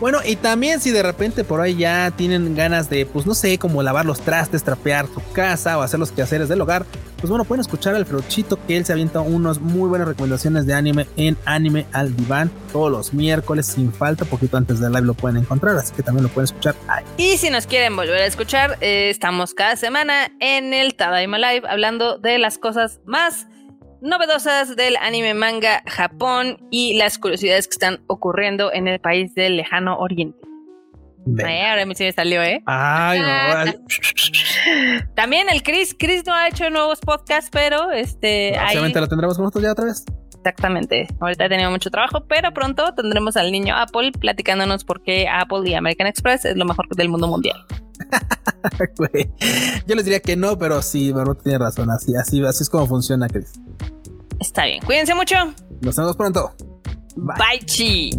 Bueno, 0.00 0.20
y 0.24 0.36
también 0.36 0.80
si 0.80 0.92
de 0.92 1.02
repente 1.02 1.42
por 1.42 1.60
ahí 1.60 1.74
ya 1.74 2.12
tienen 2.12 2.54
ganas 2.54 2.88
de, 2.88 3.04
pues 3.04 3.26
no 3.26 3.34
sé, 3.34 3.58
como 3.58 3.82
lavar 3.82 4.06
los 4.06 4.20
trastes, 4.20 4.62
trapear 4.62 5.06
su 5.06 5.20
casa 5.32 5.76
o 5.76 5.82
hacer 5.82 5.98
los 5.98 6.12
quehaceres 6.12 6.48
del 6.48 6.60
hogar, 6.60 6.86
pues 7.16 7.30
bueno, 7.30 7.44
pueden 7.44 7.62
escuchar 7.62 7.96
al 7.96 8.06
Frochito 8.06 8.64
que 8.66 8.76
él 8.76 8.84
se 8.84 8.92
avienta 8.92 9.20
unos 9.20 9.60
muy 9.60 9.88
buenas 9.88 10.06
recomendaciones 10.06 10.66
de 10.66 10.74
anime 10.74 11.08
en 11.16 11.36
Anime 11.44 11.86
al 11.92 12.14
Diván 12.14 12.48
todos 12.72 12.92
los 12.92 13.12
miércoles 13.12 13.66
sin 13.66 13.92
falta, 13.92 14.24
poquito 14.24 14.56
antes 14.56 14.78
del 14.78 14.92
live 14.92 15.06
lo 15.06 15.14
pueden 15.14 15.38
encontrar, 15.38 15.76
así 15.76 15.92
que 15.92 16.04
también 16.04 16.22
lo 16.22 16.28
pueden 16.28 16.44
escuchar 16.44 16.76
ahí. 16.86 17.04
Y 17.16 17.36
si 17.38 17.50
nos 17.50 17.66
quieren 17.66 17.96
volver 17.96 18.22
a 18.22 18.26
escuchar, 18.26 18.78
eh, 18.80 19.10
estamos 19.10 19.52
cada 19.52 19.74
semana 19.74 20.30
en 20.38 20.72
el 20.72 20.94
Tadaima 20.94 21.38
Live 21.38 21.68
hablando 21.68 22.18
de 22.18 22.38
las 22.38 22.58
cosas 22.58 23.00
más 23.04 23.48
novedosas 24.00 24.76
del 24.76 24.96
anime 24.96 25.34
manga 25.34 25.82
Japón 25.86 26.58
y 26.70 26.94
las 26.94 27.18
curiosidades 27.18 27.66
que 27.66 27.72
están 27.72 28.00
ocurriendo 28.06 28.72
en 28.72 28.88
el 28.88 29.00
país 29.00 29.34
del 29.34 29.56
lejano 29.56 29.98
oriente. 29.98 30.38
ahora 31.26 31.84
me 31.86 31.94
salió, 31.94 32.42
¿eh? 32.42 32.62
Ay, 32.66 33.20
no. 33.20 33.72
También 35.14 35.48
el 35.50 35.62
Chris. 35.62 35.94
Chris 35.98 36.24
no 36.26 36.34
ha 36.34 36.48
hecho 36.48 36.70
nuevos 36.70 37.00
podcasts, 37.00 37.50
pero 37.52 37.90
este. 37.90 38.58
Obviamente 38.70 39.00
lo 39.00 39.08
tendremos 39.08 39.38
nosotros 39.38 39.62
ya 39.62 39.72
otra 39.72 39.86
vez. 39.86 40.04
Exactamente. 40.38 41.08
Ahorita 41.20 41.46
he 41.46 41.48
tenido 41.48 41.70
mucho 41.70 41.90
trabajo, 41.90 42.24
pero 42.26 42.52
pronto 42.52 42.94
tendremos 42.94 43.36
al 43.36 43.50
niño 43.50 43.74
Apple 43.76 44.12
platicándonos 44.12 44.84
por 44.84 45.02
qué 45.02 45.28
Apple 45.28 45.68
y 45.68 45.74
American 45.74 46.06
Express 46.06 46.44
es 46.44 46.56
lo 46.56 46.64
mejor 46.64 46.88
del 46.94 47.08
mundo 47.08 47.26
mundial. 47.26 47.66
Yo 49.86 49.94
les 49.94 50.04
diría 50.04 50.20
que 50.20 50.36
no, 50.36 50.58
pero 50.58 50.82
sí, 50.82 51.12
no 51.12 51.34
tiene 51.34 51.58
razón. 51.58 51.90
Así, 51.90 52.14
así, 52.16 52.44
así 52.44 52.62
es 52.62 52.70
como 52.70 52.86
funciona, 52.86 53.28
Chris. 53.28 53.52
Está 54.40 54.64
bien. 54.64 54.82
Cuídense 54.84 55.14
mucho. 55.14 55.34
Nos 55.80 55.96
vemos 55.96 56.16
pronto. 56.16 56.52
Bye, 57.16 57.64
chi. 57.64 58.10